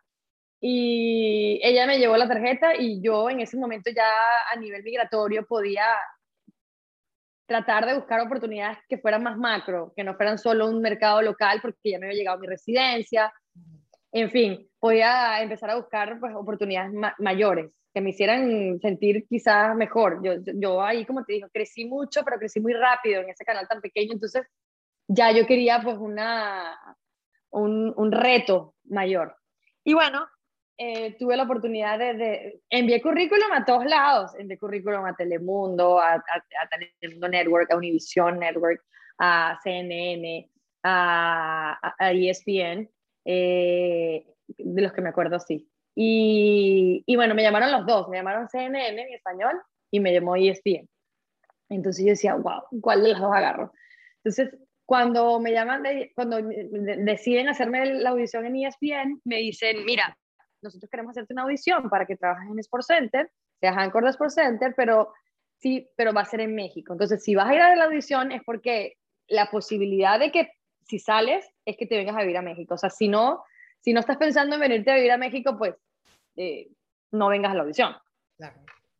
Y 0.59 1.59
ella 1.61 1.85
me 1.85 1.99
llevó 1.99 2.17
la 2.17 2.27
tarjeta 2.27 2.75
y 2.75 3.01
yo 3.01 3.29
en 3.29 3.41
ese 3.41 3.57
momento 3.57 3.91
ya 3.91 4.09
a 4.51 4.55
nivel 4.57 4.81
migratorio 4.81 5.45
podía 5.45 5.85
tratar 7.45 7.85
de 7.85 7.95
buscar 7.95 8.21
oportunidades 8.21 8.77
que 8.87 8.97
fueran 8.97 9.23
más 9.23 9.37
macro, 9.37 9.93
que 9.95 10.03
no 10.03 10.15
fueran 10.15 10.37
solo 10.37 10.67
un 10.67 10.81
mercado 10.81 11.21
local 11.21 11.59
porque 11.61 11.91
ya 11.91 11.99
me 11.99 12.07
había 12.07 12.17
llegado 12.17 12.39
mi 12.39 12.47
residencia. 12.47 13.31
En 14.11 14.31
fin, 14.31 14.69
podía 14.83 15.41
empezar 15.41 15.69
a 15.69 15.77
buscar 15.77 16.19
pues, 16.19 16.35
oportunidades 16.35 16.91
mayores 17.17 17.71
que 17.93 18.01
me 18.01 18.09
hicieran 18.09 18.81
sentir 18.81 19.25
quizás 19.29 19.73
mejor. 19.77 20.19
Yo, 20.21 20.33
yo 20.55 20.83
ahí, 20.83 21.05
como 21.05 21.23
te 21.23 21.31
digo, 21.31 21.47
crecí 21.53 21.85
mucho, 21.85 22.21
pero 22.25 22.37
crecí 22.37 22.59
muy 22.59 22.73
rápido 22.73 23.21
en 23.21 23.29
ese 23.29 23.45
canal 23.45 23.65
tan 23.65 23.79
pequeño, 23.79 24.11
entonces 24.11 24.45
ya 25.07 25.31
yo 25.31 25.47
quería 25.47 25.79
pues 25.81 25.97
una, 25.97 26.77
un, 27.51 27.93
un 27.95 28.11
reto 28.11 28.75
mayor. 28.89 29.37
Y 29.85 29.93
bueno, 29.93 30.27
eh, 30.77 31.15
tuve 31.17 31.37
la 31.37 31.43
oportunidad 31.43 31.97
de, 31.97 32.13
de, 32.15 32.61
envié 32.69 33.01
currículum 33.01 33.53
a 33.53 33.63
todos 33.63 33.85
lados, 33.85 34.31
envié 34.37 34.57
currículum 34.57 35.05
a 35.05 35.15
Telemundo, 35.15 35.97
a, 35.97 36.15
a, 36.15 36.23
Telemundo 36.99 37.29
Network, 37.29 37.71
a 37.71 37.77
Univision 37.77 38.37
Network, 38.37 38.83
a 39.17 39.57
CNN, 39.63 40.51
a, 40.83 41.95
a 41.97 42.11
ESPN, 42.11 42.89
eh, 43.23 44.25
de 44.57 44.81
los 44.81 44.93
que 44.93 45.01
me 45.01 45.09
acuerdo, 45.09 45.39
sí. 45.39 45.69
Y, 45.95 47.03
y, 47.05 47.15
bueno, 47.15 47.35
me 47.35 47.43
llamaron 47.43 47.71
los 47.71 47.85
dos, 47.85 48.09
me 48.09 48.17
llamaron 48.17 48.49
CNN 48.49 49.01
en 49.01 49.13
español 49.13 49.61
y 49.91 49.99
me 49.99 50.13
llamó 50.13 50.35
ESPN. 50.35 50.89
Entonces 51.69 52.03
yo 52.03 52.11
decía, 52.11 52.35
wow, 52.35 52.63
¿cuál 52.81 53.03
de 53.03 53.09
los 53.09 53.19
dos 53.19 53.31
agarro? 53.33 53.71
Entonces, 54.23 54.55
cuando 54.85 55.39
me 55.39 55.51
llaman, 55.51 55.83
cuando 56.15 56.41
deciden 56.41 57.49
hacerme 57.49 57.85
la 57.93 58.09
audición 58.09 58.45
en 58.45 58.55
ESPN, 58.55 59.21
me 59.23 59.37
dicen, 59.37 59.85
mira, 59.85 60.17
nosotros 60.61 60.89
queremos 60.89 61.11
hacerte 61.11 61.33
una 61.33 61.43
audición 61.43 61.89
para 61.89 62.05
que 62.05 62.15
trabajes 62.15 62.49
en 62.49 62.59
Sports 62.59 62.87
Center, 62.87 63.29
seas 63.59 63.77
Anchor 63.77 64.03
de 64.03 64.09
Sports 64.09 64.35
Center, 64.35 64.73
pero 64.75 65.13
sí, 65.59 65.89
pero 65.95 66.13
va 66.13 66.21
a 66.21 66.25
ser 66.25 66.41
en 66.41 66.55
México. 66.55 66.93
Entonces, 66.93 67.23
si 67.23 67.35
vas 67.35 67.49
a 67.49 67.55
ir 67.55 67.61
a 67.61 67.75
la 67.75 67.85
audición 67.85 68.31
es 68.31 68.41
porque 68.45 68.97
la 69.27 69.49
posibilidad 69.49 70.19
de 70.19 70.31
que 70.31 70.49
si 70.85 70.99
sales 70.99 71.45
es 71.65 71.77
que 71.77 71.85
te 71.85 71.97
vengas 71.97 72.15
a 72.15 72.21
vivir 72.21 72.37
a 72.37 72.41
México. 72.41 72.75
O 72.75 72.77
sea, 72.77 72.89
si 72.89 73.07
no, 73.07 73.43
si 73.83 73.91
no 73.93 73.99
estás 73.99 74.17
pensando 74.17 74.55
en 74.55 74.61
venirte 74.61 74.91
a 74.91 74.95
vivir 74.95 75.11
a 75.11 75.17
México, 75.17 75.57
pues 75.57 75.75
eh, 76.37 76.69
no 77.11 77.27
vengas 77.27 77.51
a 77.51 77.55
la 77.55 77.61
audición. 77.63 77.95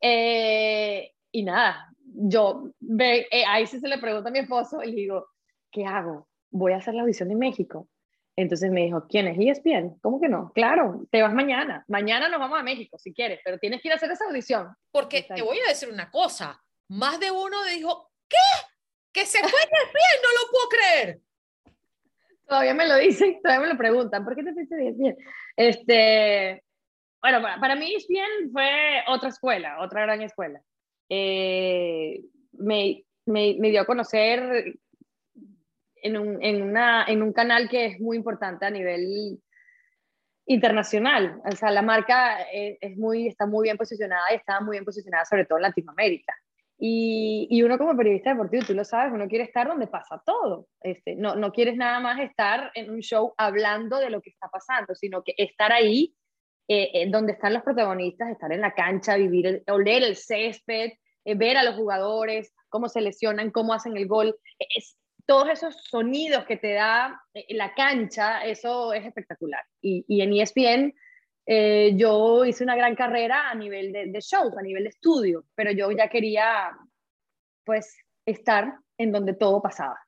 Eh, 0.00 1.10
y 1.32 1.42
nada, 1.42 1.90
yo 1.98 2.70
ve, 2.80 3.26
eh, 3.30 3.44
ahí 3.46 3.66
sí 3.66 3.80
se 3.80 3.88
le 3.88 3.98
pregunta 3.98 4.28
a 4.28 4.32
mi 4.32 4.40
esposo 4.40 4.82
y 4.82 4.90
le 4.90 4.96
digo, 4.96 5.28
¿qué 5.72 5.86
hago? 5.86 6.28
Voy 6.50 6.72
a 6.72 6.76
hacer 6.76 6.92
la 6.94 7.02
audición 7.02 7.30
en 7.30 7.38
México. 7.38 7.88
Entonces 8.36 8.70
me 8.70 8.84
dijo, 8.84 9.06
¿quién 9.08 9.26
es 9.26 9.38
ESPN? 9.38 9.98
¿Cómo 10.02 10.20
que 10.20 10.28
no? 10.28 10.52
Claro, 10.54 11.06
te 11.10 11.22
vas 11.22 11.32
mañana. 11.32 11.84
Mañana 11.88 12.28
nos 12.28 12.38
vamos 12.38 12.60
a 12.60 12.62
México 12.62 12.98
si 12.98 13.14
quieres, 13.14 13.40
pero 13.42 13.58
tienes 13.58 13.80
que 13.80 13.88
ir 13.88 13.92
a 13.92 13.96
hacer 13.96 14.10
esa 14.10 14.26
audición. 14.26 14.68
Porque 14.90 15.22
te 15.22 15.40
voy 15.40 15.58
a 15.60 15.68
decir 15.68 15.88
una 15.88 16.10
cosa, 16.10 16.62
más 16.88 17.18
de 17.20 17.30
uno 17.30 17.64
dijo, 17.64 18.10
¿qué? 18.28 18.36
Que 19.12 19.24
se 19.24 19.38
fue 19.38 19.48
ESPN, 19.48 20.22
no 20.22 20.28
lo 20.42 20.50
puedo 20.50 20.68
creer. 20.68 21.20
Todavía 22.46 22.74
me 22.74 22.86
lo 22.86 22.96
dicen, 22.96 23.38
todavía 23.42 23.66
me 23.66 23.72
lo 23.72 23.78
preguntan, 23.78 24.24
¿por 24.24 24.34
qué 24.34 24.42
te 24.42 24.52
fuiste 24.52 24.76
de 24.76 24.88
ESPN? 24.88 25.16
Este, 25.56 26.64
bueno, 27.20 27.40
para, 27.42 27.60
para 27.60 27.76
mí 27.76 27.94
ESPN 27.94 28.52
fue 28.52 29.02
otra 29.08 29.28
escuela, 29.28 29.80
otra 29.80 30.02
gran 30.02 30.22
escuela. 30.22 30.60
Eh, 31.08 32.20
me, 32.52 33.04
me, 33.26 33.56
me, 33.58 33.70
dio 33.70 33.82
a 33.82 33.86
conocer 33.86 34.74
en 35.96 36.18
un, 36.18 36.42
en, 36.42 36.62
una, 36.62 37.04
en 37.06 37.22
un 37.22 37.32
canal 37.32 37.68
que 37.68 37.86
es 37.86 38.00
muy 38.00 38.16
importante 38.16 38.66
a 38.66 38.70
nivel 38.70 39.40
internacional. 40.46 41.40
O 41.50 41.56
sea, 41.56 41.70
la 41.70 41.82
marca 41.82 42.42
es, 42.52 42.76
es, 42.80 42.96
muy, 42.96 43.28
está 43.28 43.46
muy 43.46 43.64
bien 43.64 43.76
posicionada 43.76 44.32
y 44.32 44.36
está 44.36 44.60
muy 44.60 44.74
bien 44.74 44.84
posicionada 44.84 45.24
sobre 45.24 45.46
todo 45.46 45.58
en 45.58 45.62
Latinoamérica. 45.62 46.34
Y, 46.78 47.62
uno 47.62 47.78
como 47.78 47.96
periodista 47.96 48.30
deportivo, 48.30 48.64
tú 48.66 48.74
lo 48.74 48.84
sabes, 48.84 49.12
uno 49.12 49.28
quiere 49.28 49.44
estar 49.44 49.68
donde 49.68 49.86
pasa 49.86 50.20
todo. 50.24 50.66
Este, 50.80 51.14
no, 51.14 51.36
no 51.36 51.52
quieres 51.52 51.76
nada 51.76 52.00
más 52.00 52.20
estar 52.20 52.70
en 52.74 52.90
un 52.90 53.00
show 53.00 53.32
hablando 53.38 53.98
de 53.98 54.10
lo 54.10 54.20
que 54.20 54.30
está 54.30 54.48
pasando, 54.48 54.94
sino 54.94 55.22
que 55.22 55.34
estar 55.36 55.72
ahí 55.72 56.14
eh, 56.66 57.06
donde 57.10 57.32
están 57.32 57.52
los 57.52 57.62
protagonistas, 57.62 58.30
estar 58.30 58.50
en 58.50 58.62
la 58.62 58.74
cancha, 58.74 59.16
vivir, 59.16 59.46
el, 59.46 59.62
oler 59.68 60.02
el 60.02 60.16
césped, 60.16 60.92
eh, 61.24 61.34
ver 61.34 61.58
a 61.58 61.62
los 61.62 61.76
jugadores, 61.76 62.54
cómo 62.70 62.88
se 62.88 63.02
lesionan, 63.02 63.50
cómo 63.50 63.74
hacen 63.74 63.96
el 63.96 64.08
gol. 64.08 64.34
Es, 64.58 64.96
todos 65.26 65.50
esos 65.50 65.76
sonidos 65.84 66.44
que 66.46 66.56
te 66.56 66.72
da 66.72 67.20
eh, 67.34 67.46
la 67.50 67.74
cancha, 67.74 68.44
eso 68.44 68.92
es 68.94 69.04
espectacular. 69.04 69.62
Y, 69.82 70.04
y 70.08 70.22
en 70.22 70.32
ESPN 70.32 70.94
eh, 71.46 71.92
yo 71.96 72.44
hice 72.44 72.64
una 72.64 72.76
gran 72.76 72.94
carrera 72.94 73.50
a 73.50 73.54
nivel 73.54 73.92
de, 73.92 74.06
de, 74.06 74.20
shows, 74.20 74.56
a 74.56 74.62
nivel 74.62 74.84
de 74.84 74.90
estudio, 74.90 75.44
pero 75.54 75.70
yo 75.72 75.90
ya 75.90 76.08
quería 76.08 76.70
pues 77.64 77.96
estar 78.24 78.74
en 78.98 79.12
donde 79.12 79.34
todo 79.34 79.60
pasaba. 79.60 79.98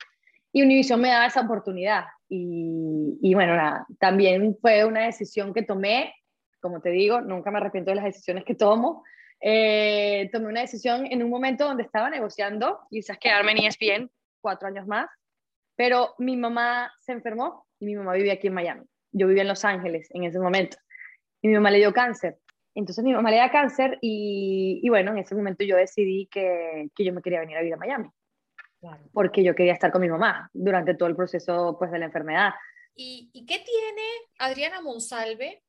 Y 0.52 0.62
Univision 0.62 1.00
me 1.00 1.08
daba 1.08 1.26
esa 1.26 1.42
oportunidad. 1.42 2.04
Y, 2.28 3.18
y 3.20 3.34
bueno, 3.34 3.54
nada, 3.56 3.86
también 3.98 4.56
fue 4.60 4.84
una 4.84 5.04
decisión 5.04 5.52
que 5.52 5.62
tomé, 5.62 6.14
como 6.60 6.80
te 6.80 6.90
digo, 6.90 7.20
nunca 7.20 7.50
me 7.50 7.58
arrepiento 7.58 7.90
de 7.90 7.96
las 7.96 8.04
decisiones 8.06 8.44
que 8.44 8.54
tomo. 8.54 9.04
Eh, 9.40 10.30
tomé 10.32 10.46
una 10.46 10.62
decisión 10.62 11.06
en 11.06 11.22
un 11.22 11.28
momento 11.28 11.66
donde 11.66 11.82
estaba 11.82 12.08
negociando 12.08 12.80
quizás 12.88 13.18
quedarme 13.18 13.52
en 13.52 13.58
ESPN 13.58 14.10
cuatro 14.40 14.68
años 14.68 14.86
más, 14.86 15.08
pero 15.76 16.14
mi 16.18 16.36
mamá 16.36 16.90
se 17.00 17.12
enfermó 17.12 17.66
y 17.78 17.86
mi 17.86 17.96
mamá 17.96 18.14
vivía 18.14 18.34
aquí 18.34 18.46
en 18.46 18.54
Miami. 18.54 18.86
Yo 19.12 19.26
vivía 19.26 19.42
en 19.42 19.48
Los 19.48 19.64
Ángeles 19.64 20.08
en 20.12 20.24
ese 20.24 20.38
momento 20.38 20.78
y 21.46 21.48
mi 21.48 21.54
mamá 21.54 21.70
le 21.70 21.78
dio 21.78 21.92
cáncer. 21.92 22.40
Entonces 22.74 23.04
mi 23.04 23.12
mamá 23.12 23.30
le 23.30 23.36
dio 23.36 23.50
cáncer 23.50 23.98
y, 24.02 24.80
y 24.82 24.88
bueno, 24.88 25.12
en 25.12 25.18
ese 25.18 25.34
momento 25.34 25.64
yo 25.64 25.76
decidí 25.76 26.26
que, 26.26 26.90
que, 26.94 27.04
yo 27.04 27.12
me 27.12 27.22
quería 27.22 27.40
venir 27.40 27.56
a 27.56 27.60
vivir 27.60 27.74
a 27.74 27.78
Miami. 27.78 28.10
Claro. 28.80 29.04
Porque 29.12 29.44
yo 29.44 29.54
quería 29.54 29.72
estar 29.72 29.92
con 29.92 30.02
mi 30.02 30.08
mamá 30.08 30.50
durante 30.52 30.94
todo 30.94 31.08
el 31.08 31.14
proceso 31.16 31.76
pues, 31.78 31.92
de 31.92 32.00
la 32.00 32.06
enfermedad. 32.06 32.50
¿Y, 32.96 33.30
¿Y 33.32 33.46
qué 33.46 33.60
tiene 33.60 34.02
Adriana 34.38 34.80
Monsalve 34.82 35.62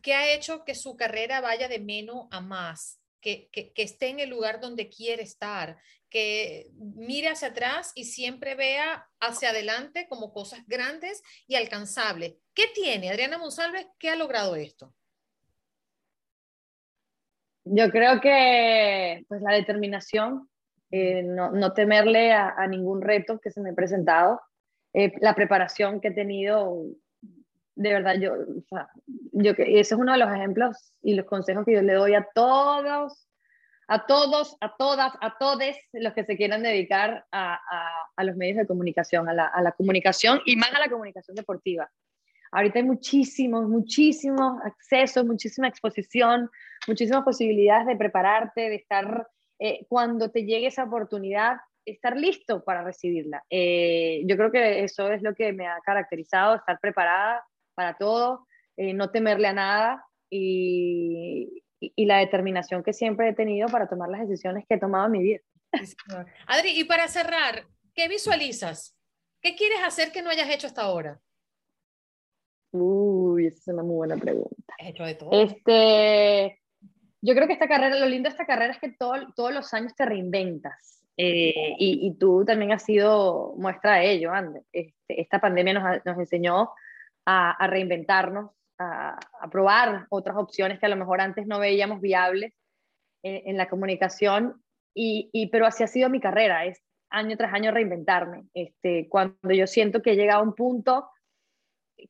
que 0.00 0.14
ha 0.14 0.32
hecho 0.32 0.64
que 0.64 0.74
su 0.74 0.96
carrera 0.96 1.42
vaya 1.42 1.68
de 1.68 1.78
menos 1.78 2.26
a 2.30 2.40
más? 2.40 2.98
Que, 3.20 3.50
que, 3.52 3.72
que, 3.72 3.82
esté 3.82 4.08
en 4.08 4.18
el 4.18 4.30
lugar 4.30 4.60
donde 4.60 4.88
quiere 4.88 5.22
estar, 5.22 5.78
que 6.10 6.70
mire 6.74 7.28
hacia 7.28 7.48
atrás 7.48 7.92
y 7.94 8.04
siempre 8.04 8.56
vea 8.56 9.08
hacia 9.20 9.50
adelante 9.50 10.08
como 10.08 10.32
cosas 10.32 10.66
grandes 10.66 11.22
y 11.46 11.54
alcanzables. 11.54 12.34
¿Qué 12.52 12.64
tiene 12.74 13.10
Adriana 13.10 13.38
Monsalve 13.38 13.90
que 13.98 14.08
ha 14.08 14.16
logrado 14.16 14.56
esto? 14.56 14.92
Yo 17.64 17.90
creo 17.90 18.20
que 18.20 19.24
pues 19.28 19.40
la 19.42 19.52
determinación, 19.52 20.48
eh, 20.90 21.22
no, 21.22 21.52
no, 21.52 21.72
temerle 21.72 22.32
a, 22.32 22.50
a, 22.56 22.66
ningún 22.66 23.00
reto 23.00 23.38
que 23.38 23.50
se 23.50 23.60
me 23.60 23.70
ha 23.70 23.74
presentado, 23.74 24.40
eh, 24.92 25.12
la 25.20 25.34
preparación 25.34 26.00
que 26.00 26.08
he 26.08 26.12
tenido, 26.12 26.84
de 27.74 27.92
verdad, 27.92 28.16
yo, 28.20 28.34
o 28.34 28.62
sea, 28.68 28.88
yo, 29.06 29.52
ese 29.52 29.80
es 29.80 29.92
uno 29.92 30.12
de 30.12 30.18
los 30.18 30.32
ejemplos 30.32 30.92
y 31.02 31.14
los 31.14 31.26
consejos 31.26 31.64
que 31.64 31.74
yo 31.74 31.82
le 31.82 31.94
doy 31.94 32.14
a 32.14 32.28
todos 32.34 33.26
a 33.88 34.06
todos, 34.06 34.56
a 34.60 34.74
todas, 34.76 35.12
a 35.20 35.36
todos 35.38 35.58
los 35.92 36.12
que 36.14 36.24
se 36.24 36.36
quieran 36.36 36.62
dedicar 36.62 37.26
a, 37.30 37.54
a, 37.54 37.90
a 38.16 38.24
los 38.24 38.36
medios 38.36 38.56
de 38.56 38.66
comunicación, 38.66 39.28
a 39.28 39.34
la, 39.34 39.46
a 39.46 39.60
la, 39.60 39.72
comunicación 39.72 40.40
y 40.46 40.56
más 40.56 40.72
a 40.72 40.78
la 40.78 40.88
comunicación 40.88 41.34
deportiva. 41.34 41.90
Ahorita 42.52 42.78
hay 42.78 42.84
muchísimos, 42.84 43.68
muchísimos 43.68 44.62
accesos, 44.64 45.24
muchísima 45.24 45.68
exposición, 45.68 46.50
muchísimas 46.86 47.24
posibilidades 47.24 47.86
de 47.86 47.96
prepararte, 47.96 48.68
de 48.68 48.76
estar, 48.76 49.28
eh, 49.58 49.86
cuando 49.88 50.30
te 50.30 50.44
llegue 50.44 50.66
esa 50.66 50.84
oportunidad, 50.84 51.56
estar 51.84 52.16
listo 52.16 52.62
para 52.64 52.82
recibirla. 52.82 53.44
Eh, 53.50 54.22
yo 54.26 54.36
creo 54.36 54.52
que 54.52 54.84
eso 54.84 55.10
es 55.10 55.22
lo 55.22 55.34
que 55.34 55.52
me 55.52 55.66
ha 55.66 55.78
caracterizado, 55.84 56.56
estar 56.56 56.78
preparada 56.80 57.44
para 57.74 57.96
todo, 57.96 58.46
eh, 58.76 58.94
no 58.94 59.10
temerle 59.10 59.48
a 59.48 59.52
nada 59.52 60.04
y, 60.30 61.64
y, 61.80 62.06
la 62.06 62.18
determinación 62.18 62.82
que 62.82 62.92
siempre 62.92 63.28
he 63.28 63.34
tenido 63.34 63.68
para 63.68 63.88
tomar 63.88 64.08
las 64.08 64.28
decisiones 64.28 64.64
que 64.68 64.74
he 64.74 64.80
tomado 64.80 65.06
en 65.06 65.12
mi 65.12 65.22
vida. 65.22 65.40
Adri, 66.46 66.78
y 66.78 66.84
para 66.84 67.08
cerrar, 67.08 67.66
¿qué 67.94 68.08
visualizas? 68.08 68.96
¿Qué 69.40 69.56
quieres 69.56 69.80
hacer 69.84 70.12
que 70.12 70.22
no 70.22 70.30
hayas 70.30 70.50
hecho 70.50 70.66
hasta 70.66 70.82
ahora? 70.82 71.20
Uy, 72.72 73.46
esa 73.46 73.58
es 73.58 73.68
una 73.68 73.82
muy 73.82 73.96
buena 73.96 74.16
pregunta. 74.16 74.74
He 74.78 74.90
hecho 74.90 75.04
de 75.04 75.14
todo. 75.14 75.30
Este, 75.32 76.61
yo 77.22 77.34
creo 77.34 77.46
que 77.46 77.54
esta 77.54 77.68
carrera, 77.68 77.96
lo 77.96 78.06
lindo 78.06 78.28
de 78.28 78.32
esta 78.32 78.46
carrera 78.46 78.72
es 78.72 78.80
que 78.80 78.90
todo, 78.90 79.14
todos 79.34 79.54
los 79.54 79.72
años 79.72 79.94
te 79.94 80.04
reinventas. 80.04 81.02
Eh, 81.16 81.74
y, 81.78 82.06
y, 82.06 82.18
tú 82.18 82.44
también 82.44 82.72
has 82.72 82.84
sido 82.84 83.54
muestra 83.56 83.96
de 83.96 84.12
ello, 84.12 84.32
Ander. 84.32 84.62
Este, 84.72 85.20
esta 85.20 85.40
pandemia 85.40 85.74
nos, 85.74 86.04
nos 86.04 86.18
enseñó 86.18 86.70
a, 87.26 87.52
a 87.52 87.66
reinventarnos, 87.66 88.50
a, 88.78 89.18
a, 89.40 89.50
probar 89.50 90.06
otras 90.08 90.36
opciones 90.36 90.80
que 90.80 90.86
a 90.86 90.88
lo 90.88 90.96
mejor 90.96 91.20
antes 91.20 91.46
no 91.46 91.58
veíamos 91.58 92.00
viables 92.00 92.54
en, 93.22 93.50
en 93.50 93.56
la 93.56 93.68
comunicación, 93.68 94.62
y, 94.94 95.30
y, 95.32 95.48
pero 95.48 95.66
así 95.66 95.84
ha 95.84 95.86
sido 95.86 96.08
mi 96.08 96.20
carrera, 96.20 96.64
es 96.64 96.82
año 97.10 97.36
tras 97.36 97.52
año 97.52 97.70
reinventarme. 97.70 98.44
Este, 98.54 99.08
cuando 99.08 99.52
yo 99.52 99.66
siento 99.66 100.02
que 100.02 100.12
he 100.12 100.16
llegado 100.16 100.40
a 100.40 100.44
un 100.44 100.54
punto, 100.54 101.08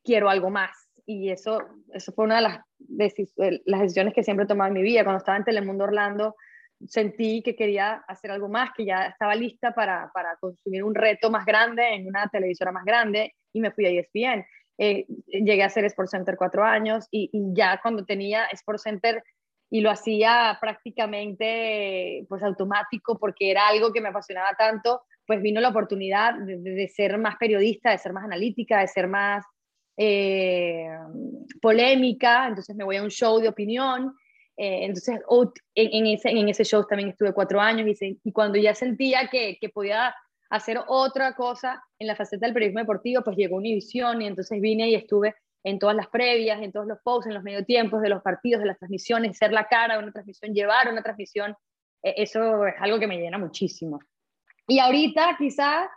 quiero 0.03 0.31
algo 0.31 0.51
más. 0.51 0.82
Y 1.07 1.31
eso, 1.31 1.59
eso 1.93 2.13
fue 2.13 2.25
una 2.25 2.37
de 2.37 2.43
las, 2.43 2.61
decisiones 2.79 4.15
que 4.15 4.23
siempre 4.23 4.45
he 4.45 4.49
tomado 4.49 4.69
en 4.69 4.75
mi 4.75 4.83
vida. 4.83 5.05
Cuando 5.05 5.19
estaba 5.19 5.39
en 5.39 5.45
Telemundo 5.45 5.85
Orlando, 5.85 6.37
sentí 6.87 7.43
que 7.43 7.57
quería 7.57 8.05
hacer 8.09 8.31
algo 8.31 8.49
más, 8.49 8.71
que 8.77 8.85
ya 8.85 9.07
estaba 9.07 9.35
lista 9.35 9.75
para, 9.75 10.11
para 10.13 10.37
consumir 10.37 10.85
un 10.85 10.95
reto 10.95 11.31
más 11.31 11.45
grande 11.45 11.95
en 11.95 12.07
una 12.07 12.29
televisora 12.29 12.73
más 12.73 12.85
grande 12.85 13.35
y 13.53 13.61
me 13.61 13.71
fui 13.71 13.87
a 13.87 13.91
ESPN. 13.91 14.45
Eh, 14.79 15.07
llegué 15.29 15.63
a 15.63 15.67
hacer 15.67 15.85
Sports 15.85 16.13
Center 16.13 16.37
cuatro 16.37 16.65
años 16.65 17.07
y, 17.11 17.31
ya 17.55 17.79
cuando 17.81 18.05
tenía 18.05 18.47
Sports 18.47 18.83
Center 18.83 19.23
y 19.71 19.81
lo 19.81 19.91
hacía 19.91 20.59
prácticamente 20.61 22.27
pues 22.29 22.43
automático 22.43 23.19
porque 23.19 23.51
era 23.51 23.69
algo 23.69 23.93
que 23.93 24.01
me 24.01 24.09
apasionaba 24.09 24.51
tanto, 24.59 25.03
pues 25.27 25.41
vino 25.41 25.61
la 25.61 25.69
oportunidad 25.69 26.35
de 26.35 26.89
ser 26.89 27.17
más 27.19 27.37
periodista, 27.37 27.91
de 27.91 27.99
ser 27.99 28.13
más 28.13 28.25
analítica, 28.25 28.81
de 28.81 28.89
ser 28.89 29.09
más 29.09 29.45
eh, 29.97 30.89
polémica, 31.61 32.49
entonces 32.49 32.75
me 32.77 32.85
voy 32.85 32.97
a 32.97 33.03
un 33.03 33.11
show 33.11 33.39
de 33.39 33.49
opinión. 33.49 34.15
Eh, 34.57 34.85
entonces, 34.85 35.21
en, 35.75 36.07
ese, 36.07 36.31
en 36.31 36.49
ese 36.49 36.65
show 36.65 36.87
también 36.87 37.11
estuve 37.11 37.33
cuatro 37.33 37.61
años 37.61 37.89
y, 38.01 38.33
cuando 38.33 38.59
ya 38.59 38.75
sentía 38.75 39.29
que, 39.29 39.59
podía 39.73 40.15
hacer 40.51 40.79
otra 40.87 41.35
cosa 41.35 41.83
en 41.99 42.07
la 42.07 42.17
faceta 42.17 42.47
del 42.47 42.53
periodismo 42.53 42.81
deportivo, 42.81 43.23
pues 43.23 43.37
llegó 43.37 43.57
Univisión 43.57 44.21
y 44.21 44.27
entonces 44.27 44.61
vine 44.61 44.91
y 44.91 44.95
estuve 44.95 45.35
en 45.65 45.79
todas 45.79 45.97
las 45.97 46.09
previas, 46.09 46.61
en 46.61 46.73
todos 46.73 46.87
los 46.87 46.99
posts, 47.03 47.29
en 47.29 47.35
los 47.35 47.43
medio 47.43 47.65
tiempos 47.65 48.03
de 48.03 48.09
los 48.09 48.23
partidos, 48.23 48.61
de 48.61 48.67
las 48.67 48.79
transmisiones, 48.79 49.39
ser 49.39 49.53
la 49.53 49.69
cara 49.69 49.95
de 49.95 50.03
una 50.03 50.13
transmisión, 50.13 50.53
llevar 50.53 50.91
una 50.91 51.03
transmisión, 51.03 51.57
eh, 52.03 52.15
eso 52.17 52.67
es 52.67 52.75
algo 52.81 52.99
que 52.99 53.07
me 53.07 53.19
llena 53.19 53.39
muchísimo. 53.39 54.01
Y 54.67 54.79
ahorita 54.79 55.37
quizás 55.39 55.89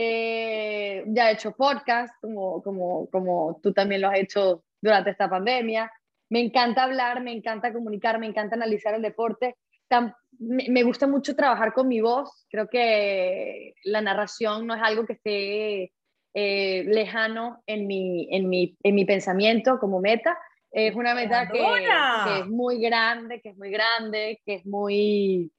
eh, 0.00 1.04
ya 1.06 1.30
he 1.30 1.34
hecho 1.34 1.52
podcast, 1.52 2.14
como, 2.20 2.62
como, 2.62 3.08
como 3.10 3.58
tú 3.62 3.72
también 3.72 4.02
lo 4.02 4.08
has 4.08 4.18
hecho 4.18 4.64
durante 4.80 5.10
esta 5.10 5.28
pandemia. 5.28 5.90
Me 6.30 6.40
encanta 6.40 6.84
hablar, 6.84 7.22
me 7.22 7.32
encanta 7.32 7.72
comunicar, 7.72 8.18
me 8.18 8.26
encanta 8.26 8.56
analizar 8.56 8.94
el 8.94 9.02
deporte. 9.02 9.56
Tan, 9.88 10.14
me, 10.38 10.82
gusta 10.82 11.06
mucho 11.06 11.34
trabajar 11.34 11.72
con 11.72 11.88
mi 11.88 12.00
voz. 12.00 12.46
Creo 12.50 12.68
que 12.68 13.74
la 13.84 14.00
narración 14.00 14.66
no 14.66 14.74
es 14.74 14.82
algo 14.82 15.06
que 15.06 15.14
esté 15.14 15.92
eh, 16.34 16.84
lejano 16.84 17.62
en 17.66 17.86
mi, 17.86 18.28
en, 18.30 18.48
mi, 18.48 18.76
en 18.82 18.94
mi 18.94 19.04
pensamiento 19.04 19.78
como 19.78 20.00
meta. 20.00 20.38
Es 20.70 20.94
una 20.94 21.14
meta 21.14 21.48
que, 21.48 21.58
que, 21.58 22.38
es 22.40 22.46
muy 22.46 22.78
grande, 22.78 23.40
que 23.40 23.48
es 23.48 23.56
muy 23.56 23.70
grande, 23.70 24.40
que 24.44 24.54
es 24.56 24.66
muy 24.66 25.50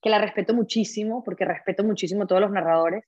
que 0.00 0.10
la 0.10 0.18
respeto 0.18 0.54
muchísimo, 0.54 1.24
porque 1.24 1.44
respeto 1.44 1.82
muchísimo 1.82 2.24
a 2.24 2.26
todos 2.26 2.40
los 2.40 2.50
narradores, 2.50 3.04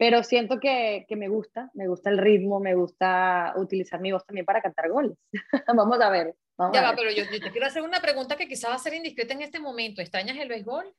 pero 0.00 0.22
siento 0.22 0.58
que, 0.58 1.04
que 1.06 1.14
me 1.14 1.28
gusta, 1.28 1.70
me 1.74 1.86
gusta 1.86 2.08
el 2.08 2.16
ritmo, 2.16 2.58
me 2.58 2.74
gusta 2.74 3.52
utilizar 3.56 4.00
mi 4.00 4.12
voz 4.12 4.24
también 4.24 4.46
para 4.46 4.62
cantar 4.62 4.88
goles. 4.88 5.12
vamos 5.76 6.00
a 6.00 6.08
ver. 6.08 6.34
ya 6.72 6.80
va, 6.80 6.96
pero 6.96 7.10
yo, 7.10 7.24
yo, 7.24 7.38
te 7.38 7.50
quiero 7.50 7.66
hacer 7.66 7.82
una 7.82 8.00
pregunta 8.00 8.34
que 8.34 8.48
quizás 8.48 8.70
va 8.70 8.76
a 8.76 8.78
ser 8.78 8.94
indiscreta 8.94 9.34
en 9.34 9.42
este 9.42 9.60
momento. 9.60 10.00
¿Extrañas 10.00 10.38
el 10.38 10.48
béisbol? 10.48 10.90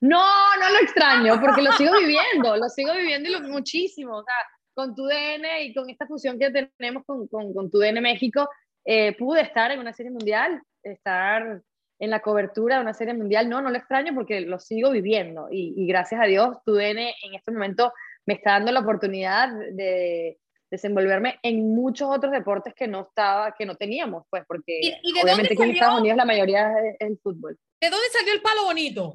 No, 0.00 0.24
no 0.60 0.70
lo 0.70 0.78
extraño, 0.84 1.40
porque 1.40 1.62
lo 1.62 1.72
sigo 1.72 1.98
viviendo, 1.98 2.56
lo 2.56 2.68
sigo 2.68 2.92
viviendo 2.94 3.28
y 3.28 3.32
lo 3.32 3.40
muchísimo. 3.40 4.18
O 4.18 4.22
sea, 4.22 4.36
con 4.72 4.94
tu 4.94 5.06
DN 5.06 5.64
y 5.64 5.74
con 5.74 5.90
esta 5.90 6.06
fusión 6.06 6.38
que 6.38 6.52
tenemos 6.78 7.04
con, 7.04 7.26
con, 7.26 7.52
con 7.52 7.72
tu 7.72 7.78
DN 7.80 8.00
México, 8.00 8.48
eh, 8.84 9.16
pude 9.18 9.40
estar 9.40 9.72
en 9.72 9.80
una 9.80 9.92
serie 9.92 10.12
mundial, 10.12 10.62
estar 10.84 11.60
en 11.98 12.10
la 12.10 12.20
cobertura 12.20 12.76
de 12.76 12.82
una 12.82 12.94
serie 12.94 13.14
mundial. 13.14 13.48
No, 13.48 13.60
no 13.60 13.70
lo 13.70 13.76
extraño 13.76 14.14
porque 14.14 14.40
lo 14.40 14.58
sigo 14.58 14.90
viviendo 14.90 15.48
y, 15.50 15.74
y 15.76 15.86
gracias 15.86 16.20
a 16.20 16.24
Dios 16.26 16.58
tu 16.64 16.74
DN 16.74 17.14
en 17.22 17.34
este 17.34 17.50
momento 17.50 17.92
me 18.26 18.34
está 18.34 18.52
dando 18.52 18.72
la 18.72 18.80
oportunidad 18.80 19.48
de 19.72 20.38
desenvolverme 20.70 21.38
en 21.42 21.74
muchos 21.74 22.08
otros 22.10 22.32
deportes 22.32 22.74
que 22.74 22.86
no 22.86 23.02
estaba, 23.02 23.54
que 23.56 23.64
no 23.64 23.74
teníamos, 23.76 24.24
pues, 24.28 24.44
porque 24.46 25.00
obviamente 25.22 25.54
aquí 25.54 25.62
en 25.62 25.70
Estados 25.70 26.00
Unidos 26.00 26.16
la 26.16 26.24
mayoría 26.24 26.72
es 26.78 26.96
el 27.00 27.18
fútbol. 27.18 27.58
¿De 27.80 27.90
dónde 27.90 28.06
salió 28.12 28.34
el 28.34 28.42
palo 28.42 28.64
bonito? 28.64 29.14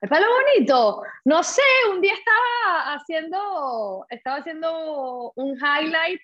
El 0.00 0.08
palo 0.08 0.26
bonito, 0.28 1.02
no 1.24 1.42
sé, 1.42 1.62
un 1.92 2.00
día 2.00 2.14
estaba 2.14 2.94
haciendo, 2.94 4.04
estaba 4.10 4.38
haciendo 4.38 5.32
un 5.36 5.56
highlight 5.56 6.20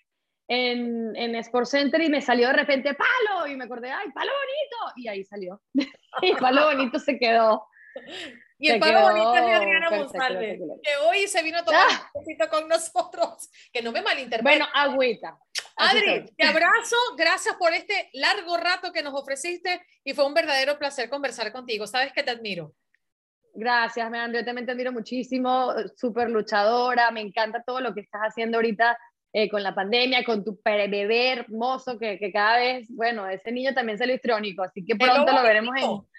en, 0.49 1.15
en 1.17 1.35
Sports 1.37 1.71
Center 1.71 2.01
y 2.01 2.09
me 2.09 2.21
salió 2.21 2.49
de 2.49 2.55
repente 2.55 2.95
palo 2.95 3.47
y 3.47 3.57
me 3.57 3.65
acordé, 3.65 3.91
ay, 3.91 4.11
palo 4.13 4.31
bonito, 4.33 4.95
y 4.97 5.09
ahí 5.09 5.25
salió. 5.25 5.63
y 6.23 6.35
palo 6.35 6.67
bonito 6.67 6.99
se 6.99 7.19
quedó. 7.19 7.67
Y 8.59 8.71
el 8.71 8.81
palo 8.81 9.03
bonito 9.03 9.35
es 9.35 9.45
de 9.45 9.53
Adriana 9.53 9.91
Monsalve, 9.91 10.59
que 10.83 10.97
hoy 11.09 11.27
se 11.27 11.43
vino 11.43 11.59
a 11.59 11.65
tomar 11.65 11.87
ah. 11.91 12.11
un 12.15 12.23
poquito 12.23 12.49
con 12.49 12.69
nosotros, 12.69 13.51
que 13.73 13.83
no 13.83 13.93
me 13.93 14.03
malinterprete. 14.03 14.59
Bueno, 14.59 14.67
agüita. 14.73 15.37
Adri, 15.77 16.27
te 16.37 16.47
abrazo, 16.47 16.97
gracias 17.17 17.57
por 17.57 17.73
este 17.73 18.11
largo 18.13 18.57
rato 18.57 18.93
que 18.93 19.03
nos 19.03 19.15
ofreciste 19.15 19.85
y 20.05 20.13
fue 20.15 20.27
un 20.27 20.35
verdadero 20.35 20.79
placer 20.79 21.09
conversar 21.09 21.51
contigo. 21.51 21.87
Sabes 21.87 22.13
que 22.13 22.23
te 22.23 22.31
admiro. 22.31 22.75
Gracias, 23.55 24.09
Meandro. 24.11 24.41
Yo 24.41 24.47
también 24.47 24.65
te 24.65 24.73
admiro 24.73 24.93
muchísimo, 24.93 25.75
súper 25.97 26.31
luchadora. 26.31 27.11
Me 27.11 27.21
encanta 27.21 27.63
todo 27.63 27.81
lo 27.81 27.93
que 27.95 28.01
estás 28.01 28.23
haciendo 28.23 28.59
ahorita 28.59 28.97
eh, 29.33 29.49
con 29.49 29.63
la 29.63 29.75
pandemia, 29.75 30.25
con 30.25 30.45
tu 30.45 30.61
bebé 30.65 31.33
hermoso, 31.33 31.99
que, 31.99 32.19
que, 32.19 32.31
cada 32.31 32.59
vez, 32.59 32.87
bueno, 32.91 33.27
ese 33.29 33.51
niño 33.51 33.73
también 33.73 33.99
salió 33.99 34.15
histrónico, 34.15 34.63
así 34.63 34.85
que 34.85 34.95
pronto 34.97 35.33
lo 35.33 35.43
veremos 35.43 35.75
en. 35.77 36.13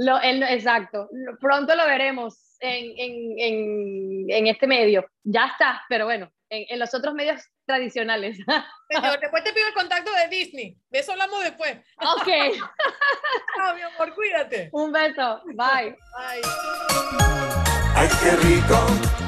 Lo, 0.00 0.22
exacto, 0.22 1.10
pronto 1.40 1.74
lo 1.74 1.84
veremos 1.84 2.56
en, 2.60 2.84
en, 2.96 3.38
en, 3.38 4.30
en, 4.30 4.46
este 4.46 4.66
medio. 4.66 5.04
Ya 5.24 5.46
está, 5.46 5.82
pero 5.88 6.04
bueno, 6.04 6.30
en, 6.50 6.78
los 6.78 6.94
otros 6.94 7.14
medios 7.14 7.42
tradicionales. 7.66 8.38
después 9.20 9.44
te 9.44 9.52
pido 9.52 9.68
el 9.68 9.74
contacto 9.74 10.10
de 10.12 10.28
Disney. 10.28 10.76
De 10.88 11.00
eso 11.00 11.12
hablamos 11.12 11.42
después. 11.42 11.76
Ok. 11.98 12.28
Chao, 13.56 13.74
mi 13.74 13.82
amor, 13.82 14.14
cuídate. 14.14 14.70
Un 14.72 14.92
beso. 14.92 15.42
Bye. 15.46 15.96
Bye. 16.16 16.42
Ay, 17.94 18.08
qué 18.22 18.30
rico. 18.36 19.27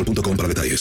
para 0.37 0.47
detalles. 0.47 0.79